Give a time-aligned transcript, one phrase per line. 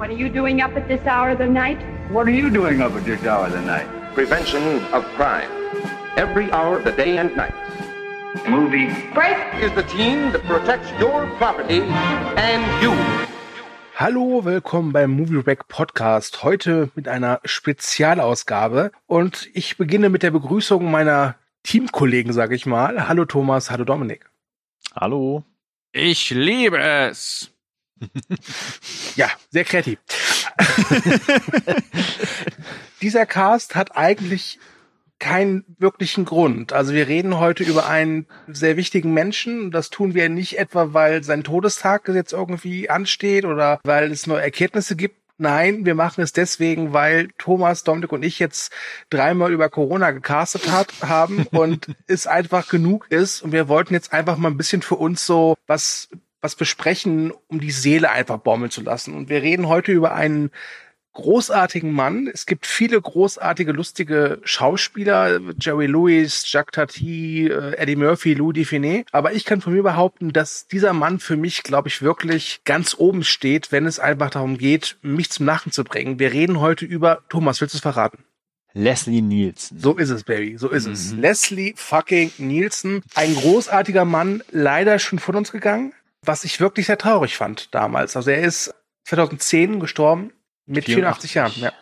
[0.00, 1.78] What are you doing up at this hour of the night?
[2.10, 3.86] What are you doing up at this hour of the night?
[4.14, 5.50] Prevention of crime.
[6.16, 7.52] Every hour of the day and night.
[8.48, 8.88] Movie.
[9.12, 9.36] Break!
[9.62, 12.92] Is the team that protects your property and you.
[13.94, 16.44] Hallo, willkommen beim Movie Rack Podcast.
[16.44, 23.06] Heute mit einer Spezialausgabe und ich beginne mit der Begrüßung meiner Teamkollegen, sage ich mal.
[23.06, 24.30] Hallo Thomas, hallo Dominik.
[24.98, 25.44] Hallo.
[25.92, 27.52] Ich liebe es.
[29.16, 29.98] Ja, sehr kreativ.
[33.02, 34.58] Dieser Cast hat eigentlich
[35.18, 36.72] keinen wirklichen Grund.
[36.72, 39.70] Also wir reden heute über einen sehr wichtigen Menschen.
[39.70, 44.42] Das tun wir nicht etwa, weil sein Todestag jetzt irgendwie ansteht oder weil es neue
[44.42, 45.16] Erkenntnisse gibt.
[45.36, 48.72] Nein, wir machen es deswegen, weil Thomas, Dominik und ich jetzt
[49.08, 53.42] dreimal über Corona gecastet hat, haben und es einfach genug ist.
[53.42, 56.10] Und wir wollten jetzt einfach mal ein bisschen für uns so was,
[56.40, 59.14] was besprechen, um die Seele einfach baumeln zu lassen.
[59.14, 60.50] Und wir reden heute über einen
[61.12, 62.28] großartigen Mann.
[62.32, 65.40] Es gibt viele großartige, lustige Schauspieler.
[65.58, 69.04] Jerry Lewis, Jacques Tati, äh, Eddie Murphy, Louis Define.
[69.12, 72.94] Aber ich kann von mir behaupten, dass dieser Mann für mich, glaube ich, wirklich ganz
[72.96, 76.18] oben steht, wenn es einfach darum geht, mich zum Lachen zu bringen.
[76.18, 78.24] Wir reden heute über, Thomas, willst du es verraten?
[78.72, 79.80] Leslie Nielsen.
[79.80, 80.56] So ist es, Baby.
[80.56, 81.12] So ist es.
[81.12, 83.02] Leslie fucking Nielsen.
[83.16, 85.92] Ein großartiger Mann, leider schon von uns gegangen.
[86.24, 88.16] Was ich wirklich sehr traurig fand damals.
[88.16, 90.32] Also er ist 2010 gestorben
[90.66, 91.34] mit 84, 84.
[91.34, 91.52] Jahren.
[91.56, 91.72] Ja.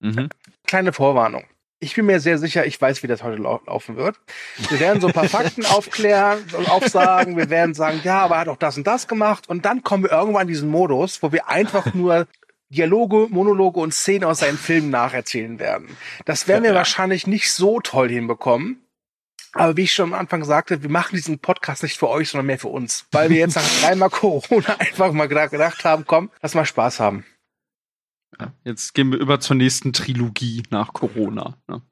[0.00, 0.28] Mhm.
[0.66, 1.44] Kleine Vorwarnung.
[1.80, 4.16] Ich bin mir sehr sicher, ich weiß, wie das heute lau laufen wird.
[4.70, 7.36] Wir werden so ein paar Fakten aufklären und aufsagen.
[7.36, 9.48] Wir werden sagen, ja, aber er hat auch das und das gemacht.
[9.50, 12.26] Und dann kommen wir irgendwann in diesen Modus, wo wir einfach nur
[12.70, 15.94] Dialoge, Monologe und Szenen aus seinen Filmen nacherzählen werden.
[16.24, 16.76] Das werden wir Ja.
[16.76, 18.80] wahrscheinlich nicht so toll hinbekommen.
[19.54, 22.46] Aber wie ich schon am Anfang sagte, wir machen diesen Podcast nicht für euch, sondern
[22.46, 23.06] mehr für uns.
[23.12, 27.00] Weil wir jetzt nach dreimal Corona einfach mal gedacht- gedacht haben, komm, lass mal Spaß
[27.00, 27.24] haben.
[28.40, 31.56] Ja, jetzt gehen wir über zur nächsten Trilogie nach Corona.
[31.68, 31.82] Ne?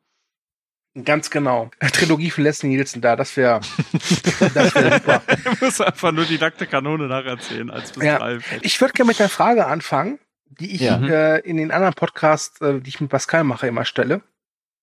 [1.05, 1.71] Ganz genau.
[1.93, 3.61] Trilogie von Leslie Nielsen da, das wäre
[4.55, 5.23] das wär super.
[5.55, 8.19] Ich muss einfach nur die nackte Kanone nacherzählen als bis Ja.
[8.19, 8.39] drei.
[8.63, 10.19] Ich würde gerne mit der Frage anfangen,
[10.51, 11.01] die ich Ja.
[11.01, 14.21] äh, in den anderen Podcasts, äh, die ich mit Pascal mache, immer stelle.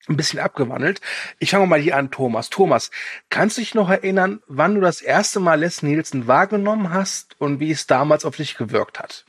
[0.08, 1.02] Ein bisschen abgewandelt.
[1.40, 2.50] Ich fange mal hier an, Thomas.
[2.50, 2.90] Thomas,
[3.30, 7.60] kannst du dich noch erinnern, wann du das erste Mal Leslie Nielsen wahrgenommen hast und
[7.60, 9.26] wie es damals auf dich gewirkt hat?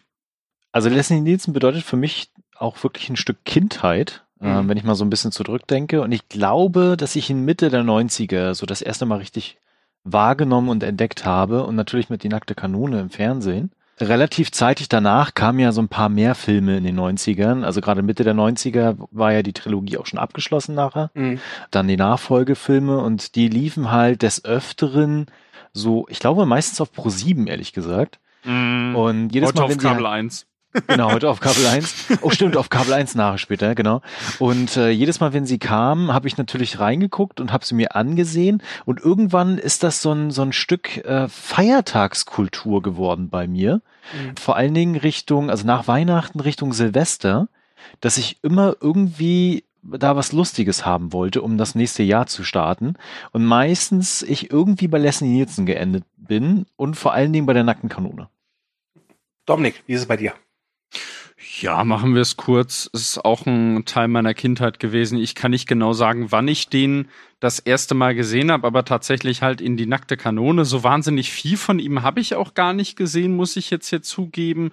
[0.72, 4.48] Also Leslie Nielsen bedeutet für mich auch wirklich ein Stück Kindheit, Mhm.
[4.48, 6.00] äh, wenn ich mal so ein bisschen zurückdenke.
[6.00, 9.58] Und ich glaube, dass ich in Mitte der 90er so das erste Mal richtig
[10.04, 13.70] wahrgenommen und entdeckt habe und natürlich mit die nackte Kanone im Fernsehen.
[14.00, 17.64] Relativ zeitig danach kamen ja so ein paar mehr Filme in den 90ern.
[17.64, 21.10] Also gerade Mitte der 90er war ja die Trilogie auch schon abgeschlossen nachher.
[21.14, 21.38] Mhm.
[21.70, 25.26] dann die Nachfolgefilme und die liefen halt des Öfteren
[25.72, 28.18] so, ich glaube meistens auf Pro 7, ehrlich gesagt.
[28.44, 28.96] Mhm.
[28.96, 30.46] Und jedes Heute Mal, auf wenn sie Kabel halt, 1.
[30.86, 32.18] genau, heute auf Kabel 1.
[32.22, 34.02] Oh, stimmt, auf Kabel 1 nachher später, genau.
[34.38, 37.96] Und äh, jedes Mal, wenn sie kamen, habe ich natürlich reingeguckt und habe sie mir
[37.96, 38.62] angesehen.
[38.84, 43.82] Und irgendwann ist das so ein, so ein Stück äh, Feiertagskultur geworden bei mir.
[44.12, 44.36] Mhm.
[44.36, 47.48] Vor allen Dingen Richtung, also nach Weihnachten Richtung Silvester,
[48.00, 52.94] dass ich immer irgendwie da was Lustiges haben wollte, um das nächste Jahr zu starten.
[53.32, 57.64] Und meistens ich irgendwie bei Leslie Nielsen geendet bin und vor allen Dingen bei der
[57.64, 58.28] nackten Kanone.
[59.46, 60.34] Dominik, wie ist es bei dir?
[61.60, 62.88] Ja, machen wir es kurz.
[62.94, 65.18] Es ist auch ein Teil meiner Kindheit gewesen.
[65.18, 67.08] Ich kann nicht genau sagen, wann ich den
[67.40, 70.66] das erste Mal gesehen habe, aber tatsächlich halt in die nackte Kanone.
[70.66, 74.02] So wahnsinnig viel von ihm habe ich auch gar nicht gesehen, muss ich jetzt hier
[74.02, 74.72] zugeben.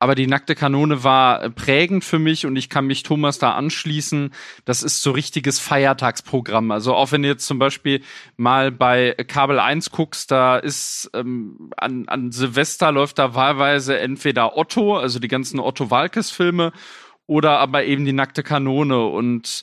[0.00, 3.52] Aber die nackte Kanone war äh, prägend für mich und ich kann mich Thomas da
[3.52, 4.32] anschließen.
[4.64, 6.72] Das ist so richtiges Feiertagsprogramm.
[6.72, 8.02] Also auch wenn du jetzt zum Beispiel
[8.36, 14.56] mal bei Kabel 1 guckst, da ist ähm, an, an Silvester läuft da wahlweise entweder
[14.56, 16.72] Otto, also die ganzen Otto Walkes Filme,
[17.28, 19.62] oder aber eben die nackte Kanone und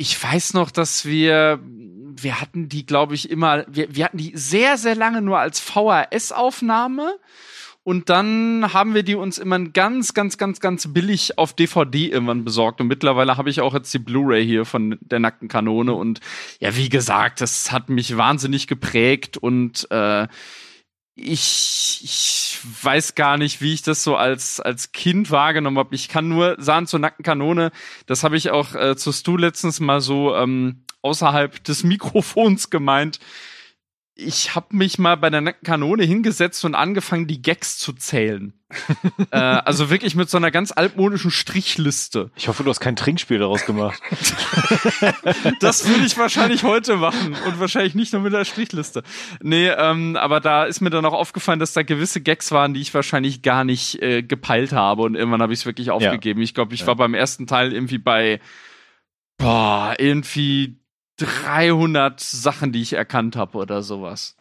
[0.00, 4.32] ich weiß noch, dass wir, wir hatten die, glaube ich, immer, wir, wir hatten die
[4.34, 7.18] sehr, sehr lange nur als VHS-Aufnahme.
[7.82, 12.44] Und dann haben wir die uns immer ganz, ganz, ganz, ganz billig auf DVD irgendwann
[12.44, 12.80] besorgt.
[12.80, 15.92] Und mittlerweile habe ich auch jetzt die Blu-ray hier von der nackten Kanone.
[15.92, 16.20] Und
[16.60, 20.28] ja, wie gesagt, das hat mich wahnsinnig geprägt und äh,
[21.22, 25.94] ich, ich weiß gar nicht, wie ich das so als, als Kind wahrgenommen habe.
[25.94, 27.70] Ich kann nur sagen zur nackten Kanone,
[28.06, 33.20] das habe ich auch äh, zu Stu letztens mal so ähm, außerhalb des Mikrofons gemeint.
[34.20, 38.52] Ich habe mich mal bei der nackten Kanone hingesetzt und angefangen, die Gags zu zählen.
[39.32, 42.30] äh, also wirklich mit so einer ganz altmodischen Strichliste.
[42.36, 44.00] Ich hoffe, du hast kein Trinkspiel daraus gemacht.
[45.60, 49.02] das würde ich wahrscheinlich heute machen und wahrscheinlich nicht nur mit der Strichliste.
[49.42, 52.80] Nee, ähm, aber da ist mir dann auch aufgefallen, dass da gewisse Gags waren, die
[52.80, 56.40] ich wahrscheinlich gar nicht äh, gepeilt habe und irgendwann habe ich es wirklich aufgegeben.
[56.40, 56.44] Ja.
[56.44, 56.86] Ich glaube, ich ja.
[56.86, 58.40] war beim ersten Teil irgendwie bei
[59.40, 60.79] boah, irgendwie
[61.20, 64.36] 300 Sachen, die ich erkannt habe oder sowas.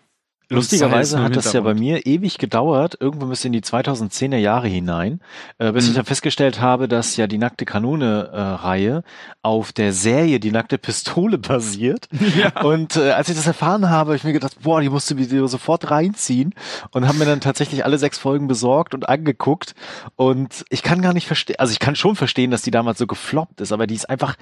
[0.52, 5.22] Lustigerweise hat das ja bei mir ewig gedauert, irgendwo bis in die 2010er Jahre hinein,
[5.60, 5.90] äh, bis mhm.
[5.92, 10.80] ich dann festgestellt habe, dass ja die nackte Kanone-Reihe äh, auf der Serie Die nackte
[10.80, 12.10] Pistole basiert.
[12.36, 12.64] Ja.
[12.64, 15.16] Und äh, als ich das erfahren habe, habe ich mir gedacht, boah, die musst du
[15.16, 16.56] mir sofort reinziehen
[16.92, 19.76] und habe mir dann tatsächlich alle sechs Folgen besorgt und angeguckt.
[20.16, 23.06] Und ich kann gar nicht verstehen, also ich kann schon verstehen, dass die damals so
[23.06, 24.36] gefloppt ist, aber die ist einfach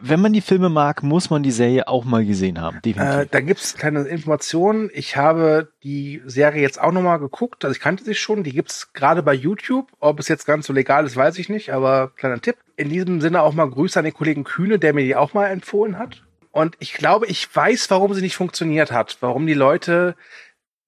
[0.00, 2.80] wenn man die Filme mag, muss man die Serie auch mal gesehen haben.
[2.84, 3.20] Definitiv.
[3.20, 4.90] Äh, da gibt's kleine Informationen.
[4.92, 7.64] Ich habe die Serie jetzt auch nochmal geguckt.
[7.64, 8.44] Also ich kannte sie schon.
[8.44, 9.90] Die gibt's gerade bei YouTube.
[10.00, 11.72] Ob es jetzt ganz so legal ist, weiß ich nicht.
[11.72, 12.56] Aber kleiner Tipp.
[12.76, 15.46] In diesem Sinne auch mal Grüße an den Kollegen Kühne, der mir die auch mal
[15.46, 16.22] empfohlen hat.
[16.50, 19.18] Und ich glaube, ich weiß, warum sie nicht funktioniert hat.
[19.20, 20.16] Warum die Leute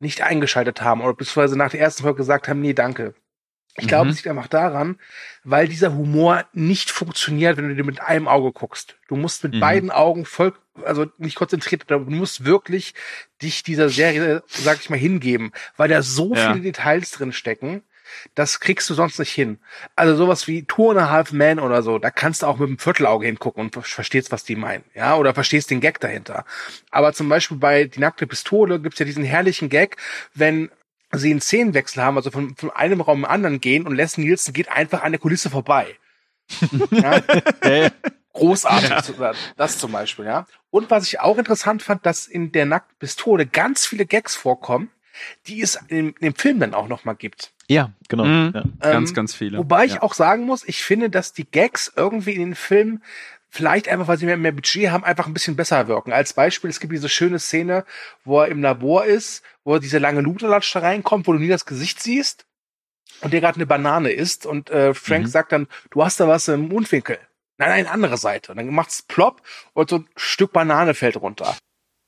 [0.01, 3.15] nicht eingeschaltet haben oder beziehungsweise nach der ersten Folge gesagt haben, nee, danke.
[3.81, 4.11] Ich glaube, mhm.
[4.11, 4.99] es liegt einfach daran,
[5.45, 8.97] weil dieser Humor nicht funktioniert, wenn du dir mit einem Auge guckst.
[9.09, 9.61] Du musst mit mhm.
[9.61, 10.53] beiden Augen voll,
[10.85, 12.95] also nicht konzentriert, du musst wirklich
[13.43, 16.53] dich dieser Serie, sag ich mal, hingeben, weil da so ja.
[16.53, 17.83] viele Details drin stecken.
[18.35, 19.61] Das kriegst du sonst nicht hin.
[19.95, 22.69] Also sowas wie Two and a Half Man oder so, da kannst du auch mit
[22.69, 26.45] dem Viertelauge hingucken und verstehst, was die meinen, ja, oder verstehst den Gag dahinter.
[26.91, 29.97] Aber zum Beispiel bei Die nackte Pistole gibt's ja diesen herrlichen Gag,
[30.35, 30.71] wenn
[31.13, 34.53] sie einen Szenenwechsel haben, also von, von einem Raum im anderen gehen und Leslie Nielsen
[34.53, 35.97] geht einfach an der Kulisse vorbei.
[36.91, 37.21] ja?
[38.33, 39.33] Großartig, ja.
[39.57, 40.47] das zum Beispiel, ja.
[40.71, 44.91] Und was ich auch interessant fand, dass in der nackten Pistole ganz viele Gags vorkommen,
[45.47, 47.53] die es in, dem Film dann auch nochmal gibt.
[47.69, 48.25] Ja, genau.
[48.25, 48.53] Mhm.
[48.55, 48.65] Ja.
[48.81, 49.59] Ganz, ähm, ganz viele.
[49.59, 53.03] Wobei ich auch sagen muss, ich finde, dass die Gags irgendwie in den Film
[53.51, 56.13] vielleicht einfach, weil sie mehr, mehr Budget haben, einfach ein bisschen besser wirken.
[56.13, 57.85] Als Beispiel, es gibt diese schöne Szene,
[58.25, 61.49] wo er im Labor ist, wo er diese lange Luderlatsch da reinkommt, wo du nie
[61.49, 62.47] das Gesicht siehst
[63.21, 65.29] und der gerade eine Banane isst und äh, Frank mhm.
[65.29, 67.19] sagt dann, du hast da was im Mundwinkel.
[67.59, 68.53] Nein, nein, andere Seite.
[68.53, 69.43] Und dann macht's plopp
[69.75, 71.57] und so ein Stück Banane fällt runter.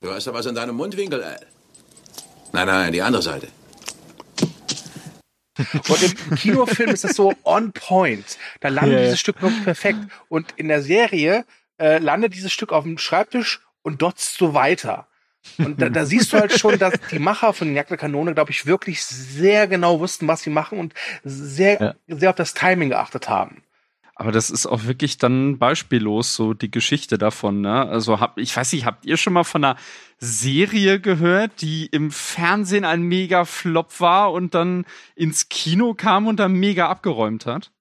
[0.00, 1.36] Du hast da was in deinem Mundwinkel, ey.
[2.52, 3.48] Nein, nein, die andere Seite.
[5.58, 8.38] Und im Kinofilm ist das so on point.
[8.60, 9.02] Da landet yeah.
[9.04, 9.98] dieses Stück wirklich perfekt.
[10.28, 11.44] Und in der Serie
[11.78, 15.08] äh, landet dieses Stück auf dem Schreibtisch und dotzt so weiter.
[15.58, 18.52] Und da, da siehst du halt schon, dass die Macher von Jagd der Kanone, glaube
[18.52, 20.94] ich, wirklich sehr genau wussten, was sie machen und
[21.24, 21.94] sehr, ja.
[22.06, 23.62] sehr auf das Timing geachtet haben.
[24.22, 27.60] Aber das ist auch wirklich dann beispiellos, so die Geschichte davon.
[27.60, 27.88] Ne?
[27.88, 29.76] Also hab, ich weiß nicht, habt ihr schon mal von einer
[30.18, 34.86] Serie gehört, die im Fernsehen ein mega Flop war und dann
[35.16, 37.72] ins Kino kam und dann mega abgeräumt hat?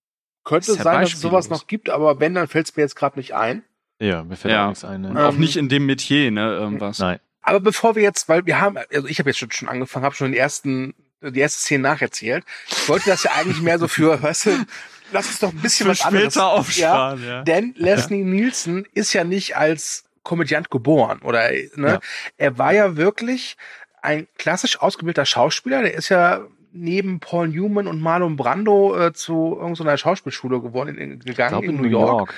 [0.44, 2.96] Könnte ja sein, dass es sowas noch gibt, aber wenn, dann fällt es mir jetzt
[2.96, 3.62] gerade nicht ein.
[4.00, 4.64] Ja, mir fällt ja.
[4.64, 5.02] auch nichts ein.
[5.02, 5.10] Ne?
[5.10, 6.98] Ähm, auch nicht in dem Metier, ne, irgendwas.
[6.98, 7.20] Nein.
[7.44, 10.32] Aber bevor wir jetzt, weil wir haben, also ich habe jetzt schon angefangen, habe schon
[10.32, 12.46] den ersten, die erste Szene nacherzählt.
[12.68, 14.66] Ich wollte das ja eigentlich mehr so für, weißt du,
[15.12, 16.38] lass uns doch ein bisschen was anderes.
[16.38, 17.44] aufsparen, ja, ja.
[17.44, 18.26] Denn Leslie ja.
[18.26, 21.88] Nielsen ist ja nicht als Komödiant geboren oder ne?
[21.94, 22.00] Ja.
[22.38, 23.58] Er war ja wirklich
[24.02, 25.82] ein klassisch ausgebildeter Schauspieler.
[25.82, 31.20] Der ist ja neben Paul Newman und Marlon Brando äh, zu irgendeiner Schauspielschule geworden, in,
[31.20, 32.10] gegangen in, in, New York.
[32.10, 32.34] York.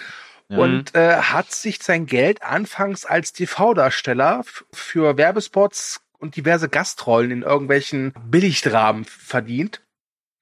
[0.49, 0.57] Ja.
[0.57, 7.41] Und äh, hat sich sein Geld anfangs als TV-Darsteller für Werbespots und diverse Gastrollen in
[7.43, 9.81] irgendwelchen Billigdramen verdient.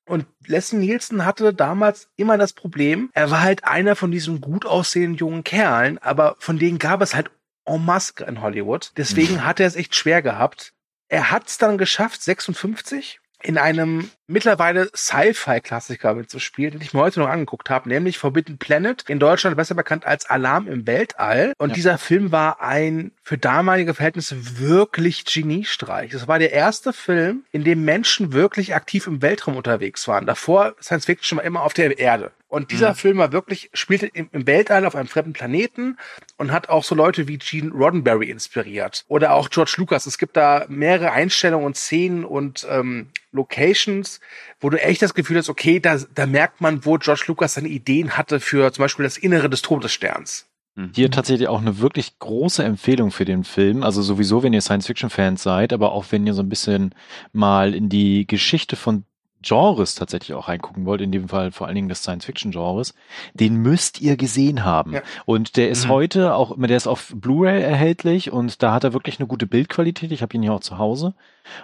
[0.05, 4.65] Und Leslie Nielsen hatte damals immer das Problem, er war halt einer von diesen gut
[4.65, 7.31] aussehenden jungen Kerlen, aber von denen gab es halt
[7.65, 8.91] en masse in Hollywood.
[8.97, 9.45] Deswegen mhm.
[9.45, 10.73] hat er es echt schwer gehabt.
[11.07, 17.19] Er hat es dann geschafft, 56 in einem mittlerweile Sci-Fi-Klassiker mitzuspielen, den ich mir heute
[17.19, 21.53] noch angeguckt habe, nämlich Forbidden Planet, in Deutschland besser bekannt als Alarm im Weltall.
[21.57, 21.75] Und ja.
[21.75, 26.13] dieser Film war ein für damalige Verhältnisse wirklich Geniestreich.
[26.13, 30.25] Es war der erste Film, in dem Menschen wirklich aktiv im Weltraum unterwegs waren.
[30.25, 32.31] Davor Science Fiction war immer auf der Erde.
[32.51, 32.95] Und dieser mhm.
[32.95, 35.97] Film war wirklich, spielte im, im, Weltall auf einem fremden Planeten
[36.35, 39.05] und hat auch so Leute wie Gene Roddenberry inspiriert.
[39.07, 40.05] Oder auch George Lucas.
[40.05, 44.19] Es gibt da mehrere Einstellungen und Szenen und ähm, Locations,
[44.59, 47.69] wo du echt das Gefühl hast, okay, da, da merkt man, wo George Lucas seine
[47.69, 50.45] Ideen hatte für zum Beispiel das Innere des Todessterns.
[50.75, 50.91] Mhm.
[50.93, 53.81] Hier tatsächlich auch eine wirklich große Empfehlung für den Film.
[53.81, 56.93] Also sowieso, wenn ihr Science-Fiction-Fans seid, aber auch wenn ihr so ein bisschen
[57.31, 59.05] mal in die Geschichte von
[59.41, 62.93] Genres tatsächlich auch reingucken wollt, in dem Fall vor allen Dingen des Science-Fiction-Genres,
[63.33, 64.93] den müsst ihr gesehen haben.
[64.93, 65.01] Ja.
[65.25, 65.89] Und der ist Mhm.
[65.89, 70.11] heute auch, der ist auf Blu-ray erhältlich und da hat er wirklich eine gute Bildqualität.
[70.11, 71.13] Ich habe ihn hier auch zu Hause.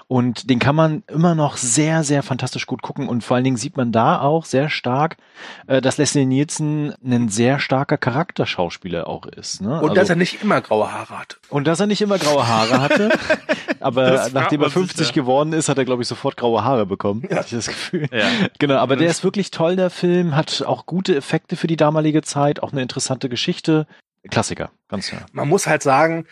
[0.08, 3.08] Und den kann man immer noch sehr, sehr fantastisch gut gucken.
[3.08, 5.18] Und vor allen Dingen sieht man da auch sehr stark,
[5.68, 9.62] äh, dass Leslie Nielsen ein sehr starker Charakterschauspieler auch ist.
[9.62, 9.70] Ne?
[9.70, 11.40] Und Also- dass er nicht immer graue Haare hat.
[11.50, 13.10] und dass er nicht immer graue Haare hatte.
[13.80, 15.14] aber nachdem er man sich, 50 ja.
[15.14, 17.24] geworden ist, hat er, glaube ich, sofort graue Haare bekommen.
[17.30, 17.38] Ja.
[17.38, 18.08] Hab ich das Gefühl.
[18.12, 18.28] Ja.
[18.60, 22.22] Genau, aber der ist wirklich toll, der Film, hat auch gute Effekte für die damalige
[22.22, 23.88] Zeit, auch eine interessante Geschichte.
[24.30, 25.26] Klassiker, ganz klar.
[25.32, 26.26] Man muss halt sagen,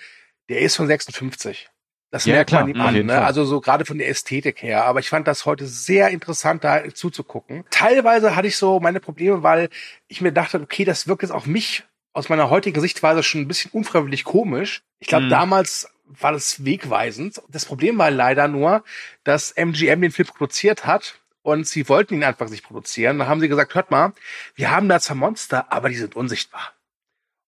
[0.49, 1.69] der ist von 56.
[2.11, 3.21] Das Ja, merkt klar, man ihm an, ne?
[3.21, 4.85] Also so gerade von der Ästhetik her.
[4.85, 7.65] Aber ich fand das heute sehr interessant, da zuzugucken.
[7.71, 9.69] Teilweise hatte ich so meine Probleme, weil
[10.07, 11.83] ich mir dachte, okay, das wirkt jetzt auf mich
[12.13, 14.81] aus meiner heutigen Sichtweise schon ein bisschen unfreiwillig komisch.
[14.99, 15.29] Ich glaube, Mhm.
[15.31, 17.41] damals war das wegweisend.
[17.49, 18.83] Das Problem war leider nur,
[19.23, 23.19] dass MGM den Film produziert hat und sie wollten ihn einfach nicht produzieren.
[23.19, 24.13] Dann haben sie gesagt, hört mal,
[24.55, 26.71] wir haben da zwar Monster, aber die sind unsichtbar.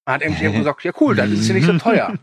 [0.06, 2.16] Dann hat MGM gesagt, ja cool, dann ist es ja nicht so teuer.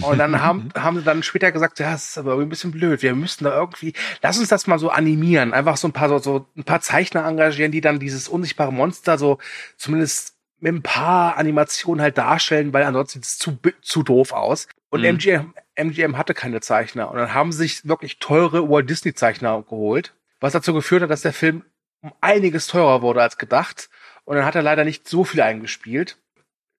[0.00, 2.72] Und dann haben, haben sie dann später gesagt, ja, das ist aber irgendwie ein bisschen
[2.72, 3.02] blöd.
[3.02, 5.52] Wir müssten da irgendwie, lass uns das mal so animieren.
[5.52, 9.18] Einfach so ein paar, so, so ein paar Zeichner engagieren, die dann dieses unsichtbare Monster
[9.18, 9.38] so
[9.76, 14.68] zumindest mit ein paar Animationen halt darstellen, weil ansonsten sieht es zu, zu doof aus.
[14.90, 15.06] Und Mhm.
[15.16, 17.10] MGM, MGM hatte keine Zeichner.
[17.10, 21.10] Und dann haben sie sich wirklich teure Walt Disney Zeichner geholt, was dazu geführt hat,
[21.10, 21.64] dass der Film
[22.00, 23.88] um einiges teurer wurde als gedacht.
[24.24, 26.16] Und dann hat er leider nicht so viel eingespielt.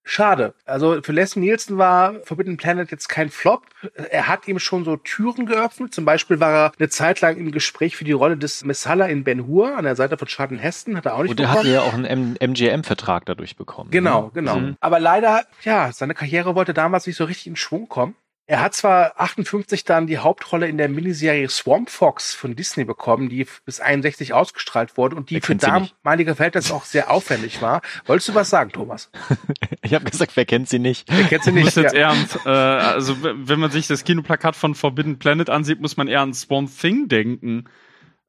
[0.06, 0.52] Schade.
[0.66, 3.62] Also für Les Nielsen war Forbidden Planet jetzt kein Flop.
[4.10, 5.94] Er hat ihm schon so Türen geöffnet.
[5.94, 9.24] Zum Beispiel war er eine Zeit lang im Gespräch für die Rolle des Messala in
[9.24, 10.96] Ben Hur an der Seite von Charlton Heston.
[10.98, 11.58] Hat er auch nicht Und er bekommen.
[11.58, 13.90] hatte ja auch einen MGM-Vertrag dadurch bekommen.
[13.90, 14.30] Genau, ne?
[14.34, 14.56] genau.
[14.58, 14.76] Mhm.
[14.80, 18.14] Aber leider, ja, seine Karriere wollte damals nicht so richtig in Schwung kommen.
[18.46, 23.30] Er hat zwar 58 dann die Hauptrolle in der Miniserie Swamp Fox von Disney bekommen,
[23.30, 25.64] die bis 61 ausgestrahlt wurde und die für nicht?
[25.64, 27.80] damalige Verhältnisse auch sehr aufwendig war.
[28.04, 29.10] Wolltest du was sagen, Thomas?
[29.82, 31.08] Ich habe gesagt, wer kennt sie nicht?
[31.10, 31.84] Wer kennt sie Ich muss nicht?
[31.84, 32.10] jetzt Ja.
[32.10, 36.20] an, äh, also wenn man sich das Kinoplakat von Forbidden Planet ansieht, muss man eher
[36.22, 37.64] an Swamp Thing denken.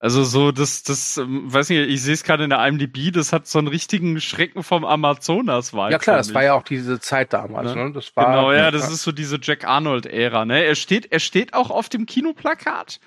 [0.05, 3.33] Also so, das, das, ähm, weiß nicht, ich sehe es gerade in der IMDb, das
[3.33, 6.99] hat so einen richtigen Schrecken vom Amazonas vibe ja klar, das war ja auch diese
[6.99, 7.73] Zeit damals.
[7.73, 7.85] Ne?
[7.85, 7.91] Ne?
[7.91, 10.63] Das war, Genau, ja, das ist so diese Jack Arnold-Ära, ne?
[10.63, 12.99] Er steht, er steht auch auf dem Kinoplakat.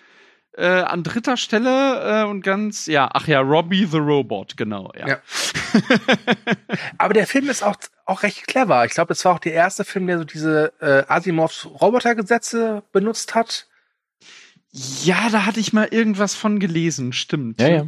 [0.56, 5.06] Äh, an dritter Stelle äh, und ganz, ja, ach ja, Robbie the Robot, genau, ja.
[5.06, 5.18] Ja.
[6.98, 7.76] Aber der Film ist auch,
[8.06, 8.84] auch recht clever.
[8.86, 13.36] Ich glaube, das war auch der erste Film, der so diese äh, Asimovs Robotergesetze benutzt
[13.36, 13.67] hat.
[14.70, 17.60] Ja, da hatte ich mal irgendwas von gelesen, stimmt.
[17.60, 17.86] Ja, ja.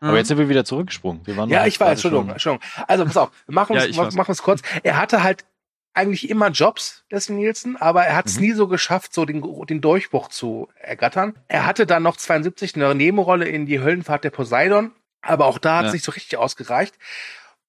[0.00, 1.26] Aber jetzt sind wir wieder zurückgesprungen.
[1.26, 2.84] Wir waren Ja, noch ich weiß, gerade Entschuldigung, schon- Entschuldigung.
[2.88, 4.14] Also pass auf, wir machen Ja, weiß.
[4.14, 4.60] machen uns kurz.
[4.82, 5.44] Er hatte halt
[5.94, 8.42] eigentlich immer Jobs, Leslie Nielsen, aber er hat es Mhm.
[8.42, 11.34] nie so geschafft, so den, den Durchbruch zu ergattern.
[11.48, 14.90] Er hatte dann noch 72 eine Nebenrolle in die Höllenfahrt der Poseidon,
[15.22, 15.94] aber auch da hat es Ja.
[15.94, 16.98] nicht so richtig ausgereicht.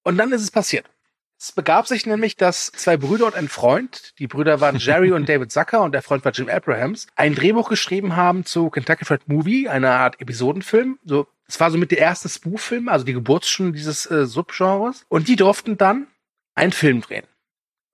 [0.02, 0.86] Und dann ist es passiert.
[1.38, 5.28] Es begab sich nämlich, dass zwei Brüder und ein Freund, die Brüder waren Jerry und
[5.28, 9.28] David Zucker und der Freund war Jim Abrahams, ein Drehbuch geschrieben haben zu Kentucky Fried
[9.28, 10.98] Movie, einer Art Episodenfilm.
[11.04, 15.04] So, es war somit der erste Spoof-Film, also die Geburtsstunde dieses äh, Subgenres.
[15.08, 16.06] Und die durften dann
[16.54, 17.26] einen Film drehen.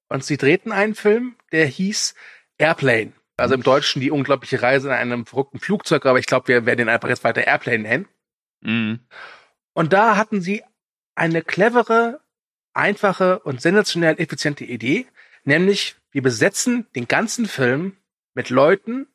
[0.08, 2.14] Und sie drehten einen Film, der hieß
[2.58, 3.12] Airplane.
[3.36, 6.78] Also im Deutschen die unglaubliche Reise in einem verrückten Flugzeug, aber ich glaube, wir werden
[6.78, 8.08] den einfach jetzt weiter Airplane nennen.
[8.60, 9.00] Mhm.
[9.72, 10.62] Und da hatten sie
[11.14, 12.20] eine clevere,
[12.74, 15.06] einfache und sensationell effiziente Idee,
[15.44, 17.96] nämlich wir besetzen den ganzen Film
[18.34, 19.06] mit Leuten,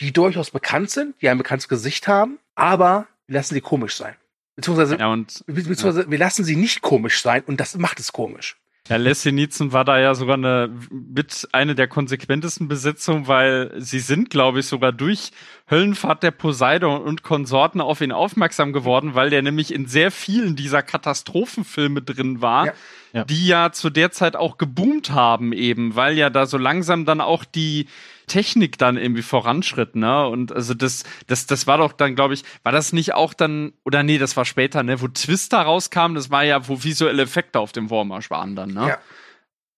[0.00, 4.16] die durchaus bekannt sind, die ein bekanntes Gesicht haben, aber wir lassen sie komisch sein.
[4.56, 8.12] Beziehungsweise, Ja, und be- beziehungsweise wir lassen sie nicht komisch sein und das macht es
[8.12, 8.56] komisch.
[8.88, 14.00] Ja, Leslie Nielsen war da ja sogar eine, mit eine der konsequentesten Besetzungen, weil sie
[14.00, 15.30] sind, glaube ich, sogar durch
[15.72, 20.54] Höllenfahrt der Poseidon und Konsorten auf ihn aufmerksam geworden, weil der nämlich in sehr vielen
[20.54, 22.72] dieser Katastrophenfilme drin war, Ja.
[23.14, 23.24] Ja.
[23.24, 27.20] die ja zu der Zeit auch geboomt haben eben, weil ja da so langsam dann
[27.20, 27.86] auch die
[28.26, 30.26] Technik dann irgendwie voranschritt, ne?
[30.28, 33.72] Und also das, das, das war doch dann, glaube ich, war das nicht auch dann,
[33.84, 37.58] oder nee, das war später, ne, wo Twister rauskam, das war ja, wo visuelle Effekte
[37.58, 38.88] auf dem Vormarsch waren dann, ne?
[38.88, 38.98] Ja.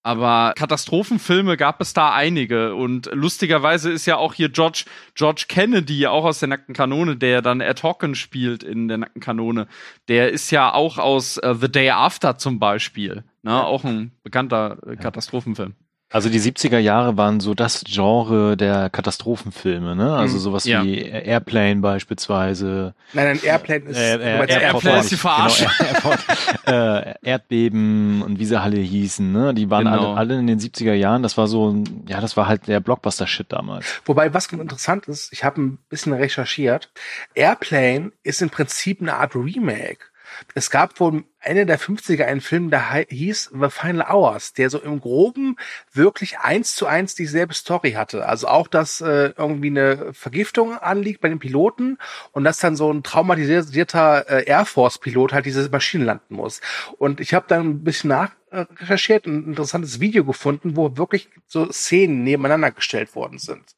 [0.05, 2.75] Aber Katastrophenfilme gab es da einige.
[2.75, 4.85] Und lustigerweise ist ja auch hier George,
[5.15, 9.23] George Kennedy, auch aus der Nackten Kanone, der dann Ed Hocken spielt in der Nackten
[9.23, 9.67] Kanone.
[10.09, 13.25] Der ist ja auch aus äh, The Day After zum Beispiel.
[13.43, 13.65] Ne?
[13.65, 15.75] Auch ein bekannter äh, Katastrophenfilm.
[16.15, 20.15] Also die 70er Jahre waren so das Genre der Katastrophenfilme, ne?
[20.15, 20.41] Also Mhm.
[20.41, 20.85] sowas Ja.
[20.85, 22.95] wie Airplane beispielsweise.
[23.15, 25.67] Nein, ein Airplane ist, Äh, äh, Airplane ist die Verarsche.
[25.77, 26.15] Genau,
[26.67, 29.55] äh, Erdbeben und wie sie alle hießen, ne?
[29.55, 30.11] Die waren Genau.
[30.13, 31.25] alle, alle in den 70er Jahren.
[31.25, 33.85] Das war so, ja, das war halt der Blockbuster-Shit damals.
[34.05, 36.91] Wobei, was ganz interessant ist, ich habe ein bisschen recherchiert.
[37.35, 39.99] Airplane ist im Prinzip eine Art Remake.
[40.55, 44.79] Es gab wohl Ende der 50er einen Film, der hieß The Final Hours, der so
[44.79, 45.57] im Groben
[45.93, 48.27] wirklich eins zu eins dieselbe Story hatte.
[48.27, 51.99] Also auch, dass äh, irgendwie eine Vergiftung anliegt bei den Piloten
[52.33, 56.61] und dass dann so ein traumatisierter äh, Air Force-Pilot halt diese Maschine landen muss.
[56.99, 61.29] Und ich habe dann ein bisschen nach recherchiert und ein interessantes Video gefunden, wo wirklich
[61.47, 63.75] so Szenen nebeneinander gestellt worden sind.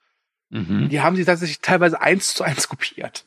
[0.51, 0.89] Mhm.
[0.89, 3.25] Die haben sie tatsächlich teilweise eins zu eins kopiert.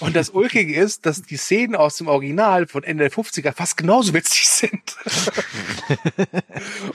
[0.00, 3.76] Und das Ulkige ist, dass die Szenen aus dem Original von Ende der 50er fast
[3.76, 4.96] genauso witzig sind.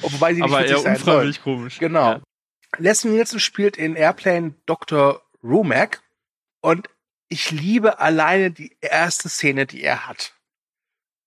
[0.01, 1.79] Wobei sie nicht Aber witzig eher unfreiwillig komisch.
[1.79, 2.11] Genau.
[2.11, 2.21] Ja.
[2.77, 5.21] Leslie Nielsen spielt in Airplane Dr.
[5.41, 6.01] Rumack
[6.61, 6.89] und
[7.29, 10.33] ich liebe alleine die erste Szene, die er hat.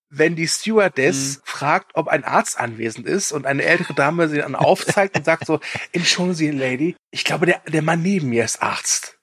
[0.09, 4.53] Wenn die Stewardess fragt, ob ein Arzt anwesend ist und eine ältere Dame sie dann
[4.53, 5.59] aufzeigt und sagt so,
[5.91, 9.17] entschuldigen Sie, Lady, ich glaube, der, der Mann neben mir ist Arzt.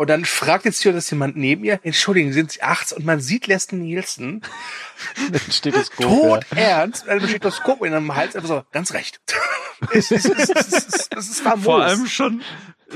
[0.00, 2.94] Und dann fragt die Stewardess jemand neben ihr, entschuldigen, sind Sie Arzt?
[2.94, 4.40] Und man sieht Leslie Nielsen
[5.18, 6.06] Ein Stethoskop.
[6.06, 9.20] tot ernst, mit einem Stethoskop in einem Hals, einfach so, ganz recht.
[9.92, 11.66] es, ist, es, ist, es, ist, es ist famos.
[11.66, 12.40] Vor allem schon,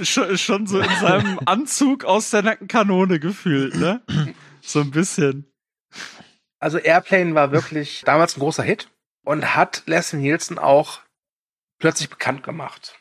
[0.03, 4.01] schon, schon so in seinem Anzug aus der nackten Kanone gefühlt, ne?
[4.63, 5.53] So ein bisschen.
[6.59, 8.89] Also Airplane war wirklich damals ein großer Hit
[9.27, 11.01] und hat Leslie Nielsen auch
[11.79, 12.99] plötzlich bekannt gemacht.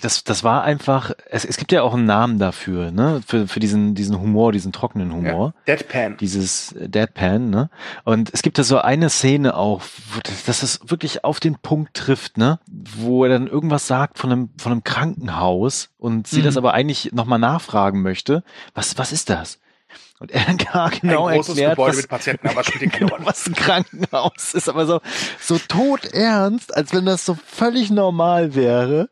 [0.00, 3.22] Das, das war einfach, es, es gibt ja auch einen Namen dafür, ne?
[3.26, 5.52] Für, für diesen, diesen Humor, diesen trockenen Humor.
[5.66, 6.16] Deadpan.
[6.18, 7.70] Dieses Deadpan, ne?
[8.04, 11.56] Und es gibt da so eine Szene auch, wo das, das es wirklich auf den
[11.56, 12.60] Punkt trifft, ne?
[12.70, 16.44] Wo er dann irgendwas sagt von einem, von einem Krankenhaus und sie Mhm.
[16.44, 18.44] das aber eigentlich nochmal nachfragen möchte.
[18.74, 19.58] Was, was ist das?
[20.20, 23.14] Und er dann gar genau ein großes erklärt, Gebäude was, mit Patienten, aber spielt genau,
[23.14, 23.26] Rolle.
[23.26, 25.00] was ein Krankenhaus ist, aber so,
[25.40, 29.08] so todernst, als wenn das so völlig normal wäre.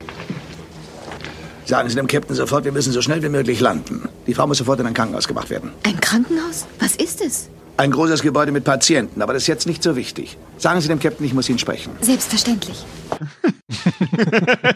[1.65, 4.09] Sagen Sie dem Captain sofort, wir müssen so schnell wie möglich landen.
[4.27, 5.73] Die Frau muss sofort in ein Krankenhaus gebracht werden.
[5.85, 6.67] Ein Krankenhaus?
[6.81, 7.49] Was ist es?
[7.77, 10.37] Ein großes Gebäude mit Patienten, aber das ist jetzt nicht so wichtig.
[10.59, 11.93] Sagen Sie dem Captain, ich muss ihn sprechen.
[12.01, 12.85] Selbstverständlich.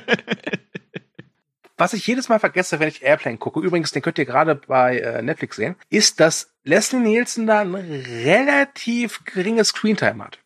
[1.78, 4.98] Was ich jedes Mal vergesse, wenn ich Airplane gucke, übrigens, den könnt ihr gerade bei
[4.98, 10.38] äh, Netflix sehen, ist, dass Leslie Nielsen da ein relativ geringes Screentime hat.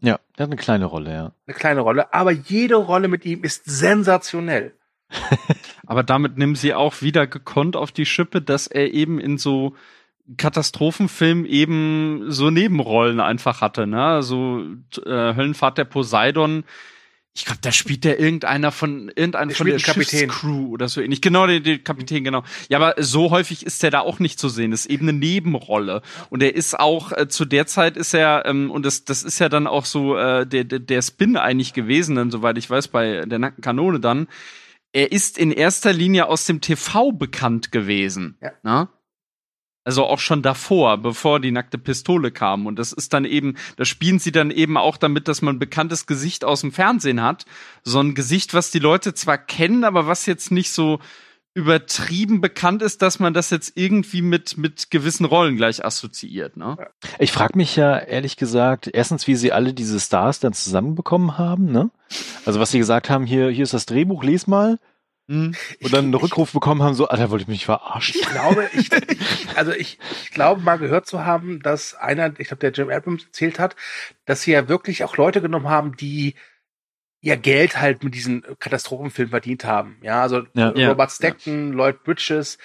[0.00, 1.32] Ja, der hat eine kleine Rolle, ja.
[1.46, 4.74] Eine kleine Rolle, aber jede Rolle mit ihm ist sensationell.
[5.86, 9.74] Aber damit nehmen sie auch wieder gekonnt auf die Schippe, dass er eben in so
[10.36, 14.22] Katastrophenfilmen eben so Nebenrollen einfach hatte, ne?
[14.22, 14.62] So
[15.04, 16.64] äh, Höllenfahrt der Poseidon.
[17.36, 20.30] Ich glaube, da spielt der irgendeiner von irgendeiner Der von der Kapitän.
[20.30, 21.20] Schiffscrew oder so ähnlich.
[21.20, 22.44] Genau, der, der Kapitän, genau.
[22.68, 24.70] Ja, aber so häufig ist der da auch nicht zu sehen.
[24.70, 26.00] Das ist eben eine Nebenrolle.
[26.30, 29.40] Und er ist auch äh, zu der Zeit ist er ähm, und das das ist
[29.40, 32.88] ja dann auch so äh, der der, der Spin eigentlich gewesen, dann soweit ich weiß
[32.88, 34.28] bei der nackten Kanone dann.
[34.94, 38.38] Er ist in erster Linie aus dem TV bekannt gewesen.
[38.40, 38.52] Ja.
[38.62, 38.88] Ne?
[39.82, 42.64] Also auch schon davor, bevor die nackte Pistole kam.
[42.64, 45.58] Und das ist dann eben, da spielen sie dann eben auch damit, dass man ein
[45.58, 47.44] bekanntes Gesicht aus dem Fernsehen hat.
[47.82, 51.00] So ein Gesicht, was die Leute zwar kennen, aber was jetzt nicht so
[51.54, 56.76] übertrieben bekannt ist, dass man das jetzt irgendwie mit, mit gewissen Rollen gleich assoziiert, ne?
[57.20, 61.70] Ich frage mich ja ehrlich gesagt, erstens, wie sie alle diese Stars dann zusammenbekommen haben,
[61.70, 61.90] ne?
[62.44, 64.80] Also was sie gesagt haben, hier, hier ist das Drehbuch, les mal.
[65.28, 65.54] Hm.
[65.80, 68.20] Und dann einen Rückruf bekommen haben, so, Alter, wollte ich mich verarschen.
[68.20, 72.48] Ich glaube, ich, ich also ich, ich glaube mal gehört zu haben, dass einer, ich
[72.48, 73.74] glaube, der Jim Abrams erzählt hat,
[74.26, 76.34] dass sie ja wirklich auch Leute genommen haben, die
[77.24, 79.96] ihr Geld halt mit diesen Katastrophenfilmen verdient haben.
[80.02, 80.72] Ja, also Ja.
[80.76, 80.90] Ja.
[80.90, 82.58] Robert Stackton, Lloyd Bridges,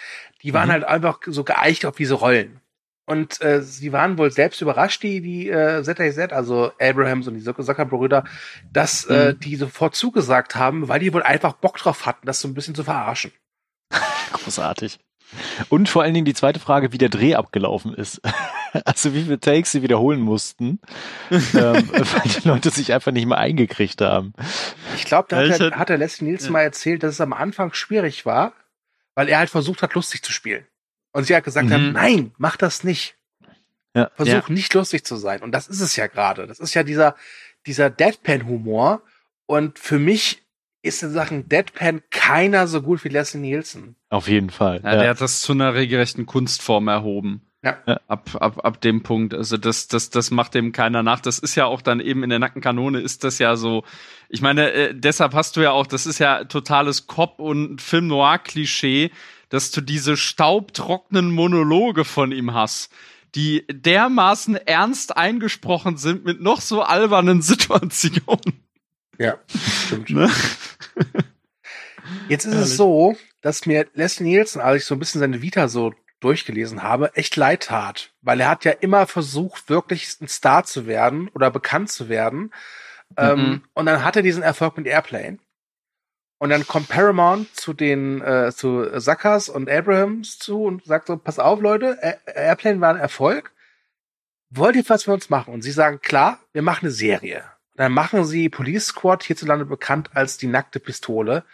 [0.43, 0.72] die waren Mhm.
[0.74, 2.60] halt einfach so geeicht auf diese Rollen.
[3.06, 7.41] Und äh, sie waren wohl selbst überrascht, die, die äh, ZAZ, also Abrahams und die
[7.43, 8.24] Zucker-Brüder,
[8.72, 12.48] dass äh, die sofort zugesagt haben, weil die wohl einfach Bock drauf hatten, das so
[12.48, 13.32] ein bisschen zu verarschen.
[14.34, 15.00] Großartig.
[15.69, 18.21] Und vor allen Dingen die zweite Frage, wie der Dreh abgelaufen ist.
[18.85, 20.79] Also wie viele Takes sie wiederholen mussten,
[21.31, 24.31] ähm, weil die Leute sich einfach nicht mehr eingekriegt haben.
[24.95, 27.13] Ich glaube, da Ja, hat, ich er, hätt- hat der Leslie Nielsen mal erzählt, dass
[27.15, 28.53] es am Anfang schwierig war,
[29.15, 30.67] weil er halt versucht hat, lustig zu spielen.
[31.13, 31.73] Und sie hat gesagt, Mhm.
[31.73, 33.15] haben, nein, mach das nicht.
[33.95, 34.11] Ja.
[34.13, 35.41] Versuch nicht lustig zu sein.
[35.41, 36.45] Und das ist es ja gerade.
[36.45, 37.15] Das ist ja dieser,
[37.65, 39.01] dieser Deadpan-Humor.
[39.47, 40.43] Und für mich
[40.81, 43.95] ist in Sachen Deadpan keiner so gut wie Leslie Nielsen.
[44.09, 44.81] Auf jeden Fall.
[44.83, 47.41] Ja, der hat das zu einer regelrechten Kunstform erhoben.
[47.61, 47.77] Ja.
[48.07, 49.33] Ab, ab, ab dem Punkt.
[49.33, 51.19] Also das, das, das macht dem keiner nach.
[51.19, 53.83] Das ist ja auch dann eben in der Nackenkanone ist das ja so.
[54.29, 59.11] Ich meine, äh, deshalb hast du ja auch, das ist ja totales Cop- und Film-Noir-Klischee,
[59.49, 62.93] dass du diese staubtrockenen Monologe von ihm hast,
[63.35, 68.63] die dermaßen ernst eingesprochen sind mit noch so albernen Situationen.
[69.19, 69.38] Ja,
[69.86, 70.10] stimmt.
[70.12, 70.29] Ne?
[72.27, 72.69] Jetzt ist Herrlich.
[72.71, 76.84] es so, dass mir Leslie Nielsen, als ich so ein bisschen seine Vita so durchgelesen
[76.84, 78.12] habe, echt leid tat.
[78.21, 82.51] Weil er hat ja immer versucht, wirklich ein Star zu werden oder bekannt zu werden.
[83.17, 83.63] Ähm, Mhm.
[83.73, 85.39] und dann hat er diesen Erfolg mit Airplane.
[86.41, 91.17] Und dann kommt Paramount zu den, äh, zu Sackers und Abrahams zu und sagt so,
[91.17, 93.51] pass auf, Leute, Air- Airplane war ein Erfolg.
[94.49, 95.53] Wollt ihr was für uns machen?
[95.53, 97.43] Und sie sagen, klar, wir machen eine Serie.
[97.79, 101.45] Dann machen sie Police Squad, hierzulande bekannt als die nackte Pistole.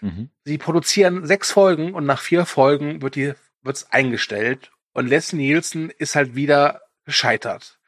[0.00, 0.30] Mhm.
[0.42, 4.72] Sie produzieren sechs Folgen und nach vier Folgen wird die, wird's eingestellt.
[4.94, 7.78] Und Leslie Nielsen ist halt wieder gescheitert.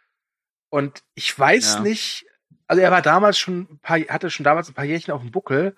[0.69, 1.81] Und ich weiß Ja.
[1.81, 2.27] nicht,
[2.67, 5.31] also er war damals schon ein paar, hatte schon damals ein paar Jährchen auf dem
[5.31, 5.75] Buckel,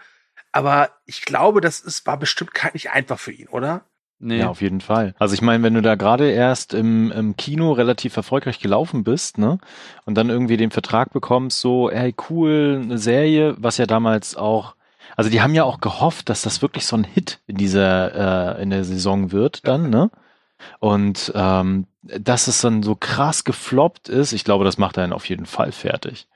[0.51, 3.87] aber ich glaube, das ist, war bestimmt kein, nicht einfach für ihn, oder?
[4.25, 4.39] Nee.
[4.39, 5.15] Ja, auf jeden Fall.
[5.19, 9.37] Also ich meine, wenn du da gerade erst im, im Kino relativ erfolgreich gelaufen bist,
[9.37, 9.59] ne,
[10.05, 14.77] und dann irgendwie den Vertrag bekommst, so, hey, cool, eine Serie, was ja damals auch,
[15.17, 18.63] also die haben ja auch gehofft, dass das wirklich so ein Hit in dieser, äh,
[18.63, 20.09] in der Saison wird dann, ne?
[20.79, 25.29] Und ähm, dass es dann so krass gefloppt ist, ich glaube, das macht einen auf
[25.29, 26.29] jeden Fall fertig.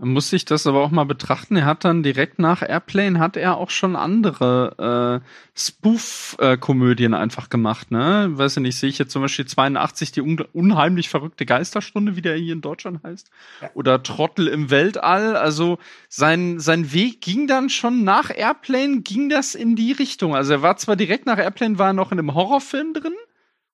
[0.00, 1.56] Man muss sich das aber auch mal betrachten.
[1.56, 7.90] Er hat dann direkt nach Airplane hat er auch schon andere äh, Spoof-Komödien einfach gemacht,
[7.90, 8.28] ne?
[8.30, 12.22] Weiß ich nicht, sehe ich jetzt zum Beispiel 82 die un unheimlich verrückte Geisterstunde, wie
[12.22, 13.28] der hier in Deutschland heißt.
[13.60, 13.70] Ja.
[13.74, 15.36] Oder Trottel im Weltall.
[15.36, 20.36] Also sein, sein Weg ging dann schon nach Airplane, ging das in die Richtung.
[20.36, 23.14] Also er war zwar direkt nach Airplane, war er noch in einem Horrorfilm drin.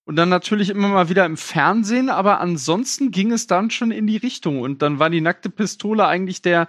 [0.06, 4.06] Und dann natürlich immer mal wieder im Fernsehen, aber ansonsten ging es dann schon in
[4.06, 4.60] die Richtung.
[4.60, 6.68] Und dann war die nackte Pistole eigentlich der,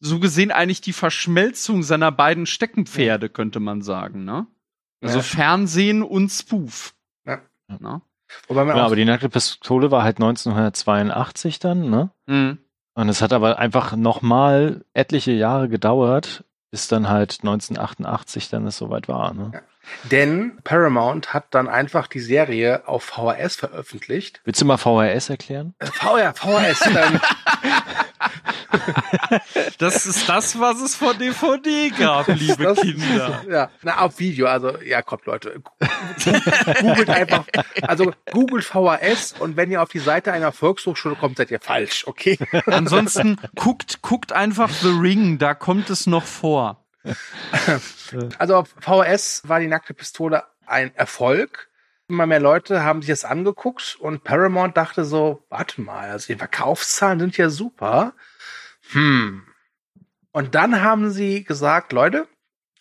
[0.00, 4.46] so gesehen eigentlich die Verschmelzung seiner beiden Steckenpferde, könnte man sagen, ne?
[5.02, 5.22] Also Ja.
[5.22, 6.94] Fernsehen und Spoof.
[7.26, 7.40] Ja.
[7.68, 8.02] Ne?
[8.48, 12.10] Wobei man Ja, aber die nackte Pistole war halt 1982 dann, ne?
[12.26, 12.58] Mhm.
[12.94, 18.76] Und es hat aber einfach nochmal etliche Jahre gedauert, bis dann halt 1988 dann es
[18.78, 19.62] soweit war, ne?
[20.04, 24.40] Denn Paramount hat dann einfach die Serie auf VHS veröffentlicht.
[24.44, 25.74] Willst du mal VHS erklären?
[25.78, 26.86] Äh, VR, VHS.
[26.86, 27.20] ähm,
[29.78, 33.42] Das ist das, was es von DVD gab, liebe das- Kinder.
[33.48, 35.60] Ja, na, auf Video, also, ja, kommt, Leute.
[36.80, 37.44] Googelt einfach,
[37.82, 42.06] also, googelt VHS und wenn ihr auf die Seite einer Volkshochschule kommt, seid ihr falsch,
[42.06, 42.38] okay?
[42.66, 46.85] Ansonsten guckt, guckt einfach The Ring, da kommt es noch vor.
[48.38, 51.68] Also, auf VHS war die nackte Pistole ein Erfolg.
[52.08, 56.38] Immer mehr Leute haben sich das angeguckt und Paramount dachte so, warte mal, also die
[56.38, 58.14] Verkaufszahlen sind ja super.
[58.92, 59.42] Hm.
[60.30, 62.28] Und dann haben sie gesagt, Leute,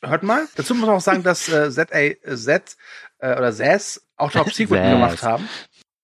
[0.02, 2.78] hört mal, dazu muss man auch sagen, dass äh, ZAZ
[3.20, 5.50] äh, oder ZAZ auch Top Secret gemacht haben.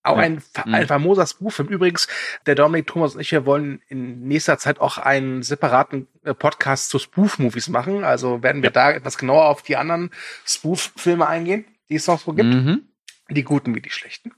[0.03, 0.23] Auch Ja.
[0.23, 0.73] ein, fa- Mhm.
[0.73, 1.69] ein famoser Spoof-Film.
[1.69, 2.07] Übrigens,
[2.45, 6.89] der Dominik, Thomas und ich, wir wollen in nächster Zeit auch einen separaten äh, Podcast
[6.89, 8.03] zu Spoof-Movies machen.
[8.03, 10.09] Also werden wir da etwas genauer auf die anderen
[10.45, 12.49] Spoof-Filme eingehen, die es noch so gibt.
[12.49, 12.81] Mhm.
[13.29, 14.31] Die guten wie die schlechten.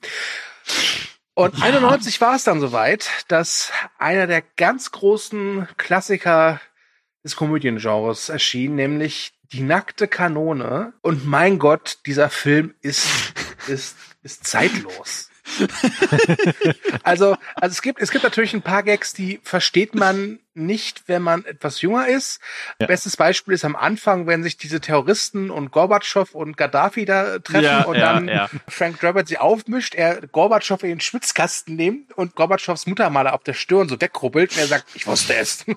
[1.33, 6.61] Und 91 war es dann soweit, dass einer der ganz großen Klassiker
[7.23, 10.93] des Komödiengenres erschien, nämlich Die nackte Kanone.
[11.01, 13.07] Und mein Gott, dieser Film ist,
[13.67, 15.29] ist, ist zeitlos.
[17.03, 21.21] also, also es gibt, es gibt natürlich ein paar Gags, die versteht man nicht, wenn
[21.21, 22.39] man etwas jünger ist.
[22.79, 22.87] Ja.
[22.87, 27.63] Bestes Beispiel ist am Anfang, wenn sich diese Terroristen und Gorbatschow und Gaddafi da treffen
[27.63, 28.49] Ja, und ja, dann.
[28.67, 33.53] Frank Drebert sie aufmischt, er Gorbatschow in den Schwitzkasten nimmt und Gorbatschows Muttermaler auf der
[33.53, 35.65] Stirn so wegrubbelt und er sagt, ich wusste es.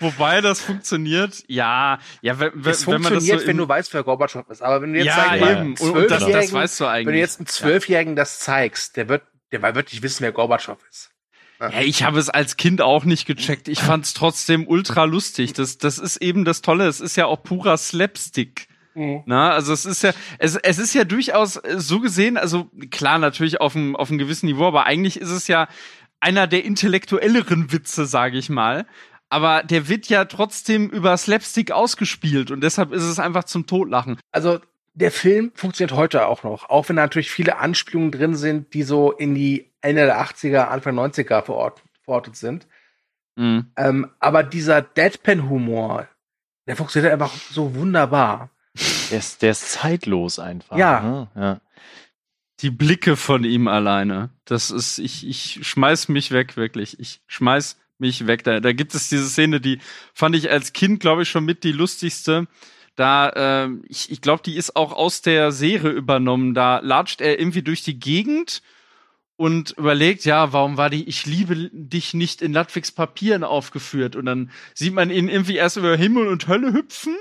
[0.00, 3.92] Wobei das funktioniert, ja, ja, wenn, Es wenn man das so funktioniert, wenn du weißt,
[3.94, 4.62] wer Gorbatschow ist.
[4.62, 7.06] Aber wenn du jetzt ja, mal, eben, und, das, das Zwölfjährigen- weißt du eigentlich.
[7.06, 10.78] wenn du jetzt einem Zwölfjährigen das zeigst, der wird, der wird wirklich wissen, wer Gorbatschow
[10.90, 11.10] ist.
[11.60, 13.68] Ja, ich habe es als Kind auch nicht gecheckt.
[13.68, 15.52] Ich fand es trotzdem ultra lustig.
[15.54, 16.86] Das, das ist eben das Tolle.
[16.86, 18.68] Es ist ja auch purer Slapstick.
[19.26, 23.18] Na, also es ist ja, es, es ist ja durchaus äh, so gesehen, also klar,
[23.18, 25.68] natürlich auf einem, auf einem gewissen Niveau, aber eigentlich ist es ja
[26.18, 28.86] einer der intellektuelleren Witze, sage ich mal.
[29.28, 34.18] Aber der wird ja trotzdem über Slapstick ausgespielt und deshalb ist es einfach zum Totlachen.
[34.32, 34.60] Also
[34.96, 38.82] der Film funktioniert heute auch noch, auch wenn da natürlich viele Anspielungen drin sind, die
[38.82, 42.66] so in die Ende der 80er, Anfang 90er verort, verortet sind.
[43.36, 43.66] Mhm.
[43.76, 46.08] Ähm, aber dieser Deadpan-Humor,
[46.66, 48.48] der funktioniert einfach so wunderbar.
[49.10, 50.78] Der ist, der ist zeitlos einfach.
[50.78, 51.00] Ja.
[51.00, 51.28] Ne?
[51.36, 51.60] ja.
[52.60, 54.30] Die Blicke von ihm alleine.
[54.46, 56.98] Das ist, ich, ich schmeiß mich weg, wirklich.
[56.98, 58.44] Ich schmeiß mich weg.
[58.44, 59.78] Da, da gibt es diese Szene, die
[60.14, 62.46] fand ich als Kind, glaube ich, schon mit die lustigste.
[62.96, 66.54] Da, äh, ich, ich glaube, die ist auch aus der Serie übernommen.
[66.54, 68.62] Da latscht er irgendwie durch die Gegend
[69.36, 74.16] und überlegt, ja, warum war die Ich liebe dich nicht in Ludwigs Papieren aufgeführt?
[74.16, 77.16] Und dann sieht man ihn irgendwie erst über Himmel und Hölle hüpfen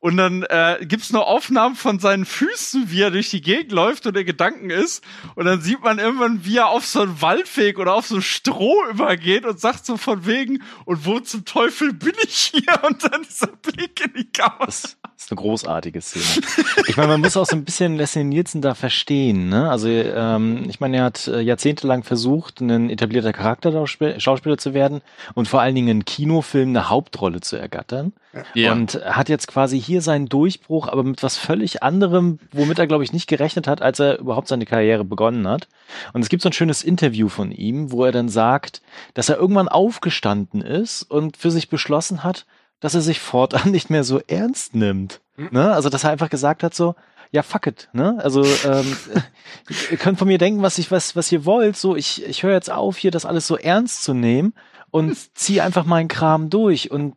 [0.00, 4.06] und dann äh, gibt's noch Aufnahmen von seinen Füßen, wie er durch die Gegend läuft
[4.06, 5.04] und der Gedanken ist.
[5.34, 8.22] Und dann sieht man irgendwann, wie er auf so einen Waldweg oder auf so ein
[8.22, 12.60] Stroh übergeht und sagt so von wegen, und wo zum Teufel bin ich hier?
[12.82, 14.66] Und dann dieser Blick in die Kamera.
[14.66, 16.24] Das ist eine großartige Szene.
[16.86, 19.48] Ich meine, man muss auch so ein bisschen Leslie Nielsen da verstehen.
[19.50, 19.70] Ne?
[19.70, 25.02] Also ähm, ich meine, er hat äh, jahrzehntelang versucht, ein etablierter Charakterschauspieler zu werden
[25.34, 28.14] und vor allen Dingen in Kinofilmen eine Hauptrolle zu ergattern.
[28.54, 28.72] Ja.
[28.72, 33.02] Und hat jetzt quasi hier seinen Durchbruch, aber mit was völlig anderem, womit er, glaube
[33.02, 35.68] ich, nicht gerechnet hat, als er überhaupt seine Karriere begonnen hat.
[36.12, 38.82] Und es gibt so ein schönes Interview von ihm, wo er dann sagt,
[39.14, 42.46] dass er irgendwann aufgestanden ist und für sich beschlossen hat,
[42.78, 45.20] dass er sich fortan nicht mehr so ernst nimmt.
[45.36, 45.48] Mhm.
[45.50, 45.72] Ne?
[45.72, 46.94] Also, dass er einfach gesagt hat, so,
[47.32, 48.18] ja, fuck it, ne?
[48.22, 48.96] Also, ähm,
[49.90, 51.76] ihr könnt von mir denken, was ich, was, was ihr wollt.
[51.76, 54.52] So, ich, ich höre jetzt auf, hier das alles so ernst zu nehmen
[54.90, 56.90] und zieh einfach meinen Kram durch.
[56.90, 57.14] Und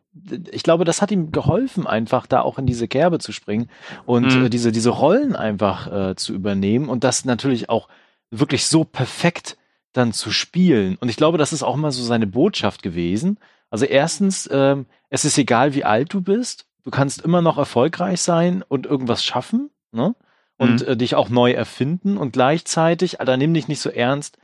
[0.52, 3.70] ich glaube, das hat ihm geholfen, einfach da auch in diese Kerbe zu springen
[4.06, 4.46] und mhm.
[4.46, 7.88] äh, diese, diese Rollen einfach äh, zu übernehmen und das natürlich auch
[8.30, 9.58] wirklich so perfekt
[9.92, 10.98] dann zu spielen.
[11.00, 13.40] Und ich glaube, das ist auch immer so seine Botschaft gewesen.
[13.70, 18.22] Also erstens, ähm, es ist egal, wie alt du bist, du kannst immer noch erfolgreich
[18.22, 20.16] sein und irgendwas schaffen, ne?
[20.58, 20.88] Und mhm.
[20.88, 24.38] äh, dich auch neu erfinden und gleichzeitig, Alter, nimm dich nicht so ernst,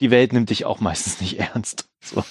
[0.00, 1.88] die Welt nimmt dich auch meistens nicht ernst.
[2.00, 2.22] So.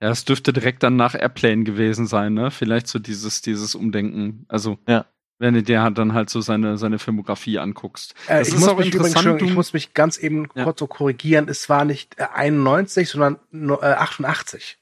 [0.00, 2.50] Ja, es dürfte direkt dann nach Airplane gewesen sein, ne?
[2.50, 4.44] Vielleicht so dieses, dieses Umdenken.
[4.48, 5.06] Also, ja.
[5.38, 8.14] wenn du dir dann halt so seine, seine Filmografie anguckst.
[8.28, 10.64] Äh, das ich, ist muss auch mich übrigens schon, ich muss mich ganz eben ja.
[10.64, 11.48] kurz so korrigieren.
[11.48, 14.78] Es war nicht äh, 91, sondern äh, 88.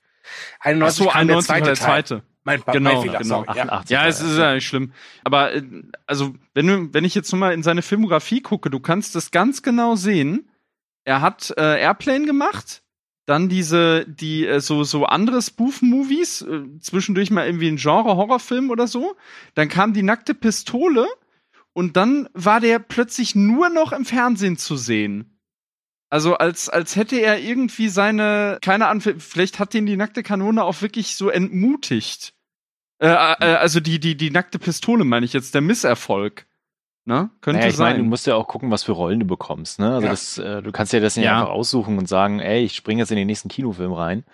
[0.61, 1.64] 91 Ach so, 91 der zweite.
[1.64, 2.22] Der zweite.
[2.44, 3.44] Mein, genau, mein Fehler, genau.
[3.44, 4.92] 88, ja, es ist ja nicht schlimm.
[5.24, 5.62] Aber äh,
[6.07, 9.33] also, wenn du, wenn ich jetzt nur mal in seine Filmografie gucke, du kannst das
[9.33, 10.48] ganz genau sehen.
[11.05, 12.83] Er hat äh, Airplane gemacht,
[13.27, 18.87] dann diese, die äh, so so andere Spoof-Movies, äh, zwischendurch mal irgendwie ein Genre-Horrorfilm oder
[18.87, 19.17] so.
[19.55, 21.07] Dann kam die nackte Pistole
[21.73, 25.39] und dann war der plötzlich nur noch im Fernsehen zu sehen.
[26.09, 30.62] Also als als hätte er irgendwie seine, keine Ahnung, vielleicht hat ihn die nackte Kanone
[30.62, 32.33] auch wirklich so entmutigt.
[32.99, 36.46] Äh, äh, also die die die nackte Pistole meine ich jetzt, der Misserfolg.
[37.07, 37.31] Ne?
[37.40, 37.92] Könnte naja, ich sein.
[37.92, 39.79] Meine, du musst ja auch gucken, was für Rollen du bekommst.
[39.79, 39.95] Ne?
[39.95, 40.11] Also ja.
[40.11, 41.38] das, äh, du kannst ja das nicht ja.
[41.38, 44.25] einfach aussuchen und sagen, ey, ich springe jetzt in den nächsten Kinofilm rein.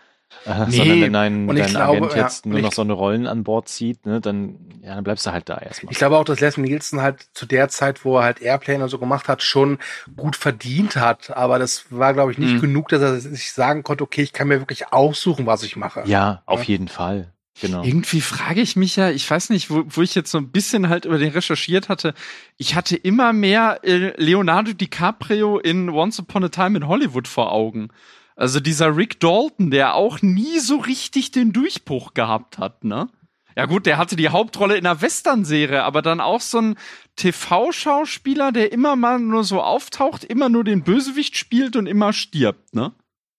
[0.46, 0.76] Äh, nee.
[0.76, 3.68] Sondern wenn dein, dein glaube, Agent jetzt ja, nur noch so eine Rollen an Bord
[3.68, 5.92] zieht, ne, dann, ja, dann bleibst du halt da erstmal.
[5.92, 8.88] Ich glaube auch, dass Leslie Nielsen halt zu der Zeit, wo er halt Airplane und
[8.88, 9.78] so gemacht hat, schon
[10.16, 11.36] gut verdient hat.
[11.36, 12.60] Aber das war, glaube ich, nicht mhm.
[12.62, 16.04] genug, dass er sich sagen konnte, okay, ich kann mir wirklich aussuchen, was ich mache.
[16.06, 17.32] Ja, auf jeden Fall.
[17.60, 17.84] Genau.
[17.84, 20.88] Irgendwie frage ich mich ja, ich weiß nicht, wo, wo ich jetzt so ein bisschen
[20.88, 22.14] halt über den recherchiert hatte.
[22.56, 27.52] Ich hatte immer mehr äh, Leonardo DiCaprio in Once Upon a Time in Hollywood vor
[27.52, 27.88] Augen.
[28.36, 33.08] Also dieser Rick Dalton, der auch nie so richtig den Durchbruch gehabt hat, ne?
[33.54, 36.76] Ja gut, der hatte die Hauptrolle in einer Western-Serie, aber dann auch so ein
[37.16, 42.74] TV-Schauspieler, der immer mal nur so auftaucht, immer nur den Bösewicht spielt und immer stirbt,
[42.74, 42.92] ne?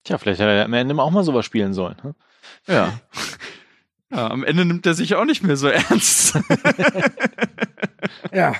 [0.03, 1.95] Tja, vielleicht hätte er am Ende auch mal sowas spielen sollen.
[2.03, 2.15] Ne?
[2.67, 2.99] Ja.
[4.13, 6.37] Ja, am Ende nimmt er sich auch nicht mehr so ernst.
[8.31, 8.53] ja.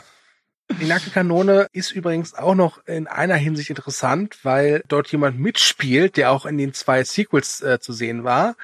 [0.80, 6.18] Die nackte Kanone ist übrigens auch noch in einer Hinsicht interessant, weil dort jemand mitspielt,
[6.18, 8.56] der auch in den zwei Sequels äh, zu sehen war,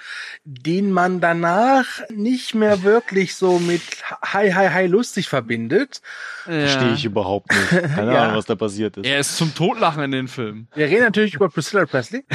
[0.43, 3.81] den man danach nicht mehr wirklich so mit
[4.23, 6.01] Hi, Hi, Hi lustig verbindet.
[6.45, 6.67] Ja.
[6.67, 7.69] Verstehe ich überhaupt nicht.
[7.95, 8.23] Keine ja.
[8.23, 9.05] Ahnung, was da passiert ist.
[9.05, 10.67] Er ist zum Totlachen in den Film.
[10.75, 12.25] Wir reden natürlich über Priscilla Presley.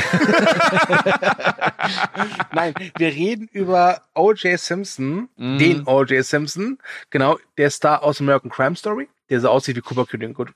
[2.52, 4.58] Nein, wir reden über O.J.
[4.58, 5.58] Simpson, mm.
[5.58, 6.24] den O.J.
[6.24, 6.78] Simpson,
[7.10, 10.06] genau, der Star aus American Crime Story der so aussieht wie Cooper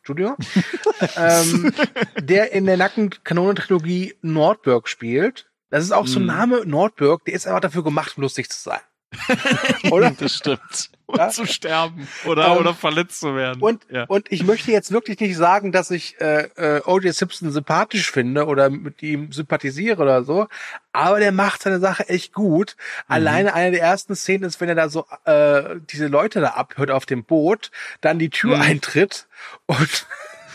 [0.05, 0.37] Jr.,
[1.17, 1.73] ähm,
[2.21, 5.51] der in der Nackenkanone-Trilogie Nordberg spielt.
[5.71, 6.29] Das ist auch so ein mhm.
[6.29, 8.81] Name, Nordberg, der ist einfach dafür gemacht, um lustig zu sein.
[9.91, 10.11] Oder?
[10.11, 10.91] Das stimmt.
[11.17, 11.31] Ja?
[11.31, 13.63] zu sterben oder, um, oder verletzt zu werden.
[13.63, 14.05] Und, ja.
[14.09, 17.15] und ich möchte jetzt wirklich nicht sagen, dass ich äh, äh, O.J.
[17.15, 20.49] Simpson sympathisch finde oder mit ihm sympathisiere oder so,
[20.93, 22.77] aber der macht seine Sache echt gut.
[22.77, 23.15] Mhm.
[23.15, 26.91] Alleine eine der ersten Szenen ist, wenn er da so äh, diese Leute da abhört
[26.91, 27.71] auf dem Boot,
[28.03, 28.63] dann die Tür mhm.
[28.63, 29.29] eintritt
[29.65, 30.07] und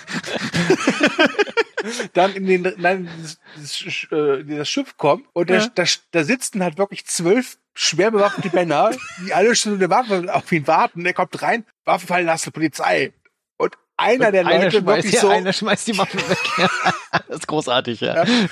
[2.14, 3.10] dann in den dann
[3.56, 5.68] das, äh, das Schiff kommt und ja.
[5.68, 8.92] da, da, da sitzen halt wirklich zwölf schwer bewaffnete Männer,
[9.26, 11.06] die alle schon eine Waffe auf ihn warten.
[11.06, 13.14] Er kommt rein, Waffe fallen lassen, Polizei.
[13.58, 15.30] Und einer der einer Leute wirklich ja, so.
[15.30, 16.38] einer schmeißt die Waffe weg.
[17.28, 18.26] das ist großartig, ja.
[18.26, 18.48] Ja.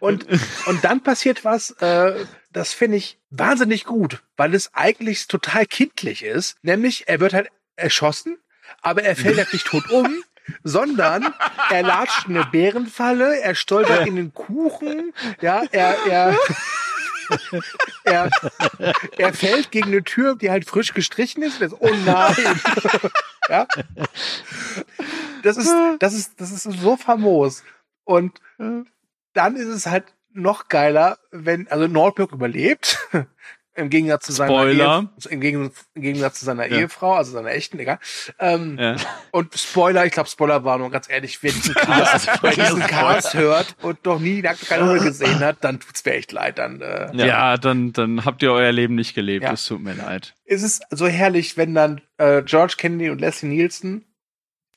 [0.00, 0.26] Und,
[0.66, 6.22] und dann passiert was, äh, das finde ich wahnsinnig gut, weil es eigentlich total kindlich
[6.22, 6.56] ist.
[6.62, 8.38] Nämlich, er wird halt erschossen,
[8.80, 10.22] aber er fällt halt nicht tot um,
[10.64, 11.34] sondern
[11.70, 16.36] er latscht in eine Bärenfalle, er stolpert in den Kuchen, ja, er, er,
[18.04, 18.30] er,
[19.16, 21.60] er fällt gegen eine Tür, die halt frisch gestrichen ist.
[21.60, 22.60] Das, oh nein.
[23.48, 23.66] ja.
[25.42, 27.62] Das ist, das ist, das ist so famos.
[28.04, 28.40] Und
[29.34, 32.98] dann ist es halt noch geiler, wenn, also Nordberg überlebt.
[33.78, 34.66] Im Gegensatz zu seiner.
[34.66, 36.78] Ehe, im, Gegensatz, zu seiner Ja.
[36.78, 37.98] Ehefrau, also seiner echten, egal.
[38.40, 38.96] Ähm, Ja.
[39.30, 44.04] Und Spoiler, ich glaube Spoilerwarnung, ganz ehrlich, wer diesen Cast, wer diesen Cast hört und
[44.04, 46.58] noch nie Nackte Kanone gesehen hat, dann tut's mir echt leid.
[46.58, 49.44] Dann äh, Ja, dann, dann habt ihr euer Leben nicht gelebt.
[49.44, 49.52] Ja.
[49.52, 50.34] Es tut mir leid.
[50.44, 54.04] ist es so herrlich, wenn dann äh, George Kennedy und Leslie Nielsen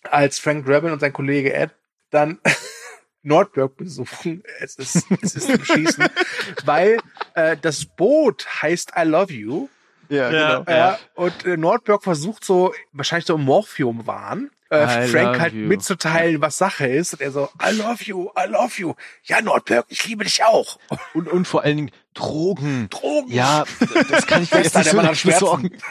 [0.03, 1.71] als Frank Drabin und sein Kollege Ed
[2.11, 2.39] dann
[3.23, 4.43] Nordberg besuchen.
[4.59, 6.05] Es ist, es ist zum Schießen,
[6.65, 6.97] weil
[7.35, 9.67] äh, das Boot heißt I Love You.
[10.09, 10.93] Ja, Ja.
[10.93, 15.67] Äh, und äh, Nordberg versucht so, wahrscheinlich so Morphium-Wahn, äh, I Frank halt you.
[15.67, 17.13] mitzuteilen, was Sache ist.
[17.13, 18.93] Und er so, I love you, I love you.
[19.23, 20.77] Ja, Nordberg, ich liebe dich auch.
[21.13, 22.89] Und, und vor allen Dingen Drogen.
[22.89, 23.31] Drogen.
[23.31, 23.63] Ja,
[24.09, 25.71] das kann ich jetzt nicht so nicht besorgen.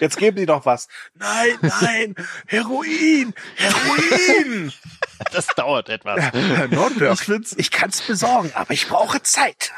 [0.00, 0.88] Jetzt geben die doch was.
[1.14, 2.14] Nein, nein,
[2.46, 4.72] Heroin, Heroin.
[5.32, 6.30] Das dauert etwas.
[6.32, 9.72] Herr Nordberg, Ich ich kann's besorgen, aber ich brauche Zeit.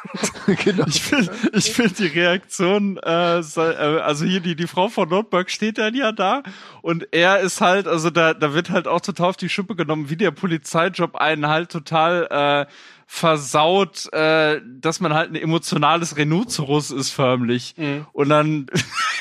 [0.64, 0.84] genau.
[0.88, 5.52] Ich finde ich find die Reaktion, äh, äh, also hier die, die Frau von Nordberg
[5.52, 6.42] steht dann ja da
[6.82, 10.10] und er ist halt, also da, da wird halt auch total auf die Schippe genommen,
[10.10, 12.72] wie der Polizeijob einen halt total äh,
[13.10, 17.74] versaut, äh, dass man halt ein emotionales Rhinoceros ist förmlich.
[18.12, 18.66] Und dann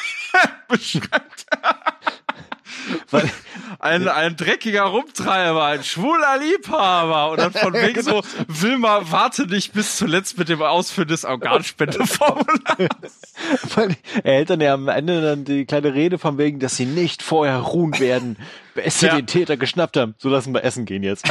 [0.68, 1.46] beschreibt
[3.10, 3.30] Weil,
[3.80, 9.72] ein, ein dreckiger Rumtreiber, ein schwuler Liebhaber und dann von wegen so, Wilma, warte nicht
[9.74, 13.22] bis zuletzt mit dem Ausfüllen des Organspendeformulars.
[14.24, 17.24] er hält dann ja am Ende dann die kleine Rede von wegen, dass sie nicht
[17.24, 18.38] vorher ruhen werden,
[18.74, 19.16] bis sie Ja.
[19.16, 20.16] den Täter geschnappt haben.
[20.18, 21.26] So lassen wir essen gehen jetzt.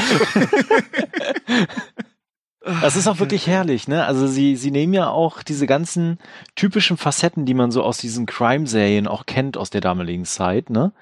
[2.81, 4.05] Das ist auch wirklich herrlich, ne?
[4.07, 6.19] Also sie, sie nehmen ja auch diese ganzen
[6.57, 10.93] typischen Facetten, die man so aus diesen Crime-Serien auch kennt aus der damaligen Zeit, ne?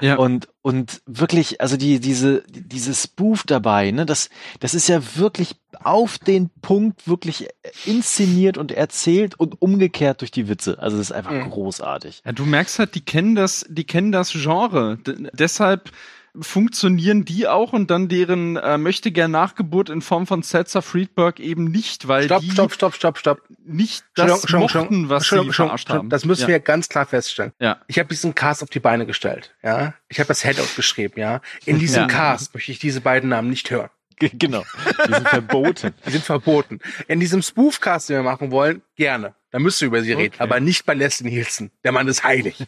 [0.00, 0.16] Ja.
[0.16, 4.30] Und, und wirklich, also die, diese, diese Spoof dabei, ne, das,
[4.60, 7.48] das ist ja wirklich auf den Punkt wirklich
[7.86, 10.78] inszeniert und erzählt und umgekehrt durch die Witze.
[10.78, 11.50] Also das ist einfach Mhm.
[11.50, 12.22] großartig.
[12.24, 14.98] Ja, du merkst halt, die kennen das, die kennen das Genre.
[14.98, 15.90] D deshalb
[16.40, 21.40] funktionieren die auch und dann deren äh, möchte gern Nachgeburt in Form von Setzer Friedberg
[21.40, 23.42] eben nicht, weil Stopp, die stopp, stopp, stopp, stopp.
[23.64, 26.08] nicht das mochten, was sie verarscht haben.
[26.08, 26.48] Das müssen ja.
[26.48, 27.52] wir ganz klar feststellen.
[27.60, 27.80] Ja.
[27.86, 29.94] Ich habe diesen Cast auf die Beine gestellt, ja.
[30.08, 31.40] Ich habe das Headout geschrieben, ja.
[31.66, 32.06] In diesem Ja.
[32.08, 33.90] Cast möchte ich diese beiden Namen nicht hören.
[34.18, 34.62] Genau.
[35.08, 35.94] Die sind verboten.
[36.06, 36.78] Die sind verboten.
[37.08, 39.34] In diesem Spoof-Cast, den wir machen wollen, gerne.
[39.50, 40.42] Da müsst ihr über sie reden, Okay.
[40.42, 41.72] aber nicht bei Leslie Nielsen.
[41.82, 42.64] Der Mann ist heilig.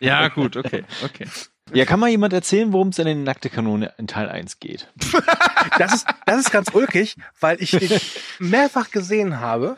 [0.00, 1.26] Ja, gut, okay, okay.
[1.72, 4.88] Ja, kann mal jemand erzählen, worum es in den Nackte Kanone in Teil 1 geht?
[5.78, 8.00] Das ist, das ist ganz ulkig, weil ich den
[8.38, 9.76] mehrfach gesehen habe.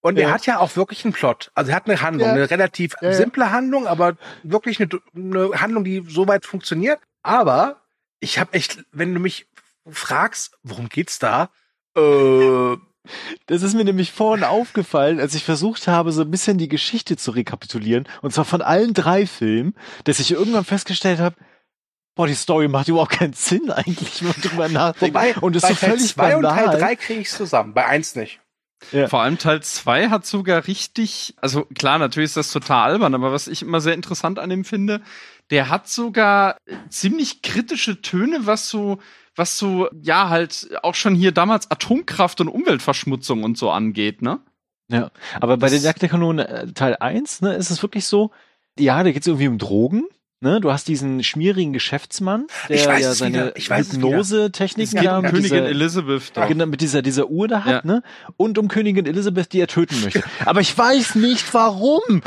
[0.00, 0.34] Und er Ja.
[0.34, 1.50] hat ja auch wirklich einen Plot.
[1.54, 2.34] Also er hat eine Handlung, Ja.
[2.34, 3.12] eine relativ ja.
[3.14, 7.00] simple Handlung, aber wirklich eine, eine Handlung, die soweit funktioniert.
[7.22, 7.80] Aber
[8.20, 9.46] ich habe echt, wenn du mich
[9.90, 11.50] fragst, worum geht's da?
[11.96, 12.76] Äh,
[13.46, 17.16] Das ist mir nämlich vorhin aufgefallen, als ich versucht habe, so ein bisschen die Geschichte
[17.16, 21.36] zu rekapitulieren, und zwar von allen drei Filmen, dass ich irgendwann festgestellt habe,
[22.14, 25.14] boah, die Story macht überhaupt keinen Sinn eigentlich, wenn man drüber nachdenkt.
[25.14, 26.78] wobei, und ist bei so Teil völlig 2 und Teil banal.
[26.78, 28.40] 3 kriege ich zusammen, bei 1 nicht.
[29.08, 33.30] Vor allem Teil 2 hat sogar richtig, also klar, natürlich ist das total albern, aber
[33.30, 35.02] was ich immer sehr interessant an dem finde,
[35.50, 38.98] der hat sogar äh, ziemlich kritische Töne, was so,
[39.36, 44.40] was so, ja, halt auch schon hier damals Atomkraft und Umweltverschmutzung und so angeht, ne?
[44.88, 45.10] Ja,
[45.40, 48.30] aber bei Das- der Jagd der Kanone äh, Teil 1, ne, ist es wirklich so,
[48.78, 50.04] ja, da geht es irgendwie um Drogen.
[50.42, 53.52] Ne, du hast diesen schmierigen Geschäftsmann, der Ich weiß ja es seine.
[53.58, 56.46] Hypnose-Techniken da um mit Königin dieser, Elizabeth da.
[56.46, 57.92] genau, mit dieser, dieser Uhr da hat, Ja.
[57.92, 58.02] ne?
[58.38, 60.22] Und um Königin Elisabeth, die er töten möchte.
[60.46, 62.22] Aber ich weiß nicht warum.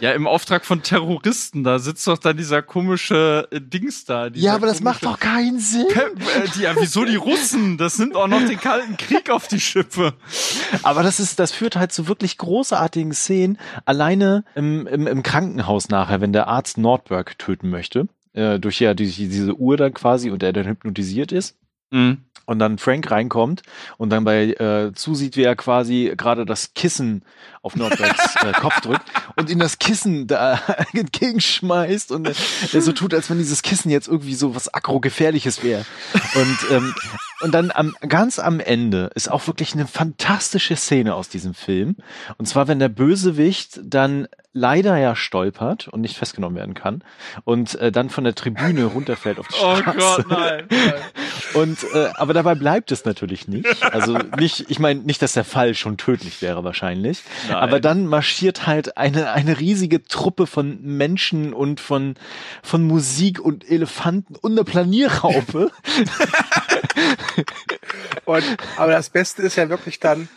[0.00, 4.28] Ja, im Auftrag von Terroristen, da sitzt doch dann dieser komische äh, Dings da.
[4.34, 5.86] Ja, aber das macht doch keinen Sinn.
[5.88, 7.78] Pe äh, die, ja, wieso die Russen?
[7.78, 10.14] Das nimmt auch noch den Kalten Krieg auf die Schippe.
[10.82, 13.58] Aber das ist, das führt halt zu wirklich großartigen Szenen.
[13.84, 18.94] Alleine im, im, im Krankenhaus nachher, wenn der Arzt Nordberg töten möchte, äh, durch ja
[18.94, 21.56] die, diese Uhr dann quasi und er dann hypnotisiert ist.
[21.90, 22.24] Mhm.
[22.46, 23.62] Und dann Frank reinkommt
[23.98, 27.22] und dann bei äh, zusieht, wie er quasi gerade das Kissen
[27.62, 29.04] auf Nordbergs äh, Kopf drückt
[29.36, 30.60] und ihm das Kissen da
[30.92, 32.34] entgegenschmeißt und er,
[32.72, 35.84] er so tut, als wenn dieses Kissen jetzt irgendwie so was aggro-gefährliches wäre.
[36.34, 36.94] Und, ähm,
[37.40, 41.96] und dann am, ganz am Ende ist auch wirklich eine fantastische Szene aus diesem Film.
[42.38, 47.02] Und zwar, wenn der Bösewicht dann leider ja stolpert und nicht festgenommen werden kann
[47.44, 49.98] und äh, dann von der Tribüne runterfällt auf die Oh Straße.
[49.98, 50.66] Gott, nein.
[50.70, 50.94] nein.
[51.54, 53.82] Und äh, aber dabei bleibt es natürlich nicht.
[53.82, 57.22] Also nicht, ich meine nicht, dass der Fall schon tödlich wäre wahrscheinlich.
[57.46, 57.56] Nein.
[57.56, 62.14] Aber dann marschiert halt eine eine riesige Truppe von Menschen und von
[62.62, 65.70] von Musik und Elefanten und eine Planierraupe.
[68.24, 68.44] Und,
[68.76, 70.28] aber das Beste ist ja wirklich dann,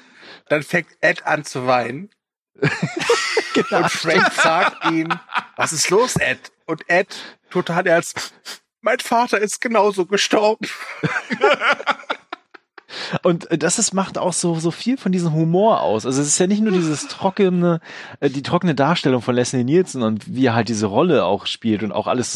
[0.50, 2.10] dann fängt Ed an zu weinen.
[3.56, 3.84] Genau.
[3.84, 5.08] Und Frank fragt ihn,
[5.56, 6.52] was ist los, Ed?
[6.66, 7.16] Und Ed,
[7.50, 8.34] total ernst,
[8.82, 10.68] mein Vater ist genauso gestorben.
[13.24, 16.06] Und äh, das ist, macht auch so, so viel von diesem Humor aus.
[16.06, 17.80] Also es ist ja nicht nur dieses trockene,
[18.20, 21.84] äh, die trockene Darstellung von Leslie Nielsen und wie er halt diese Rolle auch spielt
[21.84, 22.32] und auch alles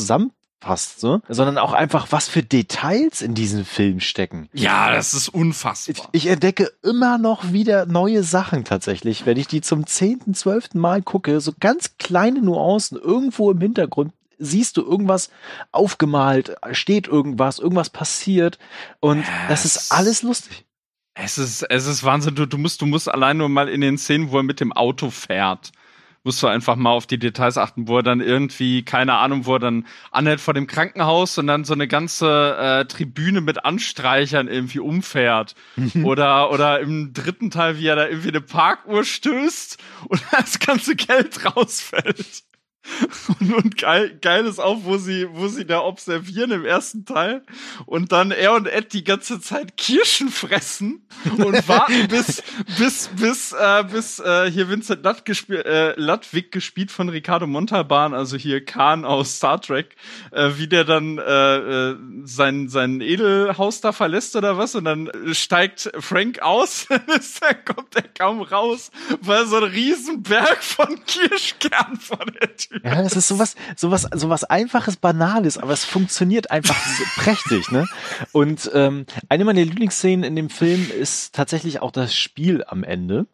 [0.60, 4.50] zusammenpasst, so, sondern auch einfach, was für Details in diesem Film stecken.
[4.54, 6.10] Ja, das ist unfassbar.
[6.12, 10.80] Ich, ich entdecke immer noch wieder neue Sachen tatsächlich, wenn ich die zum zehnten, zwölften
[10.80, 15.30] Mal gucke, so ganz kleine Nuancen irgendwo im Hintergrund siehst du irgendwas
[15.74, 18.58] aufgemalt, steht irgendwas, irgendwas passiert
[19.02, 20.66] und das ist alles lustig.
[21.14, 22.36] Es ist, es ist Wahnsinn.
[22.36, 24.72] Du, du musst, du musst allein nur mal in den Szenen, wo er mit dem
[24.72, 25.74] Auto fährt,
[26.24, 29.56] musst du einfach mal auf die Details achten, wo er dann irgendwie, keine Ahnung, wo
[29.56, 34.48] er dann anhält vor dem Krankenhaus und dann so eine ganze äh, Tribüne mit Anstreichern
[34.48, 35.56] irgendwie umfährt.
[36.04, 40.96] oder, oder im dritten Teil, wie er da irgendwie eine Parkuhr stößt und das ganze
[40.96, 42.44] Geld rausfällt.
[43.40, 47.44] Und, und geil, geil ist auch, wo sie, wo sie da observieren im ersten Teil.
[47.86, 51.08] Und dann er und Ed die ganze Zeit Kirschen fressen
[51.38, 52.42] und warten bis,
[52.78, 58.14] bis, bis, äh, bis äh, hier Vincent Lutt gespie äh, Ludwig gespielt von Ricardo Montalban,
[58.14, 59.96] also hier Khan aus Star Trek,
[60.32, 64.76] äh, wie der dann äh, äh, sein, sein Edelhaus da verlässt oder was.
[64.76, 70.64] Und dann steigt Frank aus, dann kommt er kaum raus, weil so ein riesen Berg
[70.64, 75.86] von Kirschkern vor der Tür Ja, das ist sowas, sowas, sowas einfaches, banales, aber es
[75.86, 77.86] funktioniert einfach so prächtig, ne?
[78.32, 83.26] Und ähm, eine meiner Lieblingsszenen in dem Film ist tatsächlich auch das Spiel am Ende,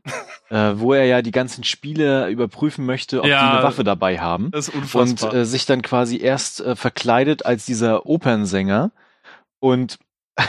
[0.50, 4.20] äh, wo er ja die ganzen Spiele überprüfen möchte, ob Ja, die eine Waffe dabei
[4.20, 4.52] haben.
[4.52, 5.34] Das ist Und unfassbar.
[5.34, 8.92] äh, sich dann quasi erst äh, verkleidet als dieser Opernsänger
[9.60, 9.98] und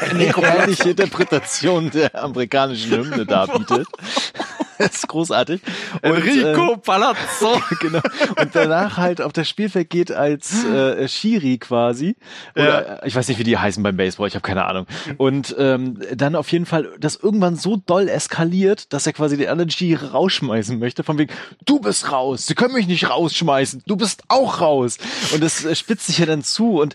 [0.00, 3.86] eine ähnliche Interpretation der amerikanischen Hymne darbietet.
[4.86, 5.60] Das ist großartig.
[6.02, 7.60] Und, Enrico äh, Palazzo.
[7.80, 8.00] genau.
[8.40, 12.16] Und danach halt auf das Spielfeld geht als äh, Schiri quasi.
[12.54, 14.86] Oder äh, ich weiß nicht, wie die heißen beim Baseball, ich habe keine Ahnung.
[15.16, 19.48] Und ähm, dann auf jeden Fall das irgendwann so doll eskaliert, dass er quasi den
[19.48, 21.02] anderen Schiri rausschmeißen möchte.
[21.02, 21.32] Von wegen,
[21.64, 24.98] du bist raus, sie können mich nicht rausschmeißen, du bist auch raus.
[25.32, 26.94] Und das äh, spitzt sich ja dann zu und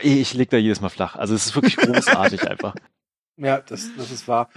[0.00, 1.16] ey, ich leg da jedes Mal flach.
[1.16, 2.74] Also es ist wirklich großartig einfach.
[3.36, 4.48] Ja, das, das ist wahr.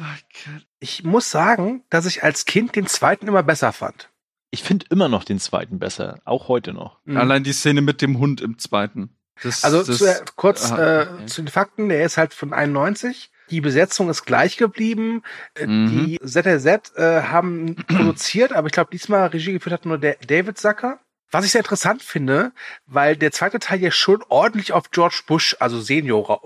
[0.80, 4.10] Ich muss sagen, dass ich als Kind den zweiten immer besser fand.
[4.52, 7.00] Ich finde immer noch den zweiten besser, auch heute noch.
[7.08, 9.16] Allein die Szene mit dem Hund im zweiten.
[9.44, 13.32] Das, Also das, zu, kurz ah, äh, zu den Fakten, der ist halt von 91.
[13.52, 15.24] Die Besetzung ist gleich geblieben.
[15.56, 16.06] Äh, Mhm.
[16.06, 20.58] Die ZZ äh, haben produziert, aber ich glaube, diesmal Regie geführt hat nur der David
[20.58, 21.00] Zucker.
[21.32, 22.52] Was ich sehr interessant finde,
[22.88, 26.42] weil der zweite Teil ja schon ordentlich auf George Bush, also Senior, ra-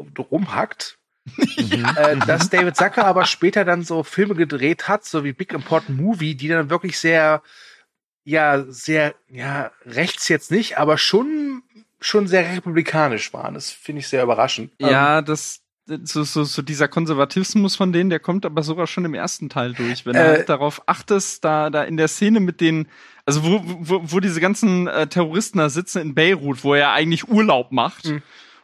[1.38, 1.98] rumhackt.
[2.24, 6.00] äh, dass David Zucker aber später dann so Filme gedreht hat, so wie Big Important
[6.00, 7.42] Movie, die dann wirklich sehr,
[8.24, 11.64] ja, sehr, ja, rechts jetzt nicht, aber schon,
[12.00, 13.54] schon sehr republikanisch waren.
[13.54, 14.72] Das finde ich sehr überraschend.
[14.80, 19.14] Ja, das so, so, so dieser Konservatismus von denen, der kommt aber sogar schon im
[19.14, 22.62] ersten Teil durch, wenn du Äh, halt darauf achtest, da, da in der Szene mit
[22.62, 22.88] den,
[23.26, 27.28] also wo, wo, wo diese ganzen äh, Terroristen da sitzen in Beirut, wo er eigentlich
[27.28, 28.06] Urlaub macht.
[28.06, 28.22] Mhm.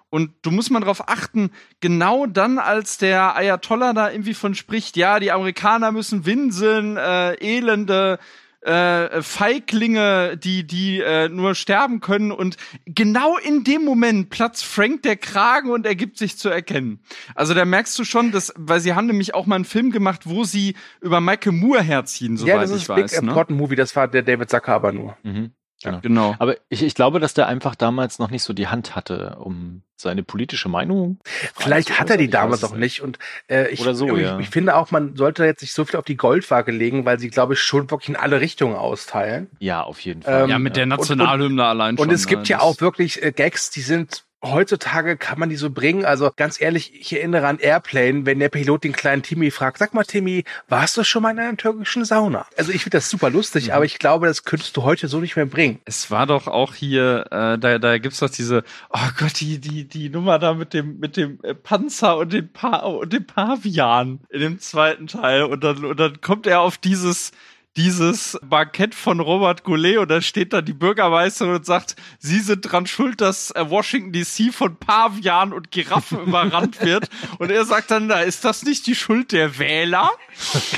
[0.09, 1.51] Und du musst mal darauf achten,
[1.81, 7.33] genau dann, als der Ayatollah da irgendwie von spricht, ja, die Amerikaner müssen winseln, äh,
[7.35, 8.17] elende
[8.61, 15.03] äh, Feiglinge, die die äh, nur sterben können und genau in dem Moment platzt Frank
[15.03, 16.99] der Kragen und er gibt sich zu erkennen.
[17.35, 20.23] Also da merkst du schon, dass, weil sie haben nämlich auch mal einen Film gemacht,
[20.25, 23.21] wo sie über Michael Moore herziehen, soweit ja, das ich ist Big weiß.
[23.21, 23.29] Ne?
[23.29, 25.17] Important Movie, das war der David Zucker aber nur.
[25.23, 25.51] Mhm.
[25.83, 25.99] Genau.
[26.01, 26.35] Genau.
[26.39, 29.81] Aber ich, ich glaube, dass der einfach damals noch nicht so die Hand hatte, um
[29.95, 31.19] seine politische Meinung.
[31.55, 33.01] Vielleicht hat er die damals auch nicht.
[33.01, 33.19] Und
[33.49, 34.39] äh, ich, Oder so, ich, ja.
[34.39, 37.29] ich finde auch, man sollte jetzt nicht so viel auf die Goldwaage legen, weil sie,
[37.29, 39.47] glaube ich, schon wirklich in alle Richtungen austeilen.
[39.59, 40.43] Ja, auf jeden Fall.
[40.43, 42.07] Ähm, Ja, mit der und- Nationalhymne allein schon.
[42.07, 42.47] Und es gibt ne?
[42.49, 46.05] ja auch wirklich äh, Gags, die sind heutzutage kann man die so bringen.
[46.05, 49.93] Also ganz ehrlich, ich erinnere an Airplane, wenn der Pilot den kleinen Timmy fragt, sag
[49.93, 52.45] mal Timmy, warst du schon mal in einer türkischen Sauna?
[52.57, 53.73] Also ich finde das super lustig, mhm.
[53.73, 55.79] aber ich glaube, das könntest du heute so nicht mehr bringen.
[55.85, 59.85] Es war doch auch hier, äh, da, da gibt's doch diese, oh Gott, die, die,
[59.85, 64.19] die Nummer da mit dem, mit dem äh, Panzer und dem, pa und dem Pavian
[64.29, 67.31] in dem zweiten Teil und dann, und dann kommt er auf dieses,
[67.77, 72.61] dieses Bankett von Robert Goulet und da steht da die Bürgermeisterin und sagt, sie sind
[72.61, 77.09] dran schuld, dass äh, Washington DC von Pavian und Giraffen überrannt wird.
[77.37, 80.11] Und er sagt dann, da ist das nicht die Schuld der Wähler?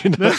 [0.04, 0.32] Genau.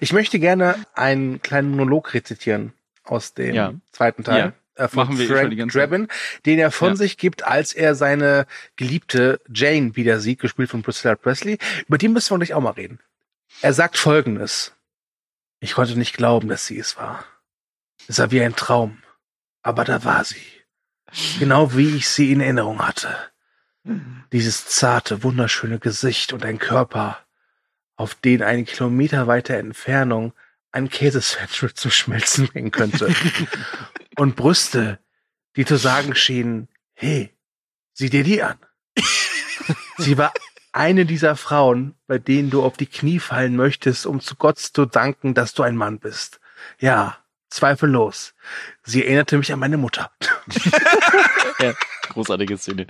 [0.00, 2.72] ich möchte gerne einen kleinen Monolog rezitieren
[3.04, 3.74] aus dem ja.
[3.92, 4.54] zweiten Teil.
[4.76, 4.84] Ja.
[4.84, 6.08] Äh, von Machen wir eh Frank Drabin,
[6.46, 6.96] den er von ja.
[6.96, 11.58] sich gibt, als er seine geliebte Jane wieder sieht, gespielt von Priscilla Presley.
[11.86, 13.00] Über die müssen wir gleich auch mal reden.
[13.62, 14.74] Er sagt Folgendes.
[15.60, 17.24] Ich konnte nicht glauben, dass sie es war.
[18.08, 19.02] Es war wie ein Traum.
[19.62, 20.42] Aber da war sie.
[21.38, 23.14] Genau wie ich sie in Erinnerung hatte.
[24.32, 27.18] Dieses zarte, wunderschöne Gesicht und ein Körper,
[27.96, 30.32] auf den eine Kilometer weiter Entfernung
[30.72, 33.14] ein Käsesandwich zu schmelzen bringen könnte.
[34.16, 34.98] und Brüste,
[35.56, 37.36] die zu sagen schienen, hey,
[37.92, 38.58] sieh dir die an.
[39.98, 40.32] Sie war
[40.72, 44.86] eine dieser Frauen, bei denen du auf die Knie fallen möchtest, um zu Gott zu
[44.86, 46.40] danken, dass du ein Mann bist.
[46.78, 47.16] Ja,
[47.48, 48.34] zweifellos.
[48.82, 50.10] Sie erinnerte mich an meine Mutter.
[51.60, 51.72] ja,
[52.10, 52.86] großartige Szene.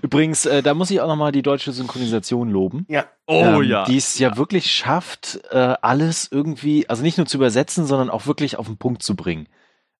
[0.00, 2.86] Übrigens, äh, da muss ich auch nochmal die deutsche Synchronisation loben.
[2.88, 3.04] Ja.
[3.26, 3.84] Oh ähm, ja.
[3.84, 8.08] Die es ja, ja, wirklich schafft, äh, alles irgendwie, also nicht nur zu übersetzen, sondern
[8.08, 9.48] auch wirklich auf den Punkt zu bringen.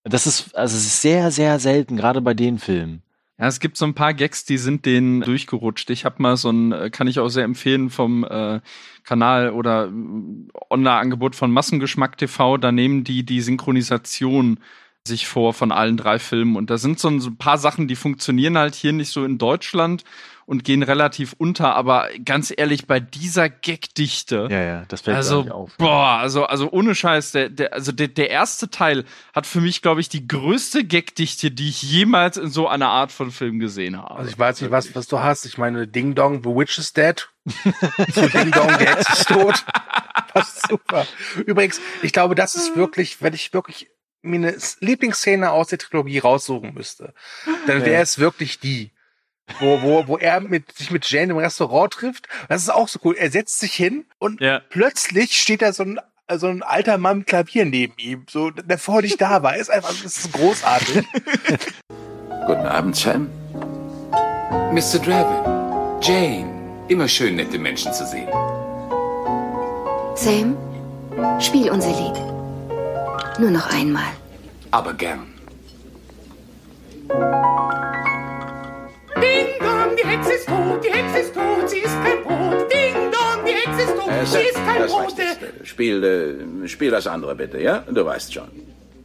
[0.04, 3.02] Das ist, also es ist sehr, sehr selten, gerade bei den Filmen.
[3.43, 5.90] Ja, es gibt so ein paar Gags, die sind denen durchgerutscht.
[5.90, 8.61] Ich habe mal so ein, äh, kann ich auch sehr empfehlen vom äh,
[9.03, 9.90] Kanal oder äh,
[10.70, 12.57] Online-Angebot von Massengeschmack TV.
[12.57, 14.61] Da nehmen die die Synchronisation
[15.05, 16.55] sich vor von allen drei Filmen.
[16.55, 20.05] Und da sind so ein paar Sachen, die funktionieren halt hier nicht so in Deutschland
[20.47, 24.49] und gehen relativ unter, aber ganz ehrlich, bei dieser Gagdichte.
[24.51, 25.76] Ja, ja, das fällt also, nicht auf.
[25.78, 29.82] Boah, also, also ohne Scheiß, der, der, also der, der erste Teil hat für mich,
[29.82, 33.97] glaube ich, die größte Gagdichte, die ich jemals in so einer Art von Film gesehen
[33.97, 34.16] habe.
[34.16, 35.45] Also ich weiß nicht, was, was du hast.
[35.45, 37.28] Ich meine, Ding Dong, The Witch is Dead.
[38.12, 39.64] so Ding Dong, der Ex ist tot.
[40.32, 41.07] Passt super.
[41.47, 43.90] Übrigens, ich glaube, das ist wirklich, wenn ich wirklich
[44.22, 47.12] mir eine Lieblingsszene aus der Trilogie raussuchen müsste,
[47.66, 48.91] dann wäre es wirklich die
[49.61, 52.28] wo, wo, wo er mit, sich mit Jane im Restaurant trifft.
[52.49, 53.16] Das ist auch so cool.
[53.16, 54.61] Er setzt sich hin und ja.
[54.70, 56.01] plötzlich steht da so ein,
[56.36, 59.57] so ein alter Mann mit Klavier neben ihm, so, der vorher nicht da war.
[59.57, 61.05] Ist einfach, das ist großartig.
[62.47, 63.30] Guten Abend, Sam.
[64.72, 64.99] Mr.
[64.99, 66.01] Draven.
[66.03, 66.62] Jane.
[66.88, 68.28] Immer schön, nette Menschen zu sehen.
[70.14, 70.57] Sam,
[71.40, 73.38] spiel unser Lied.
[73.38, 74.12] Nur noch einmal.
[74.70, 75.26] Aber gern.
[80.03, 82.72] Die Hexe ist tot, die Hexe ist tot, sie ist kein Brot.
[82.72, 85.14] Ding dong, die Hexe ist tot, äh, sie ist kein Brot.
[85.62, 86.03] Spiel,
[86.64, 87.80] äh, spiel das andere bitte, ja?
[87.80, 88.48] Du weißt schon.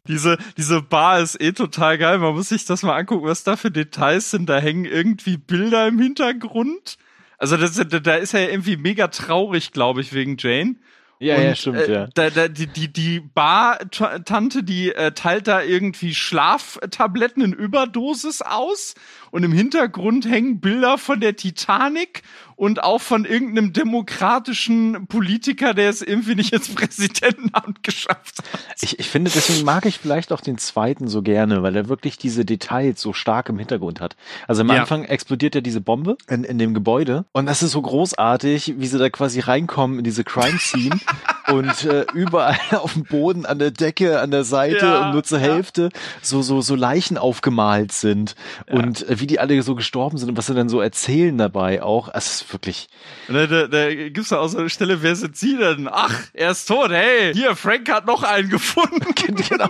[0.07, 2.17] Diese, diese Bar ist eh total geil.
[2.17, 4.47] Man muss sich das mal angucken, was da für Details sind.
[4.47, 6.97] Da hängen irgendwie Bilder im Hintergrund.
[7.37, 10.77] Also das, da ist er ja irgendwie mega traurig, glaube ich, wegen Jane.
[11.19, 12.07] Ja, und, ja, stimmt, äh, ja.
[12.13, 18.93] Da, da, die, die, die Bar-Tante, die äh, teilt da irgendwie Schlaftabletten in Überdosis aus
[19.31, 22.23] und im Hintergrund hängen Bilder von der Titanic
[22.57, 28.75] und auch von irgendeinem demokratischen Politiker, der es irgendwie nicht ins Präsidentenamt geschafft hat.
[28.81, 32.17] Ich, ich finde, deswegen mag ich vielleicht auch den zweiten so gerne, weil er wirklich
[32.17, 34.15] diese Details so stark im Hintergrund hat.
[34.47, 34.81] Also am ja.
[34.81, 38.87] Anfang explodiert ja diese Bombe in, in dem Gebäude und das ist so großartig, wie
[38.87, 40.99] sie da quasi reinkommen in diese Crime-Scene
[41.53, 45.23] und äh, überall auf dem Boden, an der Decke, an der Seite ja, und nur
[45.23, 45.99] zur Hälfte ja.
[46.23, 48.35] so, so, so Leichen aufgemalt sind
[48.65, 51.83] und äh, wie die alle so gestorben sind und was sie dann so erzählen dabei
[51.83, 52.09] auch.
[52.11, 52.87] Es ist wirklich.
[53.27, 55.89] Da, da, da gibt's da auch so eine Stelle, wer sind Sie denn?
[55.91, 58.99] Ach, er ist tot, hey, hier, Frank hat noch einen gefunden.
[59.49, 59.67] genau.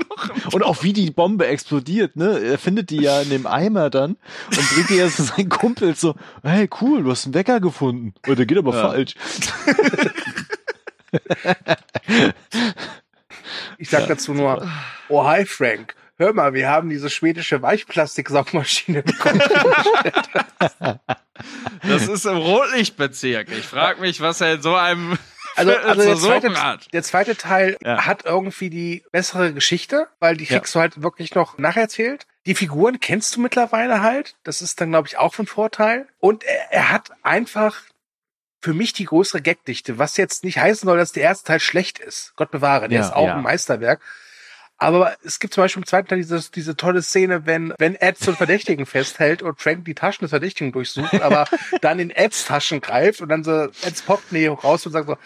[0.51, 2.39] Und auch wie die Bombe explodiert, ne?
[2.39, 4.17] Er findet die ja in dem Eimer dann
[4.55, 8.13] und bringt die ja so seinen Kumpel so, hey, cool, du hast einen Wecker gefunden.
[8.27, 8.89] Oh, der geht aber ja.
[8.89, 9.15] falsch.
[13.77, 14.67] ich sag dazu nur,
[15.09, 19.41] oh hi Frank, hör mal, wir haben diese schwedische Weichplastiksaugmaschine bekommen.
[21.87, 23.49] das ist im Rotlichtbezirk.
[23.51, 25.17] Ich frage mich, was er in so einem
[25.55, 28.05] also, also der, zweite, der zweite Teil ja.
[28.05, 30.79] hat irgendwie die bessere Geschichte, weil die kriegst ja.
[30.79, 32.27] du halt wirklich noch nacherzählt.
[32.45, 34.35] Die Figuren kennst du mittlerweile halt.
[34.43, 36.07] Das ist dann, glaube ich, auch von Vorteil.
[36.19, 37.81] Und er, er hat einfach
[38.61, 41.99] für mich die größere Gagdichte, was jetzt nicht heißen soll, dass der erste Teil schlecht
[41.99, 42.33] ist.
[42.35, 44.01] Gott bewahre, der ja, ist auch ein Meisterwerk.
[44.77, 48.17] Aber es gibt zum Beispiel im zweiten Teil diese, diese tolle Szene, wenn, wenn Ed
[48.19, 51.45] so einen Verdächtigen festhält und Frank die Taschen des Verdächtigen durchsucht, aber
[51.81, 53.51] dann in Eds Taschen greift und dann so
[53.83, 55.17] Eds Portemonnaie raus und sagt so,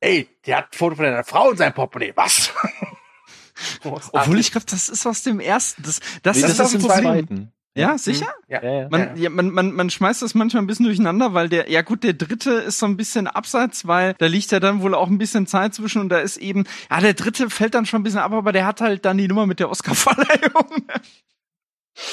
[0.00, 2.52] ey, der hat ein Foto von deiner Frau in seinem Portemonnaie, was?
[3.82, 5.82] Obwohl ich glaube, das ist aus dem ersten.
[5.82, 7.02] Das, das, Nee, ist das das, ist im Problem.
[7.02, 7.52] zweiten.
[7.80, 8.32] Ja, sicher?
[8.48, 8.62] Ja.
[8.62, 8.88] Ja, ja.
[8.90, 9.30] Man, ja.
[9.30, 12.52] man, man, man schmeißt das manchmal ein bisschen durcheinander, weil der, ja gut, der dritte
[12.52, 15.74] ist so ein bisschen abseits, weil da liegt ja dann wohl auch ein bisschen Zeit
[15.74, 18.52] zwischen und da ist eben, ja, der dritte fällt dann schon ein bisschen ab, aber
[18.52, 20.86] der hat halt dann die Nummer mit der Oscarverleihung.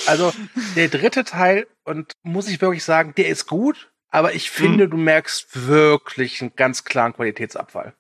[0.05, 0.34] Also
[0.76, 4.97] der dritte Teil, und muss ich wirklich sagen, der ist gut, aber ich finde, du
[4.97, 7.93] merkst wirklich einen ganz klaren Qualitätsabfall.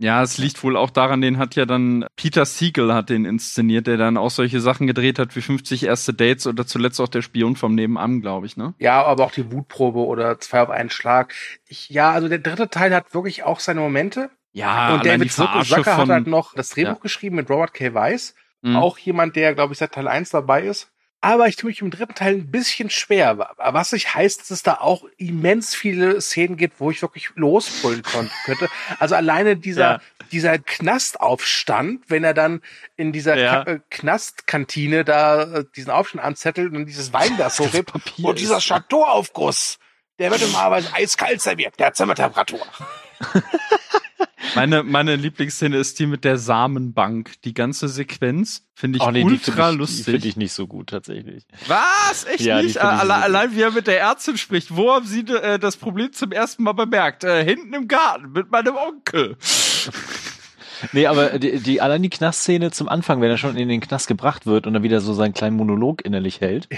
[0.00, 3.88] Ja, es liegt wohl auch daran, den hat ja dann Peter Siegel hat den inszeniert,
[3.88, 7.22] der dann auch solche Sachen gedreht hat wie 50 erste Dates oder zuletzt auch der
[7.22, 8.74] Spion vom Nebenan, glaube ich, ne?
[8.78, 11.34] Ja, aber auch die Wutprobe oder zwei auf einen Schlag.
[11.66, 14.30] Ich, ja, also der dritte Teil hat wirklich auch seine Momente.
[14.52, 17.00] Ja, und David Zucker hat halt noch das Drehbuch Ja.
[17.02, 17.92] geschrieben mit Robert K.
[17.92, 18.34] Weiss.
[18.62, 18.76] Mhm.
[18.76, 20.90] Auch jemand, der, glaube ich, seit Teil 1 dabei ist.
[21.20, 23.50] Aber ich tue mich im dritten Teil ein bisschen schwer.
[23.56, 28.02] Was nicht heißt, dass es da auch immens viele Szenen gibt, wo ich wirklich losbrüllen
[28.44, 28.68] könnte.
[29.00, 30.00] Also alleine dieser, Ja.
[30.30, 32.62] dieser Knastaufstand, wenn er dann
[32.96, 33.62] in dieser Ja.
[33.64, 38.60] Äh, Knastkantine da äh, diesen Aufstand anzettelt und dieses Weinglas hochhebt Papier und dieser.
[38.60, 39.78] Chateauaufguss,
[40.20, 42.60] der wird normalerweise eiskalt serviert, der hat Zimmertemperatur.
[44.54, 47.40] Meine, meine Lieblingsszene ist die mit der Samenbank.
[47.42, 50.04] Die ganze Sequenz finde ich Oh, nee, die ultra finde ich, die lustig.
[50.04, 51.44] finde ich nicht so gut tatsächlich.
[51.66, 52.24] Was?
[52.24, 52.78] Echt Ja, die nicht?
[52.78, 54.74] Alle, allein wie er mit der Ärztin spricht.
[54.76, 57.24] Wo haben Sie äh, das Problem zum ersten Mal bemerkt?
[57.24, 59.36] Äh, hinten im Garten mit meinem Onkel.
[60.92, 64.06] Nee, aber die, die allein die Knastszene zum Anfang, wenn er schon in den Knast
[64.08, 66.68] gebracht wird und dann wieder so seinen kleinen Monolog innerlich hält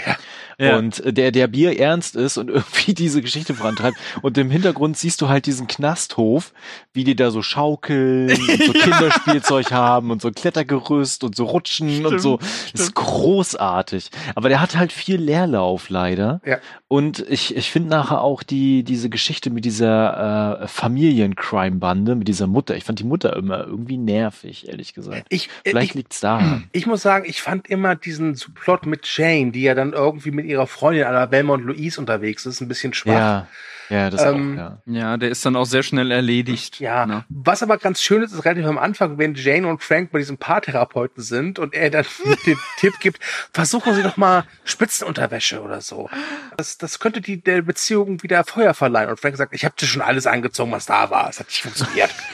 [0.59, 0.77] Ja.
[0.77, 5.21] und der der Bier ernst ist und irgendwie diese Geschichte vorantreibt und im Hintergrund siehst
[5.21, 6.53] du halt diesen Knasthof,
[6.93, 12.05] wie die da so schaukeln und so Kinderspielzeug haben und so Klettergerüst und so rutschen
[12.07, 12.39] und so.
[12.73, 14.11] Das ist großartig.
[14.35, 16.41] Aber der hat halt viel Leerlauf leider.
[16.45, 16.59] Ja.
[16.89, 22.47] Und ich, ich finde nachher auch die, diese Geschichte mit dieser äh, Familiencrime-Bande, mit dieser
[22.47, 22.77] Mutter.
[22.77, 25.27] Ich fand die Mutter immer irgendwie nervig, ehrlich gesagt.
[25.29, 26.69] Ich, Vielleicht ich, liegt's daran.
[26.73, 30.47] Ich muss sagen, ich fand immer diesen Plot mit Jane, die ja dann irgendwie mit
[30.47, 33.13] ihrer Freundin Annabelle und Louise unterwegs ist, ein bisschen schwach.
[33.13, 33.49] Ja,
[33.91, 34.79] ja, das Ähm, auch, ja.
[34.87, 36.79] Ja, der ist dann auch sehr schnell erledigt.
[36.79, 37.25] Ja, Ne?
[37.29, 40.39] was aber ganz schön ist, ist relativ am Anfang, wenn Jane und Frank bei diesem
[40.39, 42.05] Paartherapeuten sind und er dann
[42.47, 43.19] den Tipp gibt,
[43.53, 46.09] versuchen Sie doch mal Spitzenunterwäsche oder so.
[46.57, 49.11] Das, das könnte die der Beziehung wieder Feuer verleihen.
[49.11, 51.29] Und Frank sagt, ich habe dir schon alles angezogen, was da war.
[51.29, 52.11] Es hat nicht funktioniert.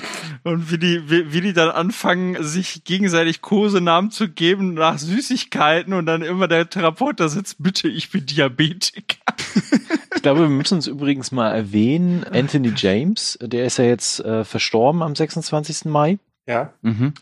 [0.47, 5.93] Und wie die, wie, wie die dann anfangen, sich gegenseitig Kosenamen zu geben nach Süßigkeiten
[5.93, 9.17] und dann immer der Therapeut da sitzt, bitte, ich bin Diabetiker.
[10.15, 14.45] Ich glaube, wir müssen uns übrigens mal erwähnen, Anthony James, der ist ja jetzt äh,
[14.45, 15.87] verstorben am 26.
[15.87, 16.21] Mai.
[16.47, 16.73] Ja.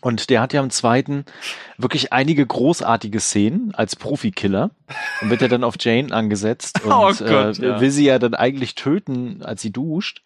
[0.02, 1.24] Und der hat ja am zweiten
[1.78, 4.70] wirklich einige großartige Szenen als Profikiller
[5.22, 7.80] und wird ja dann auf Jane angesetzt und Oh Gott, äh, ja.
[7.80, 10.20] will sie ja dann eigentlich töten, als sie duscht.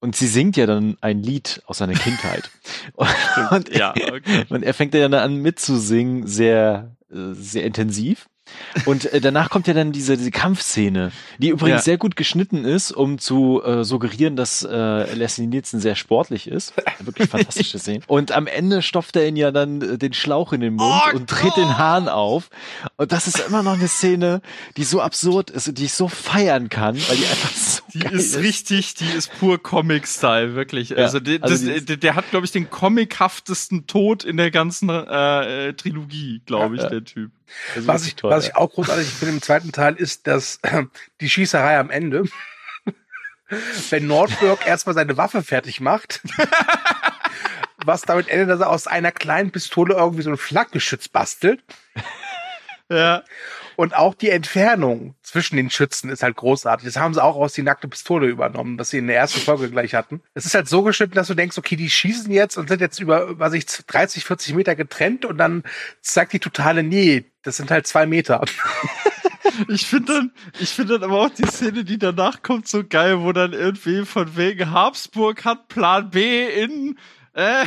[0.00, 2.50] Und sie singt ja dann ein Lied aus seiner Kindheit.
[3.50, 4.44] und, Ja, okay.
[4.48, 8.28] und er fängt ja dann an mitzusingen, sehr, äh, sehr intensiv.
[8.84, 11.82] Und äh, danach kommt ja dann diese, diese Kampfszene, die übrigens Ja.
[11.84, 16.72] sehr gut geschnitten ist, um zu äh, suggerieren, dass äh, Leslie Nielsen sehr sportlich ist.
[17.00, 18.00] Wirklich fantastische Szene.
[18.06, 21.16] Und am Ende stopft er ihn ja dann äh, den Schlauch in den Mund Oh
[21.16, 22.50] und dreht den Hahn auf.
[22.96, 24.40] Und das ist immer noch eine Szene,
[24.76, 28.00] die so absurd ist und die ich so feiern kann, weil die einfach so Die
[28.00, 30.96] geil ist richtig, die ist pur Comic-Style, wirklich.
[30.98, 34.36] also, die, also das, die ist- der, der hat, glaube ich, den comichaftesten Tod in
[34.36, 36.88] der ganzen äh, äh, Trilogie, glaube ich, Ja.
[36.90, 37.30] der Typ.
[37.76, 38.50] Was ich, toll, was ja.
[38.50, 40.60] ich auch großartig finde im zweiten Teil ist, dass
[41.20, 42.24] die Schießerei am Ende,
[43.90, 46.20] wenn Nordberg erstmal seine Waffe fertig macht,
[47.84, 51.62] was damit endet, dass er aus einer kleinen Pistole irgendwie so ein Flakgeschütz bastelt.
[52.90, 53.22] Ja.
[53.78, 56.84] Und auch die Entfernung zwischen den Schützen ist halt großartig.
[56.84, 59.70] Das haben sie auch aus die nackte Pistole übernommen, das sie in der ersten Folge
[59.70, 60.20] gleich hatten.
[60.34, 62.98] Es ist halt so geschnitten, dass du denkst, okay, die schießen jetzt und sind jetzt
[62.98, 65.62] über, was ich, 30, 40 Meter getrennt und dann
[66.00, 68.42] zeigt die totale, nee, das sind halt zwei Meter.
[69.68, 73.22] Ich finde dann, ich finde dann aber auch die Szene, die danach kommt, so geil,
[73.22, 76.96] wo dann irgendwie von wegen Habsburg hat Plan B in,
[77.32, 77.64] äh,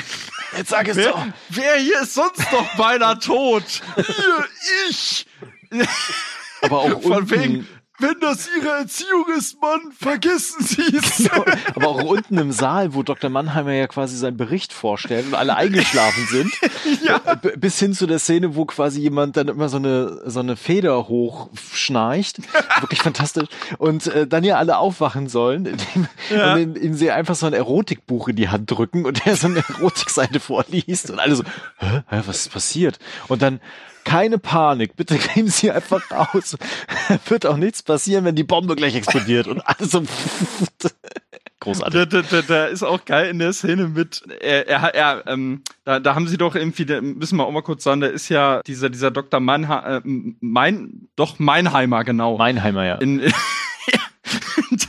[0.58, 1.26] Jetzt sag es wer, doch.
[1.50, 3.64] wer hier ist sonst noch beinahe tot?
[3.96, 4.48] Hier,
[4.90, 5.26] ich!
[6.62, 7.68] Aber auch Von unten, wegen,
[8.02, 11.18] Wenn das Ihre Erziehung ist, Mann, vergessen Sie es.
[11.18, 11.46] Genau.
[11.76, 13.30] Aber auch unten im Saal, wo Dr.
[13.30, 16.52] Mannheimer ja quasi seinen Bericht vorstellt und alle eingeschlafen sind.
[17.06, 17.20] ja.
[17.58, 21.08] Bis hin zu der Szene, wo quasi jemand dann immer so eine, so eine Feder
[21.08, 22.40] hochschnarcht.
[22.82, 23.50] Wirklich fantastisch.
[23.78, 26.56] Und äh, dann ja alle aufwachen sollen, indem, ja.
[26.56, 29.64] und ihm sie einfach so ein Erotikbuch in die Hand drücken und er so eine
[29.78, 31.44] Erotikseite vorliest und alle so,
[31.78, 32.02] Hä?
[32.26, 32.98] was ist passiert?
[33.28, 33.60] Und dann
[34.04, 36.58] keine Panik, bitte gehen Sie einfach raus.
[37.28, 40.04] Wird auch nichts passieren, wenn die Bombe gleich explodiert und alles so.
[41.62, 42.10] Großartig.
[42.10, 46.00] Da, da, da ist auch geil in der Szene mit, er, er, er ähm, da,
[46.00, 48.62] da haben sie doch irgendwie, da müssen wir auch mal kurz sagen, da ist ja
[48.66, 49.40] dieser, dieser Dr.
[49.40, 52.38] Mannha, äh, mein, doch Meinheimer, genau.
[52.38, 52.96] Meinheimer, ja.
[52.96, 53.32] In,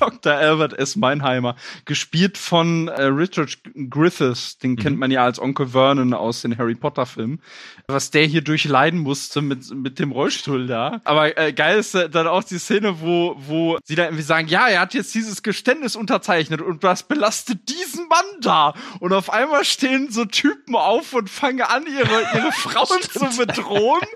[0.03, 0.33] Dr.
[0.33, 0.97] Albert S.
[0.97, 3.57] Meinheimer, gespielt von äh, Richard
[3.89, 4.77] Griffiths, den mhm.
[4.77, 7.41] kennt man ja als Onkel Vernon aus den Harry Potter Filmen.
[7.87, 11.01] Was der hier durchleiden musste mit, mit dem Rollstuhl da.
[11.05, 14.49] Aber äh, geil ist äh, dann auch die Szene, wo, wo sie da irgendwie sagen,
[14.49, 18.75] ja, er hat jetzt dieses Geständnis unterzeichnet und das belastet diesen Mann da.
[18.99, 24.09] Und auf einmal stehen so Typen auf und fangen an, ihre, ihre Frauen zu bedrohen.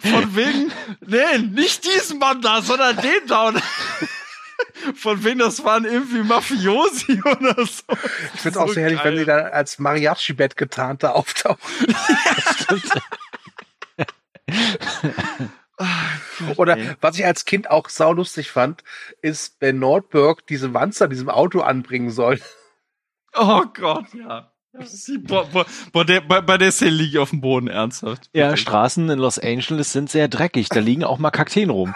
[0.00, 0.72] Von wegen,
[1.06, 3.52] nee, nicht diesen Mann da, sondern den da.
[4.94, 7.82] Von wem das waren irgendwie Mafiosi oder so.
[8.34, 11.58] Ich finde es so auch sehr herrlich, wenn sie da als Mariachi-Bett getarnt da auftauchen.
[16.56, 18.82] Oder was ich als Kind auch saulustig fand,
[19.22, 22.40] ist, wenn Nordberg diese Wanzer diesem Auto anbringen soll.
[23.34, 24.52] Oh Gott, ja.
[25.20, 28.28] Boah, boah, boah, der, bei, bei der Szene liege ich auf dem Boden, ernsthaft.
[28.34, 30.68] Ja, Straßen in Los Angeles sind sehr dreckig.
[30.68, 31.94] Da liegen auch mal Kakteen rum.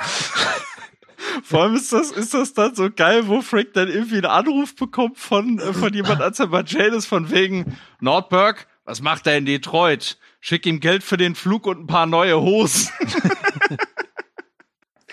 [1.42, 4.74] Vor allem ist das, ist das dann so geil, wo Frank dann irgendwie einen Anruf
[4.74, 10.18] bekommt von, äh, von jemand Azerbaijanis von wegen Nordberg, was macht er in Detroit?
[10.40, 12.90] Schick ihm Geld für den Flug und ein paar neue Hosen.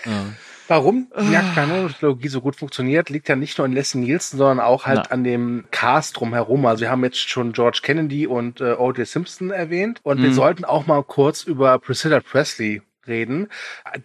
[0.04, 0.26] ja.
[0.68, 4.84] Warum die Jagdkanonentechnologie so gut funktioniert, liegt ja nicht nur in Leslie Nielsen, sondern auch
[4.84, 5.10] halt Na.
[5.12, 6.66] an dem Cast drumherum.
[6.66, 9.06] Also wir haben jetzt schon George Kennedy und äh, O.J.
[9.06, 10.24] Simpson erwähnt und mhm.
[10.24, 13.48] wir sollten auch mal kurz über Priscilla Presley reden.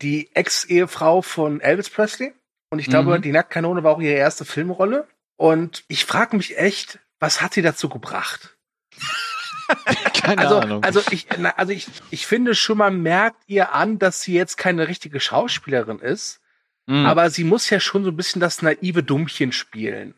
[0.02, 2.34] Die Ex-Ehefrau von Elvis Presley.
[2.70, 3.22] Und ich glaube, mhm.
[3.22, 5.08] die Nacktkanone war auch ihre erste Filmrolle.
[5.36, 8.58] Und ich frage mich echt, was hat sie dazu gebracht?
[10.14, 10.84] Keine also, Ahnung.
[10.84, 11.28] Also ich,
[11.58, 16.00] also ich, ich finde schon, man merkt ihr an, dass sie jetzt keine richtige Schauspielerin
[16.00, 16.42] ist.
[16.86, 17.06] Mhm.
[17.06, 20.16] Aber sie muss ja schon so ein bisschen das naive Dummchen spielen.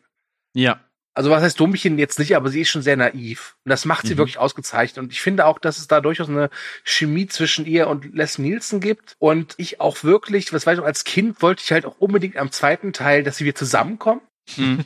[0.54, 0.80] Ja
[1.16, 3.56] also was heißt Dummchen jetzt nicht, aber sie ist schon sehr naiv.
[3.64, 4.18] Und das macht sie mhm.
[4.18, 5.02] wirklich ausgezeichnet.
[5.02, 6.50] Und ich finde auch, dass es da durchaus eine
[6.84, 9.16] Chemie zwischen ihr und Les Nielsen gibt.
[9.18, 12.52] Und ich auch wirklich, was weiß ich, als Kind wollte ich halt auch unbedingt am
[12.52, 14.20] zweiten Teil, dass sie wieder zusammenkommen.
[14.58, 14.84] Mhm.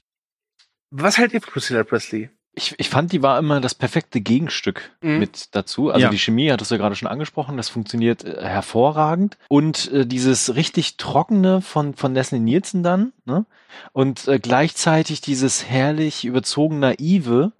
[0.90, 2.30] Was hält ihr von Priscilla Presley?
[2.60, 5.18] Ich, ich fand, die war immer das perfekte Gegenstück mhm.
[5.18, 5.88] mit dazu.
[5.88, 6.10] Also ja.
[6.10, 9.38] die Chemie, hattest du ja gerade schon angesprochen, das funktioniert äh, hervorragend.
[9.48, 13.46] Und äh, dieses richtig Trockene von, von Leslie Nielsen dann, ne?
[13.92, 17.52] Und äh, gleichzeitig dieses herrlich überzogen naive,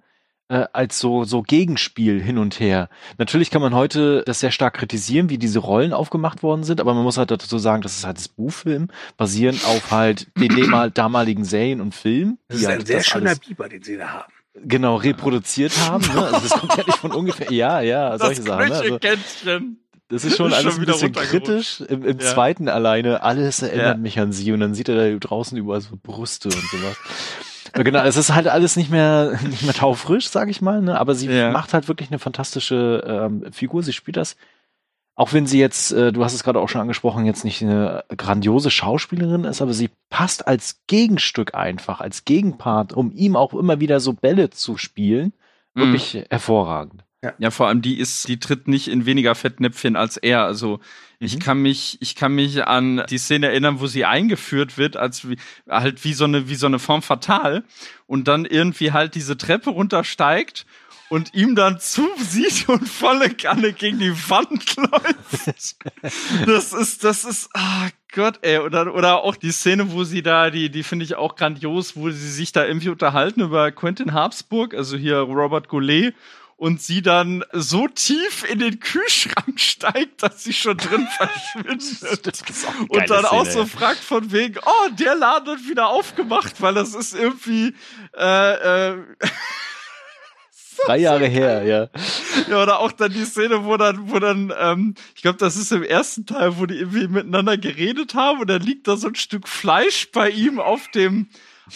[0.49, 2.87] äh, als so, so Gegenspiel hin und her.
[3.17, 6.93] Natürlich kann man heute das sehr stark kritisieren, wie diese Rollen aufgemacht worden sind, aber
[6.93, 10.51] man muss halt dazu sagen, das ist halt das Buchfilm, basierend auf halt den
[10.93, 12.37] damaligen Serien und Filmen.
[12.49, 16.05] Das ist halt ein sehr schöner Biber, den sie da haben genau reproduziert haben.
[16.13, 16.21] Ne?
[16.21, 17.51] Also das kommt ja nicht von ungefähr.
[17.51, 18.69] Ja, ja, solche das Sachen.
[18.69, 18.75] Ne?
[18.75, 18.99] Also,
[20.09, 21.81] das ist schon ist alles schon ein bisschen kritisch.
[21.81, 22.25] Im, im ja.
[22.25, 24.01] zweiten alleine, alles erinnert ja.
[24.01, 26.97] mich an sie und dann sieht er da draußen überall so Brüste und sowas.
[27.73, 30.99] genau, es ist halt alles nicht mehr nicht mehr taufrisch, sag ich mal, ne?
[30.99, 31.51] aber sie ja.
[31.51, 33.83] macht halt wirklich eine fantastische ähm, Figur.
[33.83, 34.35] Sie spielt das
[35.21, 38.03] auch wenn sie jetzt, äh, du hast es gerade auch schon angesprochen, jetzt nicht eine
[38.17, 43.79] grandiose Schauspielerin ist, aber sie passt als Gegenstück einfach, als Gegenpart, um ihm auch immer
[43.79, 45.33] wieder so Bälle zu spielen,
[45.75, 46.23] wirklich mhm.
[46.31, 47.03] hervorragend.
[47.23, 47.33] Ja.
[47.37, 50.43] ja, vor allem die ist, die tritt nicht in weniger Fettnäpfchen als er.
[50.43, 50.79] Also
[51.19, 51.39] ich mhm.
[51.39, 55.37] kann mich, ich kann mich an die Szene erinnern, wo sie eingeführt wird, als wie,
[55.69, 57.63] halt wie so eine, wie so eine Form fatal
[58.07, 60.65] und dann irgendwie halt diese Treppe runtersteigt
[61.11, 65.75] und ihm dann zusieht und volle Kanne gegen die Wand läuft.
[66.45, 68.59] Das ist, das ist, ah Gott, ey.
[68.59, 72.09] Oder, oder auch die Szene, wo sie da, die, die finde ich auch grandios, wo
[72.11, 76.13] sie sich da irgendwie unterhalten über Quentin Habsburg, also hier Robert Goulet,
[76.55, 82.41] und sie dann so tief in den Kühlschrank steigt, dass sie schon drin verschwindet.
[82.87, 86.75] und dann Szene, auch so fragt von wegen, oh, der Laden wird wieder aufgemacht, weil
[86.75, 87.73] das ist irgendwie
[88.15, 88.97] äh, äh,
[90.85, 91.89] Drei Jahre her, ja.
[92.49, 95.71] Ja, oder auch dann die Szene, wo dann, wo dann, ähm, ich glaube, das ist
[95.71, 99.15] im ersten Teil, wo die irgendwie miteinander geredet haben und dann liegt da so ein
[99.15, 101.27] Stück Fleisch bei ihm auf dem,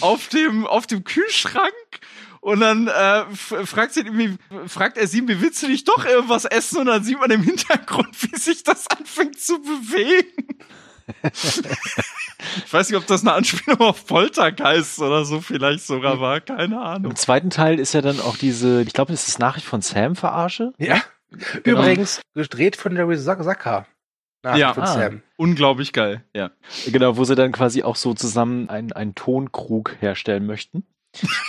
[0.02, 1.74] auf dem, auf dem Kühlschrank.
[2.42, 4.38] Und dann äh, fragt, sie irgendwie,
[4.68, 6.78] fragt er sie, wie willst du nicht doch irgendwas essen?
[6.78, 10.60] Und dann sieht man im Hintergrund, wie sich das anfängt zu bewegen.
[11.24, 16.42] Ich weiß nicht, ob das eine Anspielung auf Poltergeist oder so vielleicht sogar war.
[16.42, 17.12] Keine Ahnung.
[17.12, 20.16] Im zweiten Teil ist ja dann auch diese, ich glaube, das ist Nachricht von Sam
[20.16, 20.74] verarsche.
[20.78, 21.02] Ja.
[21.64, 21.80] Genau.
[21.82, 23.86] Übrigens, gedreht von Larry Zucker.
[24.44, 24.74] Nach Ja.
[24.74, 24.88] von Ah.
[24.88, 25.22] Sam.
[25.38, 26.24] Unglaublich geil.
[26.34, 26.52] Ja.
[26.86, 30.86] Genau, wo sie dann quasi auch so zusammen einen, einen Tonkrug herstellen möchten.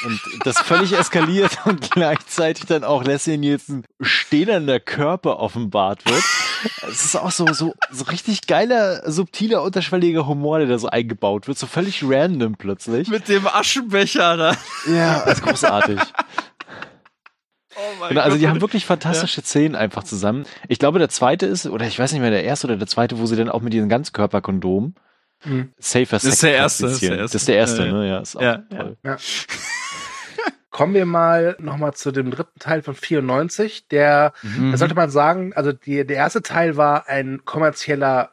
[0.04, 6.22] Und das völlig eskaliert und gleichzeitig dann auch Leslie Nielsen stehender Körper offenbart wird.
[6.88, 11.48] Es ist auch so, so, so richtig geiler, subtiler, unterschwelliger Humor, der da so eingebaut
[11.48, 11.58] wird.
[11.58, 13.08] So völlig random plötzlich.
[13.08, 14.56] Mit dem Aschenbecher da.
[14.86, 16.00] Ja, ist großartig.
[17.76, 18.42] Oh mein Genau, also Gott.
[18.42, 20.46] die haben wirklich fantastische Szenen einfach zusammen.
[20.68, 23.18] Ich glaube, der zweite ist, oder ich weiß nicht mehr, der erste oder der zweite,
[23.18, 24.94] wo sie dann auch mit diesen Ganzkörperkondomen
[25.46, 25.72] Mhm.
[25.78, 27.22] safer Das ist Sex der erste, das ist der erste.
[27.22, 27.92] Das ist der erste, Ja, ja.
[27.92, 28.08] ne?
[28.08, 28.96] Ja, ist auch Ja, toll.
[30.70, 33.88] Kommen wir mal nochmal zu dem dritten Teil von 94.
[33.88, 34.72] Der, Mhm.
[34.72, 38.32] da sollte man sagen, also die, der erste Teil war ein kommerzieller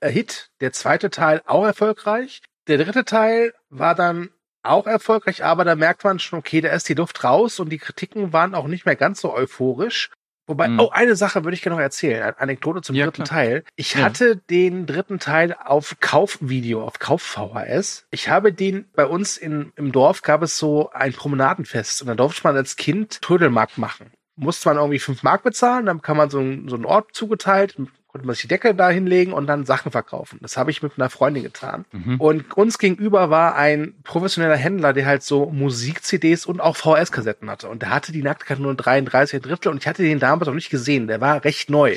[0.00, 2.40] Hit, der zweite Teil auch erfolgreich.
[2.68, 4.30] Der dritte Teil war dann
[4.62, 7.78] auch erfolgreich, aber da merkt man schon, okay, da ist die Luft raus und die
[7.78, 10.10] Kritiken waren auch nicht mehr ganz so euphorisch.
[10.52, 10.80] Wobei, Mhm.
[10.80, 13.38] oh, eine Sache würde ich gerne noch erzählen, eine Anekdote zum Ja, dritten klar.
[13.38, 13.64] Teil.
[13.74, 14.02] Ich Ja.
[14.04, 18.06] hatte den dritten Teil auf Kaufvideo, auf Kauf-VHS.
[18.10, 22.14] Ich habe den bei uns in, im Dorf gab es so ein Promenadenfest und da
[22.14, 24.12] durfte man als Kind Trödelmarkt machen.
[24.36, 27.76] Musste man irgendwie fünf Mark bezahlen, dann kann man so, einen- so einen Ort zugeteilt,
[28.12, 30.38] konnte man sich die Decke da hinlegen und dann Sachen verkaufen.
[30.42, 31.86] Das habe ich mit einer Freundin getan.
[31.92, 32.20] Mhm.
[32.20, 37.68] Und uns gegenüber war ein professioneller Händler, der halt so Musik-CDs und auch VHS-Kassetten hatte.
[37.70, 41.06] Und der hatte die Nacktkarte 33 Drittel und ich hatte den damals noch nicht gesehen.
[41.06, 41.96] Der war recht neu.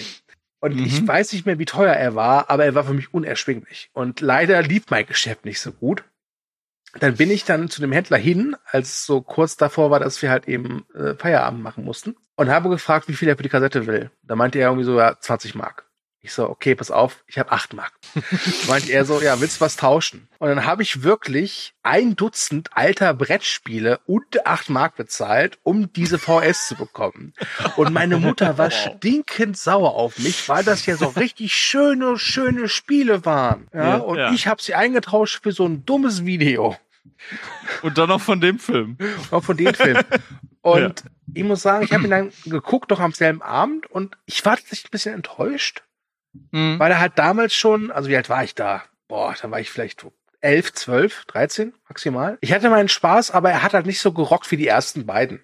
[0.61, 0.85] Und Mhm.
[0.85, 3.89] ich weiß nicht mehr, wie teuer er war, aber er war für mich unerschwinglich.
[3.93, 6.05] Und leider lief mein Geschäft nicht so gut.
[6.97, 10.21] Dann bin ich dann zu dem Händler hin, als es so kurz davor war, dass
[10.21, 13.49] wir halt eben äh, Feierabend machen mussten und habe gefragt, wie viel er für die
[13.49, 14.11] Kassette will.
[14.23, 15.85] Da meinte er irgendwie so, ja, 20 Mark.
[16.25, 17.93] Ich so, okay, pass auf, ich habe 8 Mark.
[18.67, 20.27] meinte er so, ja, willst du was tauschen?
[20.39, 26.17] Und dann habe ich wirklich ein Dutzend alter Brettspiele und 8 Mark bezahlt, um diese
[26.17, 27.33] VS zu bekommen.
[27.75, 32.69] Und meine Mutter war stinkend sauer auf mich, weil das ja so richtig schöne, schöne
[32.69, 33.67] Spiele waren.
[33.71, 34.31] Ja, Ja, und ja.
[34.31, 36.75] ich habe sie eingetauscht für so ein dummes Video.
[37.83, 38.97] Und dann noch von dem Film.
[39.29, 39.99] Auch von dem Film.
[40.65, 41.03] Und
[41.35, 44.55] ich muss sagen, ich habe ihn dann geguckt, noch am selben Abend, und ich war
[44.55, 45.83] tatsächlich ein bisschen enttäuscht,
[46.51, 46.79] Mhm.
[46.79, 48.83] weil er halt damals schon, also wie alt war ich da?
[49.07, 50.05] Boah, da war ich vielleicht
[50.41, 52.37] 11, 12, 13 maximal.
[52.41, 55.41] Ich hatte meinen Spaß, aber er hat halt nicht so gerockt wie die ersten beiden.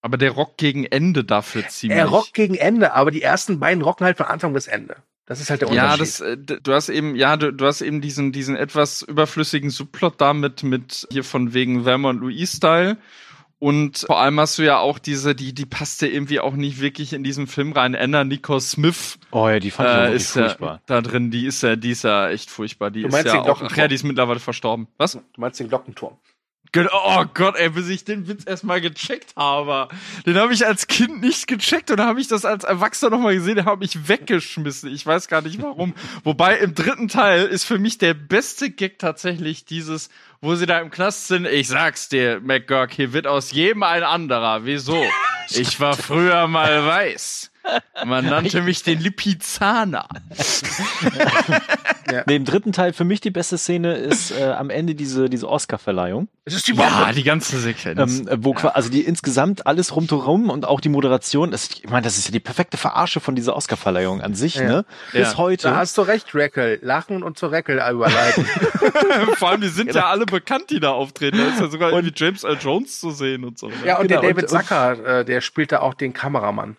[0.00, 1.98] Aber der Rock gegen Ende dafür ziemlich.
[1.98, 4.96] Er rockt gegen Ende, aber die ersten beiden rocken halt von Anfang bis Ende.
[5.26, 6.00] Das ist halt der Ja, Unterschied.
[6.00, 10.20] das, äh, du hast eben, ja, du, du hast eben diesen, diesen etwas überflüssigen Subplot
[10.20, 12.96] da mit, mit hier von wegen Velma und Louise-Style.
[13.60, 17.12] Und vor allem hast du ja auch diese, die, die passte irgendwie auch nicht wirklich
[17.12, 17.96] in diesen Film rein.
[17.96, 20.80] Anna Nico Smith Oh ja, die fand äh, ist ja furchtbar.
[20.86, 21.30] da drin.
[21.32, 22.90] Die ist ja, die ist ja echt furchtbar.
[22.92, 23.72] Die Du ist meinst ja den auch, Glockenturm?
[23.72, 24.86] ach ja, die ist mittlerweile verstorben.
[24.96, 25.12] Was?
[25.12, 26.16] du meinst den Glockenturm.
[26.92, 29.88] Oh Gott, ey, bis ich den Witz erstmal gecheckt habe.
[30.26, 33.34] Den habe ich als Kind nicht gecheckt und dann habe ich das als Erwachsener nochmal
[33.34, 34.92] gesehen, den habe ich weggeschmissen.
[34.92, 35.94] Ich weiß gar nicht warum.
[36.24, 40.10] Wobei im dritten Teil ist für mich der beste Gag tatsächlich dieses,
[40.40, 41.46] wo sie da im Knast sind.
[41.46, 44.64] Ich sag's dir, McGurk, hier wird aus jedem ein anderer.
[44.64, 45.04] Wieso?
[45.50, 47.50] Ich war früher mal weiß.
[48.04, 50.08] Man nannte mich den Lipizzaner.
[52.26, 55.46] Nee, im dritten Teil für mich die beste Szene ist äh, am Ende diese, diese
[55.46, 56.28] Oscar-Verleihung.
[56.46, 56.90] Es ist die Bombe.
[56.90, 58.20] Ja, die ganze Sequenz.
[58.20, 61.90] Ähm, äh, wo qua- also die insgesamt alles rundherum und auch die Moderation, das, ich
[61.90, 64.62] meine, das ist ja die perfekte Verarsche von dieser Oscar-Verleihung an sich, Ja.
[64.64, 64.84] ne?
[65.12, 65.36] Bis Ja.
[65.36, 65.68] heute.
[65.68, 66.78] Da hast du recht, Reckel.
[66.80, 68.46] Lachen und zu Reckel überleiten.
[69.36, 71.36] Vor allem, die sind ja alle bekannt, die da auftreten.
[71.36, 72.56] Da ist ja sogar irgendwie James L.
[72.58, 73.70] Jones zu sehen und so.
[73.84, 76.78] ja, und Genau, der David und- Zucker, äh, der spielt da auch den Kameramann.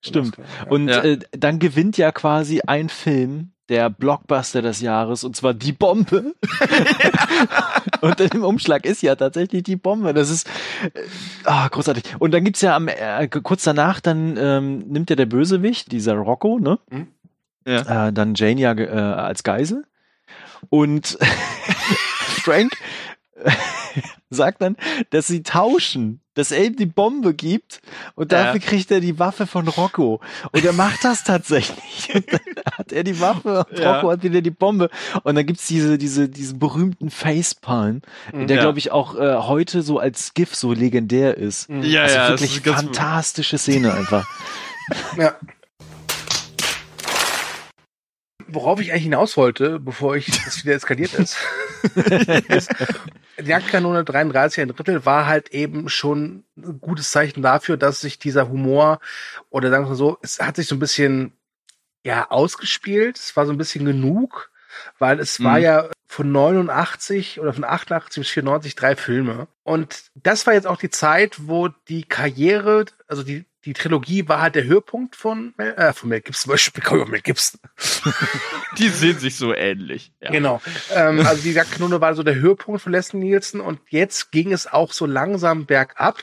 [0.00, 0.36] Stimmt.
[0.68, 1.02] Und Ja.
[1.02, 6.34] äh, dann gewinnt ja quasi ein Film der Blockbuster des Jahres und zwar die Bombe.
[8.00, 10.14] und im Umschlag ist ja tatsächlich die Bombe.
[10.14, 10.48] Das ist
[10.94, 11.00] äh,
[11.44, 12.04] ah, großartig.
[12.20, 16.14] Und dann gibt's ja am äh, kurz danach dann ähm, nimmt ja der Bösewicht, dieser
[16.14, 16.78] Rocco, ne?
[16.90, 17.08] Mhm.
[17.66, 18.08] Ja.
[18.08, 19.84] Äh, dann Jane ja äh, als Geisel
[20.68, 21.18] und
[22.44, 22.72] Frank
[24.30, 24.76] sagt dann,
[25.10, 27.80] dass sie tauschen, dass er ihm die Bombe gibt
[28.14, 28.44] und Ja.
[28.44, 30.20] dafür kriegt er die Waffe von Rocco.
[30.52, 32.10] Und er macht das tatsächlich.
[32.14, 32.40] Und dann
[32.78, 33.94] hat er die Waffe und Ja.
[33.96, 34.90] Rocco hat wieder die Bombe.
[35.22, 38.62] Und dann gibt's diese, diese, diesen berühmten Facepalm, der Ja.
[38.62, 41.68] glaube ich auch äh, heute so als GIF so legendär ist.
[41.68, 44.28] Ja, also ja, das wirklich ist ganz- fantastische Szene einfach.
[45.16, 45.34] Ja.
[48.48, 51.36] Worauf ich eigentlich hinaus wollte, bevor ich das wieder eskaliert ist,
[52.48, 52.70] ist
[53.38, 58.18] die Jagdkanone 33 ein Drittel war halt eben schon ein gutes Zeichen dafür, dass sich
[58.18, 58.98] dieser Humor
[59.50, 61.32] oder sagen wir mal so, es hat sich so ein bisschen
[62.04, 63.18] ja ausgespielt.
[63.18, 64.50] Es war so ein bisschen genug,
[64.98, 65.64] weil es war Mhm.
[65.64, 69.48] ja von 89 oder von 88 bis 94 drei Filme.
[69.64, 74.40] Und das war jetzt auch die Zeit, wo die Karriere, also die, die Trilogie war
[74.40, 77.60] halt der Höhepunkt von, Mel- äh, von Mel Gibson, ich komme über Mel Gibson.
[78.78, 80.12] Die sehen sich so ähnlich.
[80.20, 80.30] Ja.
[80.30, 80.62] Genau.
[80.94, 84.66] Ähm, also die Jagdkanone war so der Höhepunkt von Leslie Nielsen und jetzt ging es
[84.66, 86.22] auch so langsam bergab.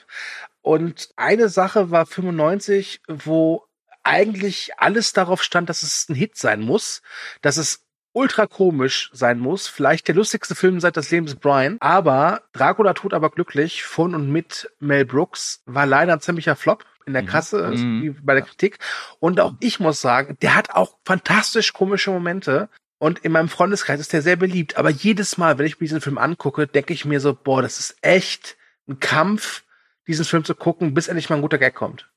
[0.61, 3.63] Und eine Sache war 95, wo
[4.03, 7.01] eigentlich alles darauf stand, dass es ein Hit sein muss,
[7.41, 7.83] dass es
[8.13, 9.67] ultra komisch sein muss.
[9.67, 11.77] Vielleicht der lustigste Film seit das Leben des Brian.
[11.79, 16.85] Aber Dracula tut aber glücklich von und mit Mel Brooks war leider ein ziemlicher Flop
[17.05, 18.01] in der Kasse, also Mhm.
[18.03, 18.79] wie bei der Kritik.
[19.19, 22.69] Und auch ich muss sagen, der hat auch fantastisch komische Momente.
[22.99, 24.77] Und in meinem Freundeskreis ist der sehr beliebt.
[24.77, 27.79] Aber jedes Mal, wenn ich mir diesen Film angucke, denke ich mir so, boah, das
[27.79, 28.55] ist echt
[28.87, 29.63] ein Kampf,
[30.07, 32.09] diesen Film zu gucken, bis endlich mal ein guter Gag kommt.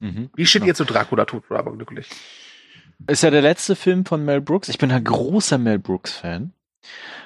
[0.00, 0.30] Mhm.
[0.34, 0.68] Wie steht Ja.
[0.68, 2.08] ihr zu Dracula tut aber glücklich?
[3.08, 4.68] Ist ja der letzte Film von Mel Brooks.
[4.68, 6.52] Ich bin ein großer Mel Brooks-Fan.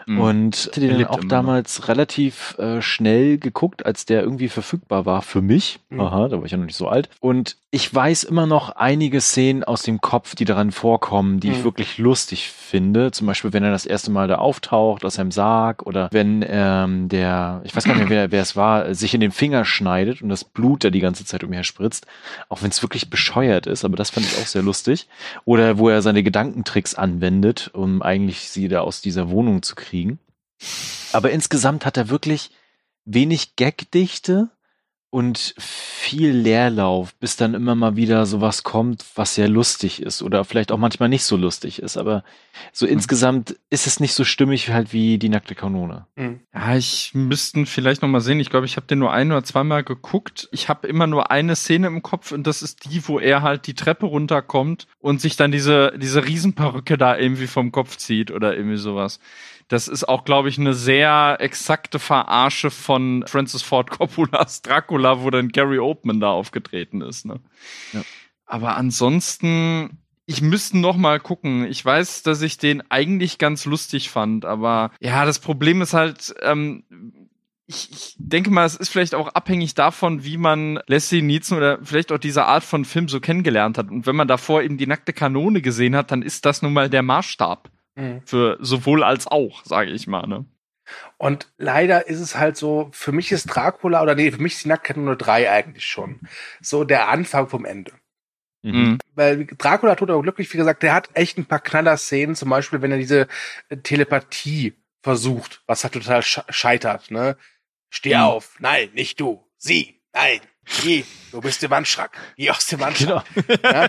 [0.07, 0.21] Mhm.
[0.21, 1.29] Und hatte den auch immer noch.
[1.29, 5.81] damals relativ äh, schnell geguckt, als der irgendwie verfügbar war für mich.
[5.91, 6.01] Mhm.
[6.01, 7.09] Aha, da war ich ja noch nicht so alt.
[7.21, 11.59] Und ich weiß immer noch einige Szenen aus dem Kopf, die daran vorkommen, die ich
[11.59, 11.65] Mhm.
[11.65, 13.11] wirklich lustig finde.
[13.11, 17.09] Zum Beispiel, wenn er das erste Mal da auftaucht aus seinem Sarg oder wenn ähm,
[17.09, 20.23] der, ich weiß gar nicht mehr, wer, wer es war, sich in den Finger schneidet
[20.23, 22.07] und das Blut da die ganze Zeit umher spritzt.
[22.49, 25.09] Auch wenn es wirklich bescheuert ist, aber das fand ich auch sehr lustig.
[25.45, 29.96] Oder wo er seine Gedankentricks anwendet, um eigentlich sie da aus dieser Wohnung zu kriegen.
[31.13, 32.51] Aber insgesamt hat er wirklich
[33.05, 34.51] wenig Gagdichte
[35.11, 40.45] und viel Leerlauf, bis dann immer mal wieder sowas kommt, was sehr lustig ist oder
[40.45, 41.97] vielleicht auch manchmal nicht so lustig ist.
[41.97, 42.23] Aber
[42.73, 46.07] so insgesamt ist es nicht so stimmig halt wie die nackte Kanone.
[46.53, 48.41] Ja, ich müssten vielleicht noch mal sehen.
[48.41, 50.49] Ich glaube, ich habe den nur ein oder zweimal geguckt.
[50.53, 53.67] Ich habe immer nur eine Szene im Kopf und das ist die, wo er halt
[53.69, 58.55] die Treppe runterkommt und sich dann diese diese Riesenperücke da irgendwie vom Kopf zieht oder
[58.55, 59.21] irgendwie sowas.
[59.69, 65.31] Das ist auch, glaube ich, eine sehr exakte Verarsche von Francis Ford Coppolas Dracula, wo
[65.31, 67.27] dann Gary Oldman da aufgetreten ist.
[67.27, 67.41] Ne?
[67.93, 68.03] Ja.
[68.47, 71.67] Aber ansonsten, ich müsste noch mal gucken.
[71.67, 76.33] Ich weiß, dass ich den eigentlich ganz lustig fand, aber ja, das Problem ist halt,
[76.43, 76.85] ähm,
[77.67, 81.81] ich, ich denke mal, es ist vielleicht auch abhängig davon, wie man Leslie Nielsen oder
[81.83, 83.91] vielleicht auch diese Art von Film so kennengelernt hat.
[83.91, 86.89] Und wenn man davor eben die nackte Kanone gesehen hat, dann ist das nun mal
[86.89, 87.69] der Maßstab
[88.27, 90.27] für sowohl als auch, sage ich mal.
[90.27, 90.45] Ne?
[91.17, 94.65] Und leider ist es halt so, für mich ist Dracula, oder nee, für mich ist
[94.65, 96.21] die Nacktkanone 3 eigentlich schon.
[96.61, 97.93] So der Anfang vom Ende.
[98.63, 98.99] Mhm.
[99.15, 102.83] Weil Dracula tut aber glücklich, wie gesagt, der hat echt ein paar Knaller-Szenen, zum Beispiel,
[102.83, 103.29] wenn er diese
[103.69, 107.37] äh, Telepathie versucht, was halt total sch scheitert, ne?
[107.91, 108.23] Steh Mhm.
[108.23, 110.41] auf, nein, nicht du, sie, nein,
[110.83, 113.25] geh, du bist im Wandschrank, geh aus dem Wandschrank.
[113.63, 113.89] Ja?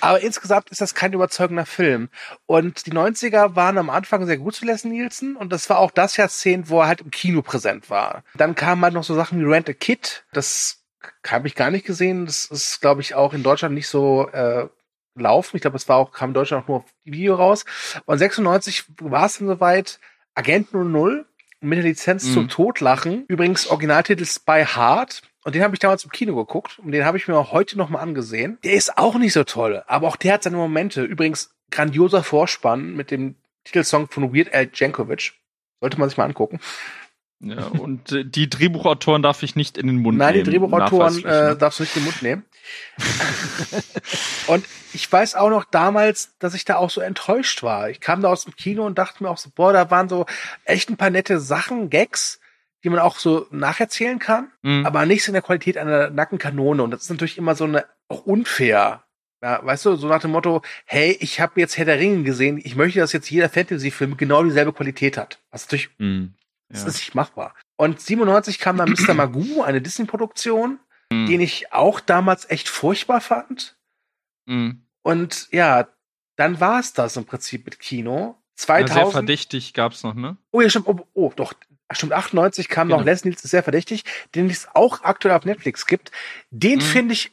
[0.00, 2.08] Aber insgesamt ist das kein überzeugender Film.
[2.46, 5.90] Und die 90er waren am Anfang sehr gut zu Leslie Nielsen und das war auch
[5.90, 8.22] das Jahrzehnt, wo er halt im Kino präsent war.
[8.34, 10.82] Dann kamen halt noch so Sachen wie Rent a Kid, das
[11.26, 12.26] habe ich gar nicht gesehen.
[12.26, 14.68] Das ist, glaube ich, auch in Deutschland nicht so äh,
[15.14, 15.56] laufen.
[15.56, 17.64] Ich glaube, es war auch, kam in Deutschland auch nur auf Video raus.
[18.06, 20.00] Und 96 war es dann soweit,
[20.34, 21.24] Agent 00
[21.60, 22.32] mit der Lizenz Mhm.
[22.32, 23.24] zum Totlachen.
[23.28, 25.22] Übrigens Originaltitel Spy Hard.
[25.46, 27.78] Und den habe ich damals im Kino geguckt und den habe ich mir auch heute
[27.78, 28.58] noch mal angesehen.
[28.64, 31.04] Der ist auch nicht so toll, aber auch der hat seine Momente.
[31.04, 35.34] Übrigens grandioser Vorspann mit dem Titelsong von Weird Al Jankovic.
[35.80, 36.58] Sollte man sich mal angucken.
[37.38, 40.50] Ja, und äh, die Drehbuchautoren darf ich nicht in den Mund Nein, die nehmen.
[40.50, 41.56] Drehbuchautoren nachweislich, äh, ne?
[41.56, 42.44] darfst du nicht in den Mund nehmen.
[44.48, 47.88] und ich weiß auch noch damals, dass ich da auch so enttäuscht war.
[47.88, 50.26] Ich kam da aus dem Kino und dachte mir auch so, boah, da waren so
[50.64, 52.40] echt ein paar nette Sachen, Gags,
[52.86, 54.86] die man auch so nacherzählen kann, Mhm.
[54.86, 56.84] aber nicht so in der Qualität einer Nackenkanone.
[56.84, 59.02] Und das ist natürlich immer so eine auch unfair.
[59.42, 62.58] Ja, weißt du, so nach dem Motto, hey, ich habe jetzt Herr der Ringe gesehen,
[62.62, 65.40] ich möchte, dass jetzt jeder Fantasy-Film genau dieselbe Qualität hat.
[65.50, 66.34] Was natürlich Mhm.
[66.68, 66.88] das Ja.
[66.88, 67.54] ist nicht machbar.
[67.76, 69.14] Und 97 kam dann Mr.
[69.14, 70.78] Magoo, eine Disney-Produktion,
[71.12, 71.26] Mhm.
[71.26, 73.76] den ich auch damals echt furchtbar fand.
[74.46, 74.82] Mhm.
[75.02, 75.88] Und ja,
[76.36, 78.36] dann war es das im Prinzip mit Kino.
[78.58, 79.12] Ja, sehr 2000.
[79.12, 80.36] verdächtig gab's noch, ne?
[80.52, 80.86] oh, ja, stimmt.
[80.88, 81.52] Oh, oh doch.
[81.92, 82.98] Stimmt, 98 kam Genau.
[82.98, 84.02] noch Leslie Nielsen, sehr verdächtig,
[84.34, 86.10] den es auch aktuell auf Netflix gibt.
[86.50, 86.82] Den Mhm.
[86.82, 87.30] finde ich,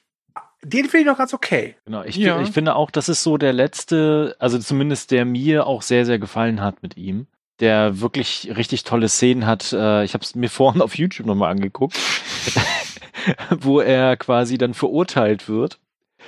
[0.61, 1.75] den finde ich noch ganz okay.
[1.85, 2.39] Genau, ich, Ja.
[2.41, 6.19] ich finde auch, das ist so der letzte, also zumindest der mir auch sehr, sehr
[6.19, 7.27] gefallen hat mit ihm.
[7.59, 9.73] Der wirklich richtig tolle Szenen hat.
[9.73, 11.95] Äh, ich habe es mir vorhin auf YouTube nochmal angeguckt,
[13.59, 15.79] wo er quasi dann verurteilt wird.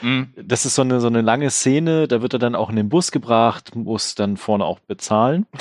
[0.02, 0.34] Mhm.
[0.36, 2.90] Das ist so eine, so eine lange Szene, da wird er dann auch in den
[2.90, 5.46] Bus gebracht, muss dann vorne auch bezahlen.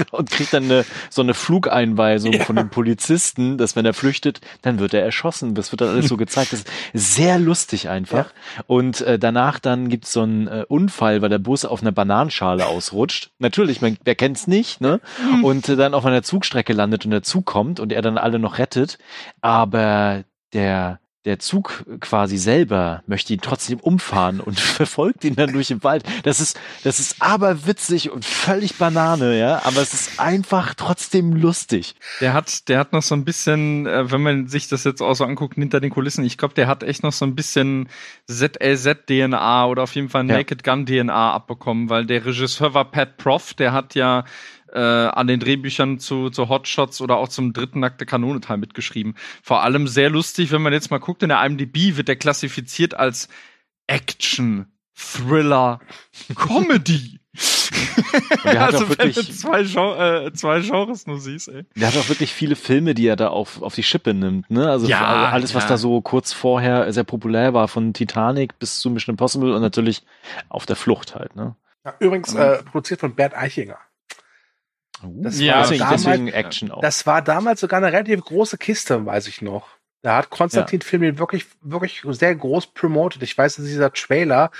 [0.10, 2.44] und kriegt dann eine, so eine Flugeinweisung ja.
[2.44, 5.54] von dem Polizisten, dass wenn er flüchtet, dann wird er erschossen.
[5.54, 6.52] Das wird dann alles so gezeigt.
[6.52, 8.26] Das ist sehr lustig einfach.
[8.26, 8.64] Ja.
[8.66, 12.66] Und äh, danach dann gibt's so einen äh, Unfall, weil der Bus auf einer Bananenschale
[12.66, 13.30] ausrutscht.
[13.38, 15.00] Natürlich, man, wer kennt's nicht, ne?
[15.22, 15.44] Mhm.
[15.44, 18.38] Und äh, dann auf einer Zugstrecke landet und der Zug kommt und er dann alle
[18.38, 18.98] noch rettet.
[19.40, 25.68] Aber der der Zug quasi selber möchte ihn trotzdem umfahren und verfolgt ihn dann durch
[25.68, 26.04] den Wald.
[26.22, 31.34] Das ist, das ist aber witzig und völlig Banane, ja, aber es ist einfach trotzdem
[31.34, 31.94] lustig.
[32.20, 35.14] Der hat, der hat noch so ein bisschen, äh, wenn man sich das jetzt auch
[35.14, 37.88] so anguckt, hinter den Kulissen, ich glaube, der hat echt noch so ein bisschen
[38.26, 43.72] ZLZ-DNA oder auf jeden Fall Naked Gun-DNA abbekommen, weil der Regisseur war Pat Prof, der
[43.72, 44.24] hat ja
[44.72, 49.14] äh, an den Drehbüchern zu, zu Hotshots oder auch zum dritten Nackte Kanone Teil mitgeschrieben.
[49.42, 52.94] Vor allem sehr lustig, wenn man jetzt mal guckt, in der IMDb wird der klassifiziert
[52.94, 53.28] als
[53.86, 55.80] Action, Thriller,
[56.36, 57.20] Comedy.
[58.44, 61.64] der hat also, auch wirklich, wenn du zwei, Gen äh, zwei Genres nur siehst, ey.
[61.76, 64.68] Der hat auch wirklich viele Filme, die er da auf, auf die Schippe nimmt, ne?
[64.68, 65.70] Also ja, alles, was ja.
[65.70, 70.02] da so kurz vorher sehr populär war, von Titanic bis zu Mission Impossible und natürlich
[70.48, 71.56] auf der Flucht halt, ne?
[71.84, 73.78] Ja, übrigens äh, produziert von Bert Eichinger.
[75.02, 76.80] Das ja, war deswegen, damals, deswegen Action auch.
[76.80, 79.68] Das war damals sogar eine relativ große Kiste, weiß ich noch.
[80.02, 80.86] Da hat Konstantin ja.
[80.86, 83.22] Film den wirklich, wirklich sehr groß promotet.
[83.22, 84.50] Ich weiß, dass dieser Trailer,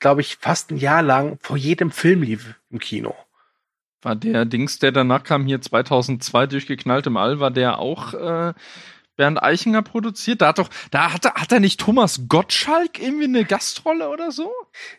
[0.00, 3.14] glaube ich, fast ein Jahr lang vor jedem Film lief im Kino.
[4.02, 8.54] War der Dings, der danach kam, hier 2002 durchgeknallt im All, war der auch äh,
[9.16, 10.40] Bernd Eichinger produziert?
[10.40, 14.52] Da hat doch, da hat, hat er nicht Thomas Gottschalk irgendwie eine Gastrolle oder so?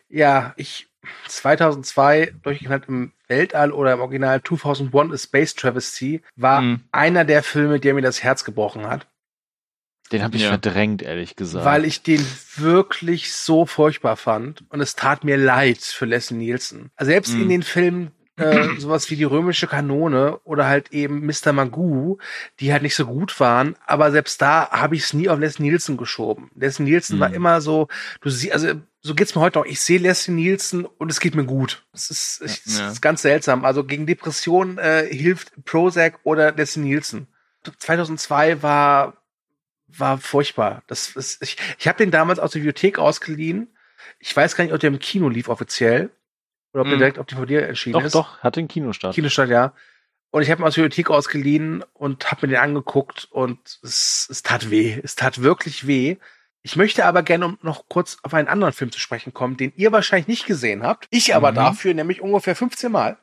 [0.08, 0.89] Ja, ich
[1.28, 6.80] 2002 durchgeknallt im Weltall oder im Original 2001 A Space Travesty war mhm.
[6.92, 9.06] einer der Filme, der mir das Herz gebrochen hat.
[10.12, 10.48] Den habe ich ja.
[10.48, 11.64] verdrängt, ehrlich gesagt.
[11.64, 12.24] Weil ich den
[12.56, 16.90] wirklich so furchtbar fand und es tat mir leid für Leslie Nielsen.
[16.96, 17.42] Also selbst mhm.
[17.42, 18.10] in den Filmen
[18.40, 21.52] äh, sowas wie die römische Kanone oder halt eben Mr.
[21.52, 22.18] Magoo,
[22.58, 25.68] die halt nicht so gut waren, aber selbst da habe ich es nie auf Leslie
[25.68, 26.50] Nielsen geschoben.
[26.54, 27.20] Leslie Nielsen mhm.
[27.20, 27.88] war immer so,
[28.20, 29.64] du siehst, also so geht's mir heute auch.
[29.64, 31.84] Ich sehe Leslie Nielsen und es geht mir gut.
[31.92, 32.90] Es ist, es ja.
[32.90, 33.64] ist ganz seltsam.
[33.64, 37.26] Also gegen Depressionen äh, hilft Prozac oder Leslie Nielsen.
[37.78, 39.16] 2002 war
[39.86, 40.82] war furchtbar.
[40.86, 43.68] Das ist, ich ich habe den damals aus der Bibliothek ausgeliehen.
[44.18, 46.10] Ich weiß gar nicht, ob der im Kino lief offiziell
[46.72, 46.98] oder ob der hm.
[46.98, 48.14] direkt auf DVD erschienen doch, ist.
[48.14, 49.14] Doch, doch, hatte einen Kinostart.
[49.14, 49.72] Kinostart, ja.
[50.30, 54.28] Und ich habe ihn aus der Bibliothek ausgeliehen und habe mir den angeguckt und es,
[54.30, 54.98] es tat weh.
[55.02, 56.16] Es tat wirklich weh.
[56.62, 59.92] Ich möchte aber gerne noch kurz auf einen anderen Film zu sprechen kommen, den ihr
[59.92, 61.08] wahrscheinlich nicht gesehen habt.
[61.10, 61.56] Ich aber mhm.
[61.56, 63.18] dafür nämlich ungefähr 15 Mal.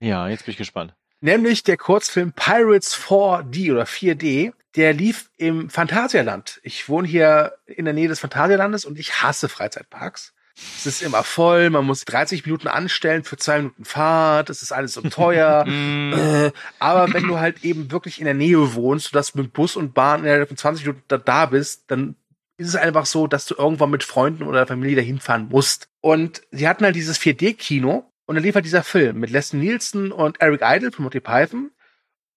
[0.00, 0.94] Ja, jetzt bin ich gespannt.
[1.20, 4.52] Nämlich der Kurzfilm Pirates 4D oder 4D.
[4.74, 6.60] Der lief im Phantasialand.
[6.62, 10.34] Ich wohne hier in der Nähe des Phantasialandes und ich hasse Freizeitparks.
[10.54, 14.72] Es ist immer voll, man muss 30 Minuten anstellen für zwei Minuten Fahrt, es ist
[14.72, 15.64] alles so teuer.
[15.72, 16.12] Mm.
[16.12, 19.76] äh, aber wenn du halt eben wirklich in der Nähe wohnst, sodass du mit Bus
[19.76, 22.16] und Bahn innerhalb von 20 Minuten da, da bist, dann
[22.56, 25.88] ist es einfach so, dass du irgendwann mit Freunden oder Familie dahin fahren musst.
[26.00, 30.12] Und sie hatten halt dieses 4D-Kino und dann lief halt dieser Film mit Leslie Nielsen
[30.12, 31.70] und Eric Idle von Monty Python.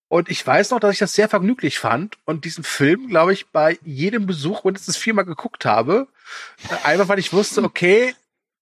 [0.07, 3.47] Und ich weiß noch, dass ich das sehr vergnüglich fand und diesen Film, glaube ich,
[3.47, 6.07] bei jedem Besuch mindestens viermal geguckt habe.
[6.69, 8.13] Äh, einfach weil ich wusste, okay,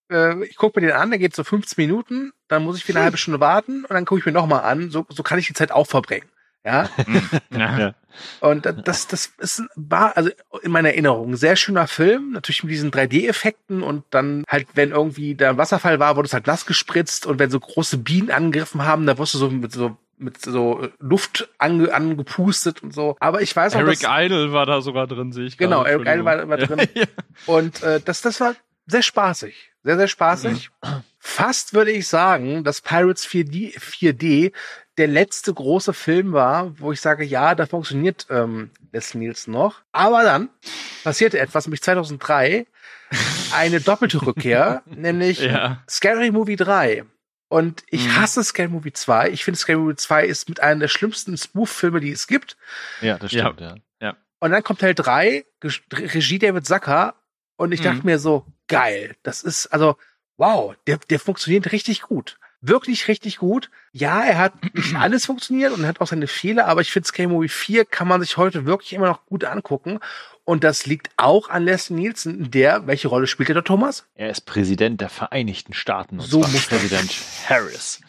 [0.09, 2.93] äh, ich gucke mir den an, der geht so 15 Minuten, dann muss ich für
[2.93, 4.89] eine halbe Stunde warten und dann gucke ich mir nochmal an.
[4.89, 6.27] So, so kann ich die Zeit auch verbringen.
[6.65, 6.89] Ja.
[7.51, 7.93] ja.
[8.39, 10.29] Und das, das ist, war, also
[10.61, 14.91] in meiner Erinnerung, ein sehr schöner Film, natürlich mit diesen 3D-Effekten und dann halt, wenn
[14.91, 18.85] irgendwie der Wasserfall war, wurde es halt nass gespritzt und wenn so große Bienen angegriffen
[18.85, 23.16] haben, da wusste so mit so mit so Luft ange, angepustet und so.
[23.20, 25.57] Aber ich weiß auch, Eric Idle war da sogar drin, sehe ich.
[25.57, 26.88] Genau, Eric Idle war, war drin.
[26.93, 27.05] ja.
[27.45, 28.55] Und äh, das, das war
[28.86, 29.72] sehr spaßig.
[29.84, 30.70] Sehr, sehr spaßig.
[30.84, 31.03] Mhm.
[31.20, 34.53] Fast würde ich sagen, dass Pirates 4D, 4D
[34.97, 39.82] der letzte große Film war, wo ich sage, ja, da funktioniert ähm, Les Nielsen noch.
[39.91, 40.49] Aber dann
[41.03, 42.66] passierte etwas, nämlich 2003
[43.53, 45.84] eine doppelte Rückkehr, nämlich ja.
[45.89, 47.03] Scary Movie 3.
[47.53, 48.15] Und ich mhm.
[48.15, 49.29] hasse Scary Movie 2.
[49.29, 52.57] Ich finde Scary Movie 2 ist mit einer der schlimmsten Spoof-Filme, die es gibt.
[52.99, 53.75] Ja, das stimmt, ja.
[54.01, 54.17] ja.
[54.39, 55.45] Und dann kommt Teil 3,
[55.91, 57.13] Regie David Zucker.
[57.55, 57.83] Und ich mhm.
[57.83, 59.15] dachte mir so, geil.
[59.21, 59.97] Das ist, also,
[60.37, 63.69] wow, der, der funktioniert richtig gut wirklich richtig gut.
[63.91, 67.27] Ja, er hat nicht alles funktioniert und hat auch seine Fehler, aber ich finde Scary
[67.27, 69.99] Movie 4 kann man sich heute wirklich immer noch gut angucken.
[70.45, 74.05] Und das liegt auch an Leslie Nielsen, der, welche Rolle spielt er da, Thomas?
[74.13, 77.11] Er ist Präsident der Vereinigten Staaten und so muss Präsident
[77.47, 78.01] Harris.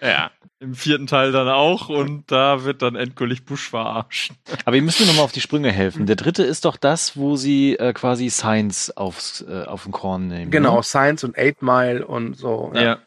[0.00, 4.32] Ja, im vierten Teil dann auch und da wird dann endgültig Bush verarscht.
[4.64, 6.06] Aber ihr müsst mir nochmal auf die Sprünge helfen.
[6.06, 10.28] Der dritte ist doch das, wo sie äh, quasi Science aufs, äh, auf den Korn
[10.28, 10.50] nehmen.
[10.50, 10.82] Genau, ne?
[10.82, 12.72] Science und Eight Mile und so.
[12.74, 12.82] Ja.
[12.82, 12.98] ja.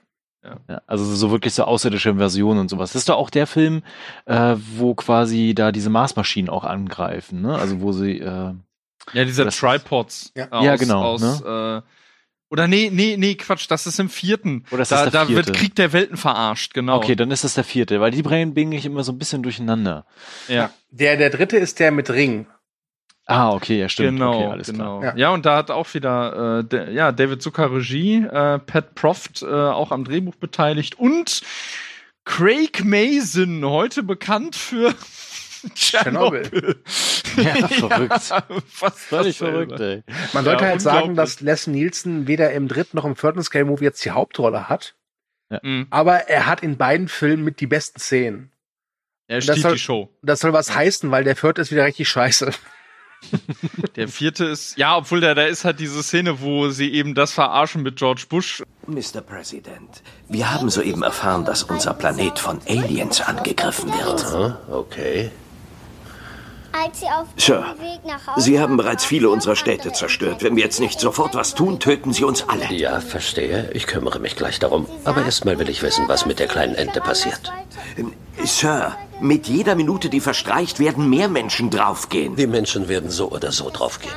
[0.69, 2.93] Ja, also so wirklich so außerirdische Versionen und sowas.
[2.93, 3.83] Das ist doch auch der Film,
[4.25, 7.55] äh, wo quasi da diese Marsmaschinen auch angreifen, ne?
[7.55, 8.53] Also wo sie äh,
[9.13, 10.31] Ja, diese das- Tripods.
[10.35, 10.49] Ja.
[10.51, 11.81] aus, Ja, genau, Aus, äh,
[12.51, 14.65] oder nee, nee, nee, Quatsch, das ist im vierten.
[14.71, 15.59] Oder ist da das der da wird vierte?
[15.59, 16.97] Krieg der Welten verarscht, genau.
[16.97, 19.43] Okay, dann ist das der vierte, weil die bringen bringe ich immer so ein bisschen
[19.43, 20.05] durcheinander.
[20.47, 20.71] ja.
[20.91, 22.47] Der, der dritte ist der mit Ring.
[23.27, 24.17] Ah, okay, ja, stimmt.
[24.17, 24.99] Genau, okay, alles genau.
[25.01, 25.13] klar.
[25.15, 25.19] Ja.
[25.27, 25.29] Ja.
[25.29, 29.45] und da hat auch wieder äh, der, ja, David Zucker Regie, äh, Pat Proft äh,
[29.45, 31.41] auch am Drehbuch beteiligt und
[32.25, 34.95] Craig Mason, heute bekannt für
[35.75, 36.81] Tschernobyl.
[37.37, 38.33] Ja, verrückt.
[38.67, 40.03] fast Völlig verrückt, ey.
[40.33, 43.65] Man sollte Ja, halt sagen, dass Les Nielsen weder im dritten noch im vierten Scale
[43.65, 44.95] Movie jetzt die Hauptrolle hat,
[45.61, 45.87] Mhm.
[45.89, 48.51] aber er hat in beiden Filmen mit die besten Szenen.
[49.27, 50.09] Er Das stiehlt soll- die Show.
[50.21, 52.51] Das soll was heißen, weil der vierte ist wieder richtig scheiße.
[53.97, 57.33] Der vierte ist, ja, obwohl der, da ist halt diese Szene, wo sie eben das
[57.33, 58.63] verarschen mit George Bush.
[58.87, 59.19] Mr.
[59.21, 64.25] President, wir haben soeben erfahren, dass unser Planet von Aliens angegriffen wird.
[64.73, 65.31] Okay.
[66.71, 70.43] Als sie auf Sir, Weg nach Hause Sie haben bereits viele unserer Städte zerstört.
[70.43, 72.71] Wenn wir jetzt nicht sofort was tun, töten Sie uns alle.
[72.73, 73.69] Ja, verstehe.
[73.73, 74.85] Ich kümmere mich gleich darum.
[75.03, 77.51] Aber erstmal will ich wissen, was mit der kleinen Ente passiert.
[77.97, 78.13] Ähm,
[78.43, 82.35] Sir, mit jeder Minute, die verstreicht, werden mehr Menschen draufgehen.
[82.35, 84.13] Die Menschen werden so oder so draufgehen.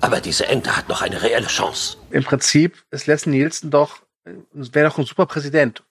[0.00, 1.96] Aber diese Ente hat noch eine reelle Chance.
[2.10, 3.98] Im Prinzip ist Les Nielsen doch,
[4.52, 5.82] wäre doch ein super Präsident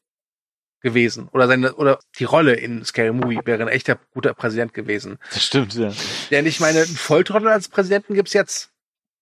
[0.82, 1.28] gewesen.
[1.32, 5.18] Oder seine, oder die Rolle in Scary Movie wäre ein echter guter Präsident gewesen.
[5.34, 5.92] Das stimmt, ja.
[6.32, 8.70] Denn ich meine, einen Volltrottel als Präsidenten gibt's jetzt.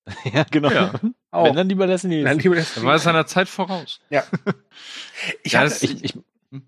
[0.34, 0.72] Ja, genau.
[0.72, 0.94] Ja.
[1.30, 1.46] Auch.
[1.46, 2.24] Wenn dann lieber lassen die.
[2.24, 4.00] Nein, lieber Les Da war es seiner Zeit voraus.
[4.10, 4.24] Ja.
[5.44, 6.18] Ich Ja, hatte, Ich, ich,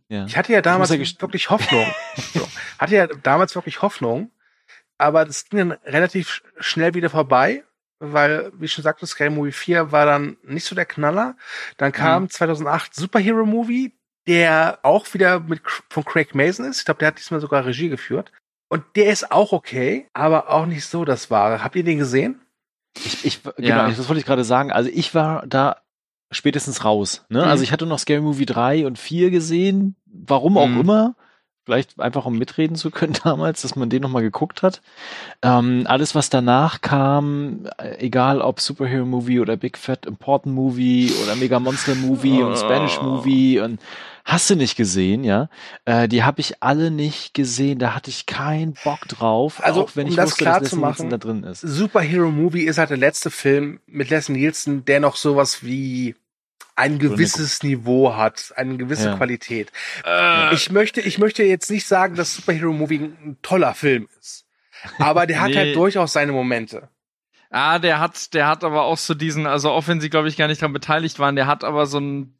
[0.10, 0.26] ja.
[0.26, 1.86] Ich hatte ja damals ja wirklich Hoffnung.
[2.34, 2.48] so.
[2.78, 4.30] Hatte ja damals wirklich Hoffnung,
[5.00, 7.64] aber das ging dann relativ sch- schnell wieder vorbei,
[8.00, 11.36] weil, wie ich schon sagte, Scary Movie 4 war dann nicht so der Knaller.
[11.78, 13.94] Dann kam 2008 Superhero Movie,
[14.28, 16.80] der auch wieder mit von Craig Mason ist.
[16.80, 18.32] Ich glaube, der hat diesmal sogar Regie geführt.
[18.70, 21.64] Und der ist auch okay, aber auch nicht so das Wahre.
[21.64, 22.40] Habt ihr den gesehen?
[22.98, 23.88] Ich, ich, genau, Ja.
[23.90, 24.72] das wollte ich gerade sagen.
[24.72, 25.78] Also ich war da
[26.32, 27.26] spätestens raus.
[27.30, 27.40] Ne?
[27.42, 27.48] Mhm.
[27.50, 30.80] Also ich hatte noch Scary Movie 3 und 4 gesehen, warum auch Mhm.
[30.82, 31.16] immer.
[31.64, 34.82] Vielleicht einfach um mitreden zu können damals, dass man den nochmal geguckt hat.
[35.44, 41.12] Ähm, alles, was danach kam, äh, egal ob Superhero Movie oder Big Fat Important Movie
[41.24, 43.04] oder Mega Monster Movie und Spanish Oh.
[43.04, 43.80] Movie und
[44.26, 45.50] hast du nicht gesehen, ja?
[45.86, 47.80] Äh, die habe ich alle nicht gesehen.
[47.80, 50.70] Da hatte ich keinen Bock drauf, Also, auch wenn um ich das wusste, klar dass
[50.70, 51.62] zu Leslie Nielsen machen, da drin ist.
[51.62, 56.16] Superhero Movie ist halt der letzte Film mit Les Nielsen, der noch sowas wie
[56.76, 59.16] ein gewisses Niveau hat, eine gewisse Ja.
[59.18, 59.72] Qualität.
[60.06, 64.46] Äh, Ich möchte, ich möchte jetzt nicht sagen, dass Superhero Movie ein toller Film ist.
[64.98, 65.56] Aber der hat Nee.
[65.58, 66.90] halt durchaus seine Momente.
[67.54, 70.38] Ah, der hat, der hat aber auch so diesen, also auch wenn sie, glaube ich,
[70.38, 72.34] gar nicht daran beteiligt waren, der hat aber so ein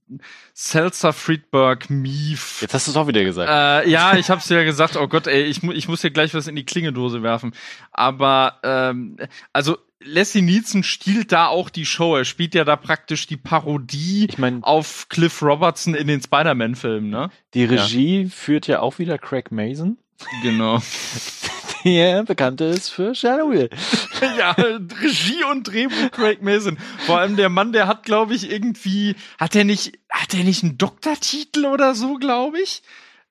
[0.54, 2.60] Seltzer Friedberg Mief.
[2.62, 3.50] Jetzt hast du es auch wieder gesagt.
[3.50, 6.34] Äh, ja, ich hab's ja gesagt, oh Gott, ey, ich, mu ich muss hier gleich
[6.34, 7.54] was in die Klingedose werfen.
[7.92, 9.18] Aber, ähm,
[9.52, 12.16] also Leslie Nielsen stiehlt da auch die Show.
[12.16, 17.10] Er spielt ja da praktisch die Parodie Ich meine, auf Cliff Robertson in den Spider-Man-Filmen,
[17.10, 17.30] ne?
[17.54, 19.98] die Regie führt ja auch wieder Craig Mason,
[20.42, 20.82] Genau.
[21.84, 23.70] der bekannt ist für Chernobyl.
[24.38, 26.78] ja, Regie und Drehbuch Craig Mason.
[27.06, 30.64] Vor allem der Mann, der hat, glaube ich, irgendwie, hat er nicht, hat er nicht
[30.64, 32.84] einen Doktortitel oder so, glaube ich?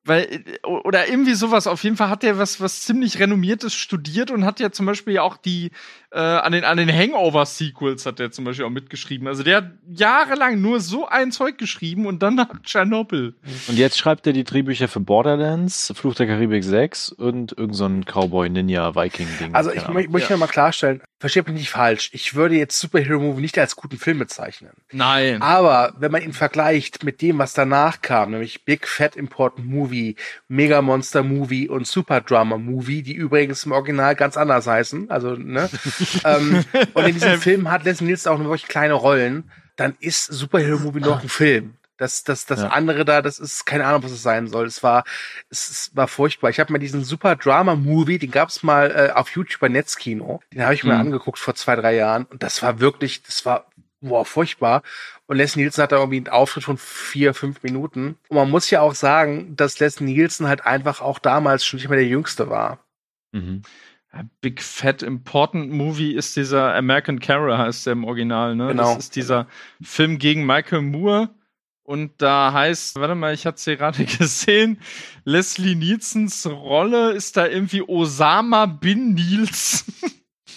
[0.04, 0.22] Weil,
[0.62, 1.66] äh, oder irgendwie sowas.
[1.66, 5.18] Auf jeden Fall hat er was, was ziemlich renommiertes studiert und hat ja zum Beispiel
[5.18, 5.70] auch die,
[6.10, 9.28] äh, an den, an den Hangover-Sequels hat er zum Beispiel auch mitgeschrieben.
[9.28, 13.34] Also der hat jahrelang nur so ein Zeug geschrieben und dann nach Tschernobyl.
[13.68, 17.84] Und jetzt schreibt er die Drehbücher für Borderlands, Fluch der Karibik 6 und irgend so
[17.86, 19.54] ein Cowboy-Ninja-Viking-Ding.
[19.54, 20.02] Also Keine ich Ahnung.
[20.02, 20.36] mö möchte Ja.
[20.38, 22.10] mal klarstellen, versteht mich nicht falsch.
[22.12, 24.70] Ich würde jetzt Superhero Movie nicht als guten Film bezeichnen.
[24.92, 25.42] Nein.
[25.42, 29.89] Aber wenn man ihn vergleicht mit dem, was danach kam, nämlich Big Fat Important Movie,
[30.48, 35.30] Mega Monster Movie und Super Drama Movie, die übrigens im Original ganz anders heißen, also
[35.36, 35.68] ne,
[36.24, 36.64] ähm,
[36.94, 40.78] und in diesem Film hat Leslie Nielsen auch nur wirklich kleine Rollen, dann ist Superhero
[40.78, 41.74] Movie noch ein Film.
[41.96, 42.68] Das, das, das Ja.
[42.68, 44.66] andere da, das ist keine Ahnung, was es sein soll.
[44.66, 45.04] Es war,
[45.50, 46.48] es, es war furchtbar.
[46.48, 49.68] Ich habe mir diesen Super Drama Movie, den gab es mal äh, auf YouTube bei
[49.68, 50.40] Netzkino.
[50.54, 51.00] Den habe ich mir Mhm.
[51.00, 53.66] angeguckt vor zwei, drei Jahren und das war wirklich, das war
[54.00, 54.82] boah, furchtbar.
[55.30, 58.16] Und Les Nielsen hat da irgendwie einen Auftritt von vier, fünf Minuten.
[58.26, 61.88] Und man muss ja auch sagen, dass Les Nielsen halt einfach auch damals schon nicht
[61.88, 62.84] mehr der Jüngste war.
[63.30, 63.62] Mhm.
[64.40, 68.66] Big Fat Important Movie ist dieser American Carol, heißt der im Original, ne?
[68.70, 68.96] Genau.
[68.96, 69.46] Das ist dieser
[69.80, 71.30] Film gegen Michael Moore.
[71.84, 74.80] Und da heißt, warte mal, ich hatte sie gerade gesehen,
[75.22, 79.94] Leslie Nielsens Rolle ist da irgendwie Osama Bin Nielsen.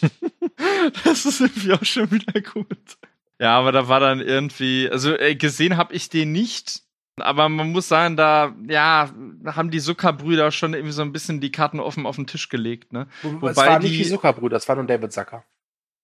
[1.04, 2.98] das ist irgendwie auch schon wieder gut.
[3.40, 6.82] Ja, aber da war dann irgendwie, also äh, gesehen habe ich den nicht.
[7.20, 9.12] Aber man muss sagen, da, ja,
[9.46, 12.92] haben die Zucker-Brüder schon irgendwie so ein bisschen die Karten offen auf den Tisch gelegt,
[12.92, 13.08] ne?
[13.24, 15.44] es war nicht die Zuckerbrüder, das war nur David Zucker.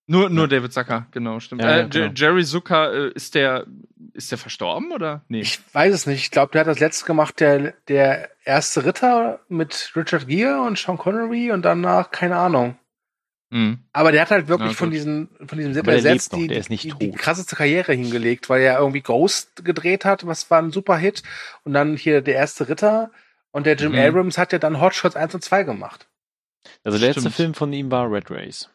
[0.05, 1.61] Nur, nur David Zucker, genau, stimmt.
[1.61, 2.05] Ja, ja, äh, genau.
[2.07, 3.67] J- Jerry Zucker, äh, ist der,
[4.13, 5.21] ist der verstorben oder?
[5.27, 5.41] Nee.
[5.41, 6.21] Ich weiß es nicht.
[6.23, 10.79] Ich glaube, der hat das letzte gemacht, der, der erste Ritter mit Richard Gere und
[10.79, 12.75] Sean Connery und danach, keine Ahnung.
[13.51, 13.79] Mhm.
[13.93, 16.69] Aber der hat halt wirklich Ja, von diesem, von diesem der selbst die, der ist
[16.69, 20.71] nicht die, die krasseste Karriere hingelegt, weil er irgendwie Ghost gedreht hat, was war ein
[20.71, 21.23] super Hit.
[21.63, 23.11] Und dann hier der erste Ritter
[23.51, 23.99] und der Jim Mhm.
[23.99, 26.07] Abrams hat ja dann Hot Shots 1 und 2 gemacht.
[26.83, 27.31] Also der letzte.
[27.31, 28.69] Film von ihm war Red Race.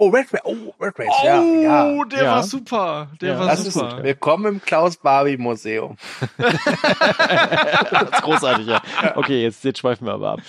[0.00, 2.04] Oh, Red Race, oh, Red Race, ja, oh, ja.
[2.04, 2.32] der Ja.
[2.36, 3.08] war super.
[3.20, 4.00] Der Ja, war Das ist super.
[4.04, 5.96] willkommen im Klaus Barbie Museum.
[6.38, 8.80] das ist großartig, ja.
[9.16, 10.40] Okay, jetzt, jetzt schweifen wir aber ab.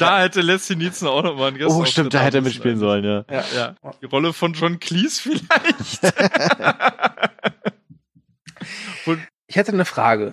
[0.00, 2.78] Da hätte Leslie Nielsen auch noch mal einen Gast Oh, stimmt, da hätte er mitspielen
[2.78, 3.24] sollen, ja.
[3.30, 3.44] Ja.
[3.54, 6.00] Ja, die Rolle von John Cleese vielleicht.
[9.48, 10.32] Ich hätte eine Frage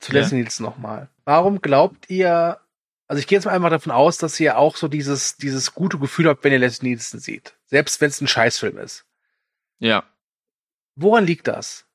[0.00, 0.20] zu Ja.
[0.20, 1.08] Leslie Nielsen nochmal.
[1.24, 2.58] Warum glaubt ihr,
[3.06, 5.98] also ich gehe jetzt mal einfach davon aus, dass ihr auch so dieses, dieses gute
[5.98, 7.56] Gefühl habt, wenn ihr Leslie Nielsen seht.
[7.66, 9.04] Selbst wenn es ein Scheißfilm ist.
[9.78, 10.04] ja.
[10.96, 11.86] Woran liegt das?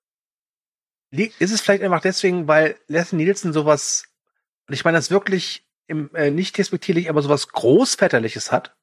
[1.12, 4.04] Liegt, ist es vielleicht einfach deswegen, weil Leslie Nielsen sowas,
[4.68, 8.76] und ich meine das wirklich im, äh, nicht despektierlich, aber sowas Großväterliches hat?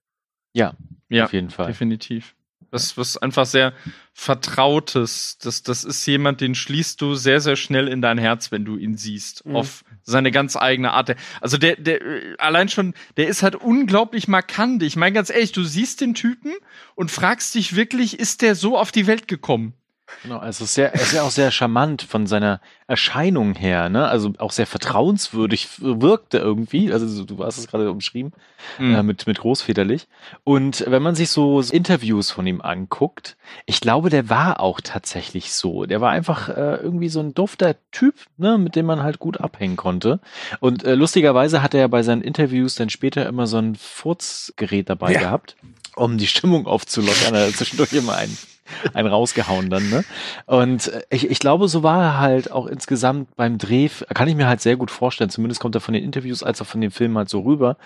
[0.54, 0.74] Ja,
[1.10, 1.66] Ja, auf jeden Fall.
[1.66, 2.34] definitiv.
[2.70, 3.72] Das was einfach sehr
[4.12, 5.38] Vertrautes.
[5.38, 8.76] Das, das ist jemand, den schließt du sehr, sehr schnell in dein Herz, wenn du
[8.76, 9.44] ihn siehst.
[9.44, 9.56] Mhm.
[9.56, 11.14] Auf seine ganz eigene Art.
[11.40, 12.00] Also der, der,
[12.38, 14.82] allein schon, der ist halt unglaublich markant.
[14.82, 16.54] Ich meine ganz ehrlich, du siehst den Typen
[16.94, 19.74] und fragst dich wirklich, ist der so auf die Welt gekommen?
[20.22, 24.06] Genau, also sehr, er ist ja auch sehr charmant von seiner Erscheinung her, ne?
[24.08, 26.92] Also auch sehr vertrauenswürdig wirkt er irgendwie.
[26.92, 28.32] Also so- du hast es gerade umschrieben,
[28.78, 28.94] Mhm.
[28.94, 30.06] äh, mit, mit großväterlich.
[30.44, 35.52] Und wenn man sich so Interviews von ihm anguckt, ich glaube, der war auch tatsächlich
[35.52, 35.84] so.
[35.86, 39.40] Der war einfach äh, irgendwie so ein dufter Typ, ne, mit dem man halt gut
[39.40, 40.20] abhängen konnte.
[40.60, 45.12] Und äh, lustigerweise hat er bei seinen Interviews dann später immer so ein Furzgerät dabei
[45.12, 45.20] Ja.
[45.20, 45.56] gehabt,
[45.96, 47.34] um die Stimmung aufzulockern.
[47.34, 48.36] Er hat zwischendurch immer einen
[48.94, 50.04] einen rausgehauen dann, ne?
[50.46, 54.36] Und äh, ich, ich glaube, so war er halt auch insgesamt beim Dreh, kann ich
[54.36, 56.90] mir halt sehr gut vorstellen, zumindest kommt er von den Interviews als auch von dem
[56.90, 57.76] Film halt so rüber.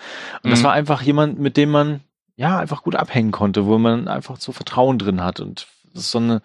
[0.43, 0.63] Und das Mhm.
[0.65, 2.01] war einfach jemand, mit dem man
[2.35, 6.11] ja einfach gut abhängen konnte, wo man einfach so Vertrauen drin hat und das ist
[6.11, 6.41] so eine,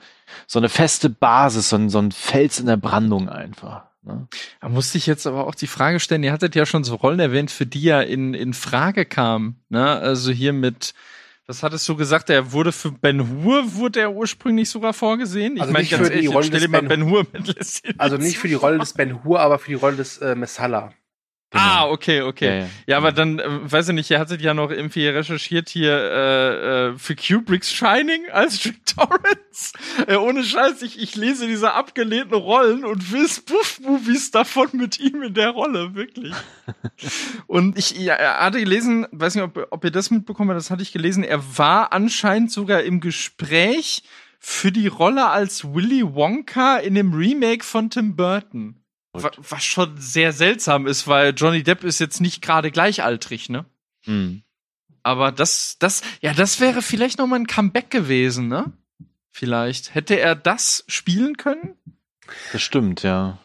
[0.49, 3.83] so eine feste Basis, so ein, so ein Fels in der Brandung einfach.
[4.03, 4.27] Ne?
[4.61, 7.21] Da musste ich jetzt aber auch die Frage stellen, ihr hattet ja schon so Rollen
[7.21, 9.55] erwähnt, für die er in, in Frage kam.
[9.69, 9.89] Ne?
[9.89, 10.95] Also hier mit,
[11.47, 15.55] was hattest du gesagt, er wurde für Ben Hur, wurde er ursprünglich sogar vorgesehen?
[15.57, 17.01] Ich Also meine, nicht ganz für die ehrlich, Rolle jetzt stell dir des mal Ben-
[17.01, 19.75] Ben Hur mit Leslie Also nicht für die Rolle des Ben Hur, aber für die
[19.75, 20.93] Rolle des äh, Messala.
[21.59, 22.47] Ah, okay, okay.
[22.47, 22.97] Ja, Ja, ja.
[22.99, 26.99] aber dann, äh, weiß ich nicht, ihr hattet ja noch irgendwie recherchiert hier äh, äh,
[26.99, 29.73] für Kubricks Shining als Jack Torrance.
[30.07, 35.23] Äh, ohne Scheiß, ich, ich lese diese abgelehnten Rollen und will Spoof-Movies davon mit ihm
[35.23, 36.35] in der Rolle, wirklich.
[37.47, 40.71] und ich ja, er hatte gelesen, weiß nicht, ob, ob ihr das mitbekommen habt, das
[40.71, 44.03] hatte ich gelesen, er war anscheinend sogar im Gespräch
[44.39, 48.81] für die Rolle als Willy Wonka in dem Remake von Tim Burton.
[49.23, 53.65] Wa- Was schon sehr seltsam ist, weil Johnny Depp ist jetzt nicht gerade gleichaltrig, ne?
[54.05, 54.43] Hm.
[55.03, 58.73] Aber das, das, ja, das wäre vielleicht noch mal ein Comeback gewesen, ne?
[59.31, 59.95] Vielleicht.
[59.95, 61.77] Hätte er das spielen können?
[62.53, 63.39] Das stimmt, ja.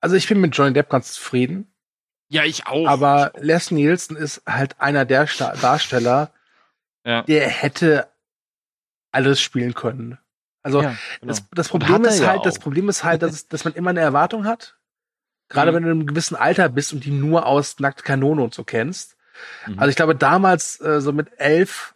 [0.00, 1.70] Also ich bin mit Johnny Depp ganz zufrieden,
[2.28, 2.86] Ja, ich auch.
[2.88, 6.32] aber Les Nielsen ist halt einer der Darsteller,
[7.04, 7.22] Ja.
[7.22, 8.08] der hätte
[9.12, 10.18] alles spielen können.
[10.66, 11.32] Also ja genau.
[11.32, 12.62] das, das Problem ist ja halt, das auch.
[12.62, 14.76] Problem ist halt, dass, es- dass man immer eine Erwartung hat.
[15.48, 15.76] Gerade Mhm.
[15.76, 18.64] wenn du in einem gewissen Alter bist und die nur aus Nackt Kanone und so
[18.64, 19.16] kennst.
[19.66, 19.78] Mhm.
[19.78, 21.94] Also ich glaube, damals, äh, so mit elf,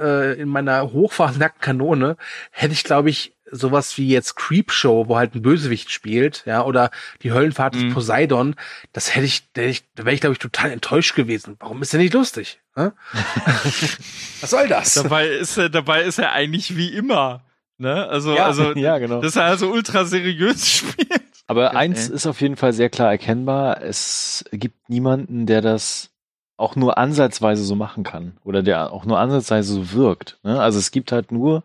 [0.00, 2.16] äh, in meiner Hochphase Nackt Kanone,
[2.52, 6.90] hätte ich, glaube ich, sowas wie jetzt Creepshow, wo halt ein Bösewicht spielt, ja, oder
[7.22, 7.80] die Höllenfahrt Mhm.
[7.86, 8.54] des Poseidon,
[8.92, 11.56] das hätte ich, da hätte ich- da wäre ich, glaube ich, total enttäuscht gewesen.
[11.60, 12.60] Warum ist der nicht lustig?
[12.76, 12.90] Hä?
[14.40, 14.94] Was soll das?
[14.94, 17.42] dabei ist er, dabei ist er eigentlich wie immer.
[17.78, 18.06] Ne?
[18.08, 19.20] Also, Ja, also, ja, genau.
[19.20, 21.08] dass er also ultra seriös spielt.
[21.46, 21.76] Aber Okay.
[21.76, 23.82] eins ist auf jeden Fall sehr klar erkennbar.
[23.82, 26.10] Es gibt niemanden, der das
[26.56, 28.38] auch nur ansatzweise so machen kann.
[28.44, 30.38] Oder der auch nur ansatzweise so wirkt.
[30.42, 30.60] Ne?
[30.60, 31.64] Also es gibt halt nur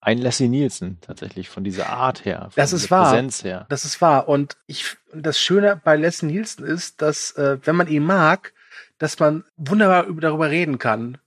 [0.00, 2.42] ein Leslie Nielsen tatsächlich von dieser Art her.
[2.42, 3.10] Von Das ist der wahr.
[3.10, 3.66] Präsenz her.
[3.68, 4.28] Das ist wahr.
[4.28, 8.52] Und ich, das Schöne bei Les Nielsen ist, dass, äh, wenn man ihn mag,
[8.98, 11.18] dass man wunderbar über, darüber reden kann.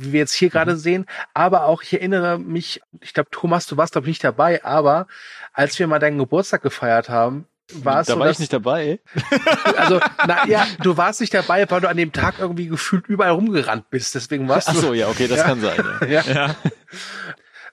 [0.00, 1.06] Wie wir jetzt hier gerade sehen.
[1.34, 5.08] Aber auch, ich erinnere mich, ich glaube, Thomas, du warst, glaube ich, nicht dabei, aber
[5.52, 8.52] als wir mal deinen Geburtstag gefeiert haben, war es da so, war dass, ich nicht
[8.52, 9.00] dabei.
[9.76, 13.32] also, na ja, du warst nicht dabei, weil du an dem Tag irgendwie gefühlt überall
[13.32, 14.14] rumgerannt bist.
[14.14, 14.80] Deswegen warst Ach du.
[14.80, 15.44] so, ja, okay, das Ja.
[15.44, 15.84] kann sein.
[16.08, 16.22] Ja.
[16.22, 16.54] ja.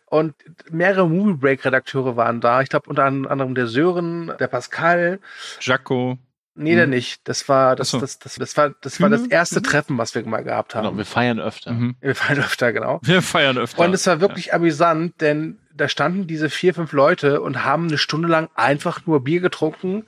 [0.07, 0.33] Und
[0.69, 2.61] mehrere Movie Break Redakteure waren da.
[2.61, 5.19] Ich glaube unter anderem der Sören, der Pascal.
[5.61, 6.17] Jaco.
[6.57, 7.27] Nee, der nicht.
[7.27, 7.99] Das war das, so.
[7.99, 9.31] das, das, das war das war das Mhm.
[9.31, 10.85] erste Treffen, was wir mal gehabt haben.
[10.85, 11.73] Genau, wir feiern öfter.
[11.73, 11.95] Mhm.
[11.99, 12.99] Wir feiern öfter, genau.
[13.03, 13.83] Wir feiern öfter.
[13.83, 17.97] Und es war wirklich amüsant, denn da standen diese vier, fünf Leute und haben eine
[17.97, 20.05] Stunde lang einfach nur Bier getrunken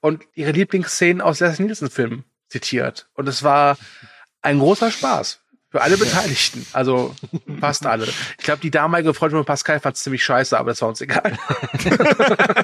[0.00, 3.08] und ihre Lieblingsszenen aus Leslie Nielsen-Filmen zitiert.
[3.14, 3.76] Und es war
[4.40, 5.40] ein großer Spaß.
[5.72, 6.66] Für alle Beteiligten.
[6.72, 7.14] Also
[7.60, 8.08] fast alle.
[8.38, 11.00] Ich glaube, die damalige Freundin von Pascal fand es ziemlich scheiße, aber das war uns
[11.00, 11.38] egal.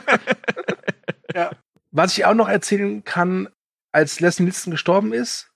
[1.34, 1.50] ja.
[1.96, 3.48] Was ich auch noch erzählen kann,
[3.90, 5.50] als Leslie Nielsen gestorben ist,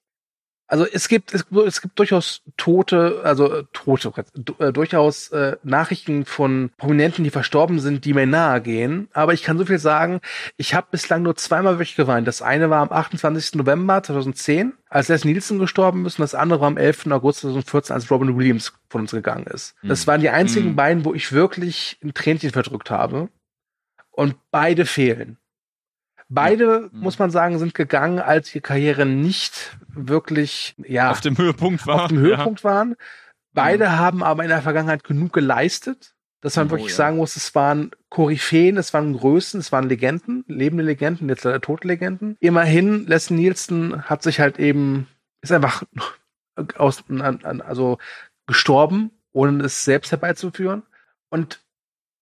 [0.67, 4.13] also es gibt es, es gibt durchaus Tote, also äh, Tote,
[4.61, 9.09] äh, durchaus äh, Nachrichten von Prominenten, die verstorben sind, die mir nahe gehen.
[9.13, 10.21] Aber ich kann so viel sagen,
[10.57, 12.27] ich habe bislang nur zweimal wirklich geweint.
[12.27, 13.57] Das eine war am 28.
[13.57, 17.09] November 2010, als Leslie Nielsen gestorben ist, und das andere war am 11.
[17.11, 19.75] August 2014, als Robin Williams von uns gegangen ist.
[19.83, 20.77] Das waren die einzigen Mhm.
[20.77, 23.29] beiden, wo ich wirklich ein Tränchen verdrückt habe.
[24.13, 25.37] Und beide fehlen.
[26.33, 31.87] Beide, muss man sagen, sind gegangen, als ihre Karriere nicht wirklich, ja, auf dem Höhepunkt
[31.87, 32.05] war.
[32.05, 32.95] auf dem Höhepunkt waren.
[33.53, 36.97] Beide haben aber in der Vergangenheit genug geleistet, dass man Oh, wirklich ja.
[36.97, 41.61] sagen muss, es waren Koryphäen, es waren Größen, es waren Legenden, lebende Legenden, jetzt leider
[41.61, 42.37] tote Legenden.
[42.39, 45.09] Immerhin, Leslie Nielsen hat sich halt eben,
[45.43, 45.83] ist einfach
[46.77, 47.03] aus,
[47.65, 47.99] also
[48.47, 50.85] gestorben, ohne es selbst herbeizuführen.
[51.29, 51.61] Und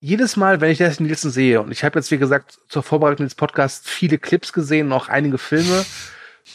[0.01, 3.27] jedes Mal, wenn ich Leslie Nielsen sehe, und ich habe jetzt, wie gesagt, zur Vorbereitung
[3.27, 5.85] des Podcasts viele Clips gesehen, und auch einige Filme,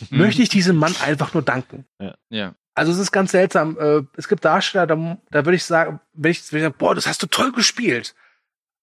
[0.09, 0.17] Mhm.
[0.17, 1.85] möchte ich diesem Mann einfach nur danken.
[2.29, 2.55] Ja.
[2.73, 3.77] Also es ist ganz seltsam.
[3.79, 6.95] Äh, es gibt Darsteller, da, da würde ich sagen, wenn ich, wenn ich sagen, boah,
[6.95, 8.15] das hast du toll gespielt.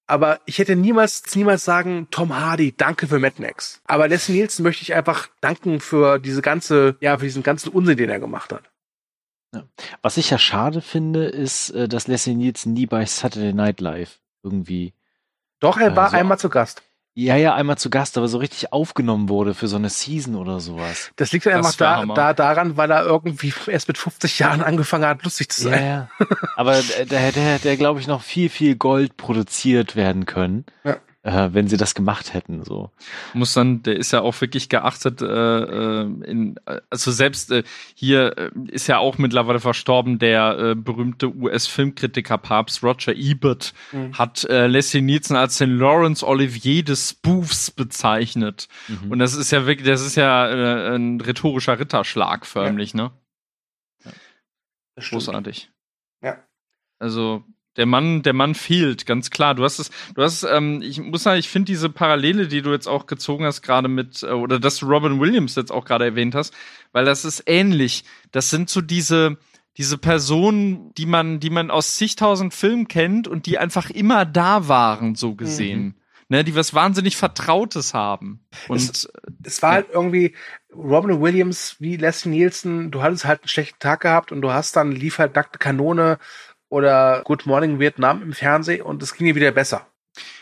[0.06, 3.80] Aber ich hätte niemals, niemals sagen, Tom Hardy, danke für Mad Max.
[3.84, 7.96] Aber Leslie Nielsen möchte ich einfach danken für diese ganze, ja, für diesen ganzen Unsinn,
[7.96, 8.70] den er gemacht hat.
[10.02, 14.20] Was ich ja schade finde, ist, äh, dass Leslie Nielsen nie bei Saturday Night Live
[14.42, 14.94] irgendwie.
[15.60, 16.82] Doch, er war Also- einmal zu Gast.
[17.14, 20.60] Ja, ja, einmal zu Gast, aber so richtig aufgenommen wurde für so eine Season oder
[20.60, 21.10] sowas.
[21.16, 25.04] Das liegt ja einfach da, da daran, weil er irgendwie erst mit 50 Jahren angefangen
[25.04, 25.84] hat, lustig zu Ja, sein.
[25.86, 26.08] ja.
[26.54, 30.96] Aber äh, da hätte, hätte, glaube ich, noch viel, viel Gold produziert werden können, Ja.
[31.22, 32.64] Äh, wenn sie das gemacht hätten.
[32.64, 32.90] So.
[33.34, 37.62] muss dann, der ist ja auch wirklich geachtet, äh, äh, in, äh, also selbst äh,
[37.94, 44.16] hier äh, ist ja auch mittlerweile verstorben, der äh, berühmte US-Filmkritiker Papst Roger Ebert Mhm.
[44.16, 48.68] hat äh, Leslie Nielsen als den Laurence Olivier des Spoofs bezeichnet.
[48.88, 49.12] Mhm.
[49.12, 53.10] Und das ist ja wirklich, das ist ja äh, ein rhetorischer Ritterschlag förmlich, ne?
[54.94, 55.24] Das stimmt.
[55.24, 55.70] Großartig.
[56.22, 56.42] Ja.
[56.98, 57.44] Also
[57.76, 59.54] der Mann, der Mann fehlt, ganz klar.
[59.54, 62.70] Du hast es, du hast, ähm, ich muss sagen, ich finde diese Parallele, die du
[62.72, 66.04] jetzt auch gezogen hast, gerade mit, äh, oder dass du Robin Williams jetzt auch gerade
[66.04, 66.52] erwähnt hast,
[66.92, 68.04] weil das ist ähnlich.
[68.32, 69.38] Das sind so diese,
[69.76, 74.68] diese Personen, die man, die man aus zigtausend Filmen kennt und die einfach immer da
[74.68, 75.94] waren, so gesehen.
[76.28, 78.44] Ne, die was wahnsinnig Vertrautes haben.
[78.68, 79.08] Und
[79.42, 80.36] es war halt irgendwie
[80.72, 84.76] Robin Williams wie Leslie Nielsen, du hattest halt einen schlechten Tag gehabt und du hast
[84.76, 86.18] dann lief halt nackte Kanone
[86.70, 89.86] oder Good Morning Vietnam im Fernsehen und es ging dir wieder besser.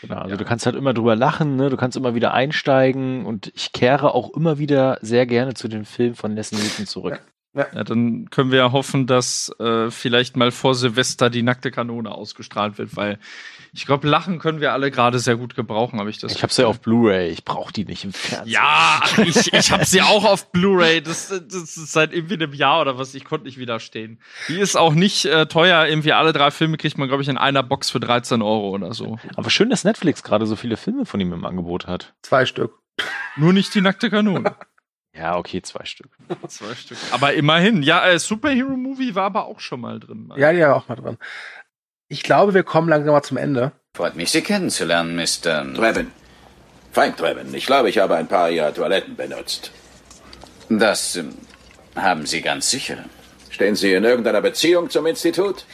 [0.01, 1.69] Genau, also du kannst halt immer drüber lachen, ne?
[1.69, 5.85] du kannst immer wieder einsteigen und ich kehre auch immer wieder sehr gerne zu den
[5.85, 7.21] Filmen von Leslie Nielsen zurück.
[7.53, 12.11] Ja, dann können wir ja hoffen, dass äh, vielleicht mal vor Silvester die nackte Kanone
[12.11, 13.17] ausgestrahlt wird, weil
[13.73, 16.33] ich glaube, Lachen können wir alle gerade sehr gut gebrauchen, habe ich das.
[16.33, 18.51] Ich habe sie auf Blu-ray, ich brauche die nicht im Fernsehen.
[18.51, 21.01] Ja, ich, ich habe sie auch auf Blu-ray.
[21.01, 23.13] Das, das ist seit irgendwie einem Jahr oder was.
[23.13, 24.19] Ich konnte nicht widerstehen.
[24.47, 25.85] Die ist auch nicht äh, teuer.
[25.85, 28.93] Irgendwie alle drei Filme kriegt man, glaube ich, in einer Box für 13 Euro oder
[28.93, 29.17] so.
[29.35, 32.13] Aber schön, dass Netflix gerade so viele Filme von ihm im Angebot hat.
[32.21, 32.73] Zwei Stück.
[33.37, 34.55] Nur nicht die nackte Kanone.
[35.11, 36.11] Ja, okay, zwei Stück.
[36.47, 36.97] Zwei Stück.
[37.11, 37.83] Aber immerhin.
[37.83, 40.31] Ja, äh, Superhero-Movie war aber auch schon mal drin.
[40.37, 41.17] Ja, die war auch mal dran.
[42.11, 43.71] Ich glaube, wir kommen langsam mal zum Ende.
[43.93, 45.63] Freut mich, Sie kennenzulernen, Mr.
[45.75, 46.11] Trevin.
[46.91, 47.53] Frank Trevin.
[47.53, 49.69] Ich glaube, ich habe ein paar Ihrer Toiletten benutzt.
[50.69, 51.35] Das ähm,
[51.95, 53.05] haben Sie ganz sicher.
[53.51, 55.65] Stehen Sie in irgendeiner Beziehung zum Institut?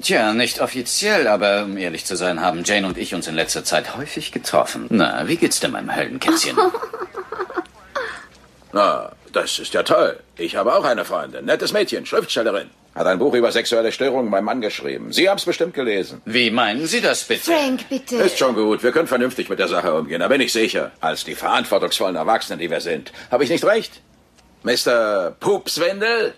[0.00, 3.62] Tja, nicht offiziell, aber um ehrlich zu sein, haben Jane und ich uns in letzter
[3.62, 4.86] Zeit häufig getroffen.
[4.88, 6.56] Na, wie geht's denn meinem Höllenkätzchen?
[8.72, 10.18] Na, das ist ja toll.
[10.38, 11.44] Ich habe auch eine Freundin.
[11.44, 12.70] Nettes Mädchen, Schriftstellerin.
[12.94, 15.12] Hat ein Buch über sexuelle Störungen beim Mann geschrieben.
[15.12, 16.20] Sie haben es bestimmt gelesen.
[16.26, 17.52] Wie meinen Sie das bitte?
[17.52, 18.16] Frank, bitte.
[18.16, 18.82] Ist schon gut.
[18.82, 20.20] Wir können vernünftig mit der Sache umgehen.
[20.20, 20.92] Da bin ich sicher.
[21.00, 23.12] Als die verantwortungsvollen Erwachsenen, die wir sind.
[23.30, 24.02] Habe ich nicht recht?
[24.62, 25.34] Mr.
[25.40, 26.34] Pupswindel?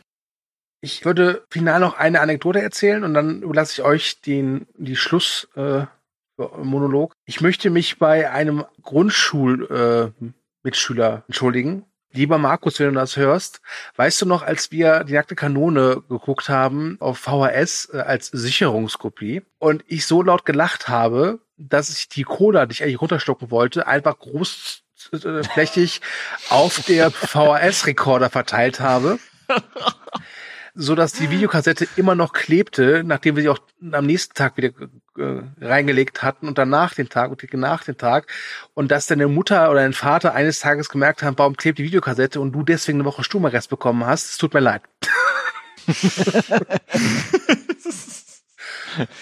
[0.80, 5.48] Ich würde final noch eine Anekdote erzählen und dann überlasse ich euch den die Schluss
[5.56, 5.86] äh,
[6.36, 7.14] Monolog.
[7.24, 10.26] Ich möchte mich bei einem Grundschul äh,
[10.62, 11.84] Mitschüler entschuldigen.
[12.14, 13.60] Lieber Markus, wenn du das hörst,
[13.96, 19.42] weißt du noch, als wir die nackte Kanone geguckt haben auf VHS äh, als Sicherungskopie
[19.58, 23.88] und ich so laut gelacht habe, dass ich die Cola, die ich eigentlich runterschlucken wollte,
[23.88, 26.00] einfach großflächig
[26.50, 29.18] auf der VHS-Rekorder verteilt habe
[30.74, 33.60] so dass die Videokassette immer noch klebte, nachdem wir sie auch
[33.92, 34.70] am nächsten Tag wieder
[35.16, 38.26] äh, reingelegt hatten und danach den Tag und nach den Tag
[38.74, 42.40] und dass deine Mutter oder dein Vater eines Tages gemerkt haben, warum klebt die Videokassette
[42.40, 44.30] und du deswegen eine Woche Stumarrest bekommen hast.
[44.30, 44.82] Es tut mir leid.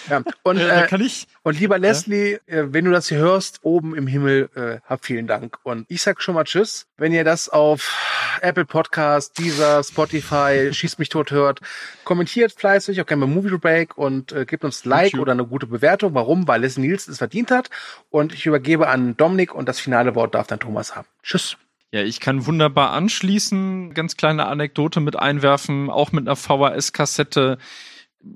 [0.09, 0.23] ja.
[0.43, 4.07] Und, äh, kann ich, und lieber Leslie, äh, wenn du das hier hörst, oben im
[4.07, 5.57] Himmel, äh, hab vielen Dank.
[5.63, 6.87] Und ich sag schon mal Tschüss.
[6.97, 11.59] Wenn ihr das auf Apple Podcast, Deezer, Spotify, Schießt mich tot hört,
[12.03, 15.45] kommentiert fleißig, auch gerne bei Movie Break und äh, gebt uns ein Like oder eine
[15.45, 16.13] gute Bewertung.
[16.13, 16.47] Warum?
[16.47, 17.69] Weil Leslie Nielsen es verdient hat.
[18.09, 21.07] Und ich übergebe an Dominik und das finale Wort darf dann Thomas haben.
[21.23, 21.57] Tschüss.
[21.93, 27.59] Ja, ich kann wunderbar anschließen, ganz kleine Anekdote mit einwerfen, auch mit einer VHS-Kassette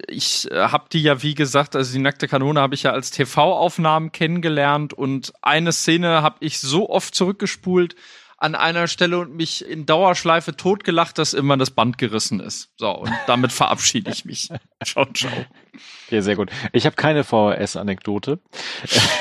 [0.07, 3.11] ich äh, habe die ja, wie gesagt, also die nackte Kanone habe ich ja als
[3.11, 7.95] TV-Aufnahmen kennengelernt und eine Szene habe ich so oft zurückgespult
[8.39, 12.69] an einer Stelle und mich in Dauerschleife totgelacht, dass immer das Band gerissen ist.
[12.77, 14.49] So, und damit verabschiede ich mich.
[14.83, 15.31] Ciao, ciao.
[16.11, 16.51] Ja, sehr gut.
[16.71, 18.39] Ich habe keine VHS-Anekdote.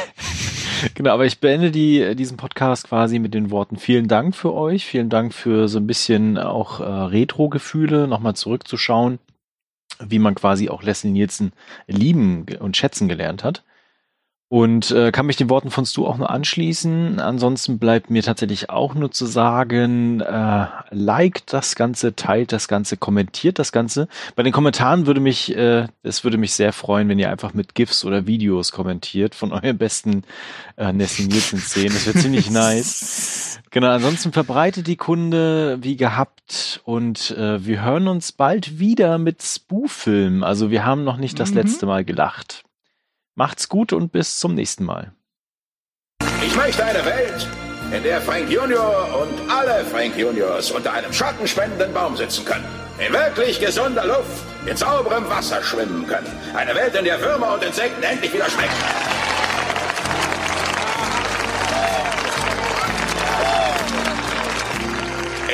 [0.94, 4.84] genau, aber ich beende die, diesen Podcast quasi mit den Worten vielen Dank für euch,
[4.84, 9.18] vielen Dank für so ein bisschen auch äh, Retro-Gefühle, nochmal zurückzuschauen
[10.00, 11.52] wie man quasi auch Leslie Nielsen
[11.86, 13.62] lieben und schätzen gelernt hat.
[14.48, 17.18] Und äh, kann mich den Worten von Stu auch nur anschließen.
[17.18, 22.96] Ansonsten bleibt mir tatsächlich auch nur zu sagen, äh, liked das Ganze, teilt das Ganze,
[22.96, 24.06] kommentiert das Ganze.
[24.36, 27.74] Bei den Kommentaren würde mich, äh, es würde mich sehr freuen, wenn ihr einfach mit
[27.74, 30.22] GIFs oder Videos kommentiert von euren besten
[30.76, 31.94] äh, Nessie Nielsen Szenen.
[31.94, 33.55] Das wäre ziemlich nice.
[33.70, 39.42] Genau, ansonsten verbreitet die Kunde wie gehabt und äh, wir hören uns bald wieder mit
[39.42, 40.44] Spoof-Filmen.
[40.44, 41.56] Also wir haben noch nicht das mhm.
[41.56, 42.62] letzte Mal gelacht.
[43.34, 45.12] Macht's gut und bis zum nächsten Mal.
[46.44, 47.46] Ich möchte eine Welt,
[47.92, 52.64] in der Frank Junior und alle Frank Juniors unter einem schattenspendenden Baum sitzen können.
[52.98, 56.26] In wirklich gesunder Luft, in sauberem Wasser schwimmen können.
[56.54, 59.35] Eine Welt, in der Würmer und Insekten endlich wieder schmecken.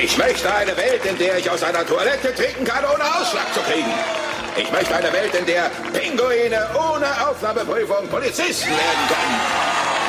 [0.03, 3.61] Ich möchte eine Welt, in der ich aus einer Toilette trinken kann, ohne Ausschlag zu
[3.61, 3.87] kriegen.
[4.57, 10.02] Ich möchte eine Welt, in der Pinguine ohne Aufnahmeprüfung Polizisten werden können.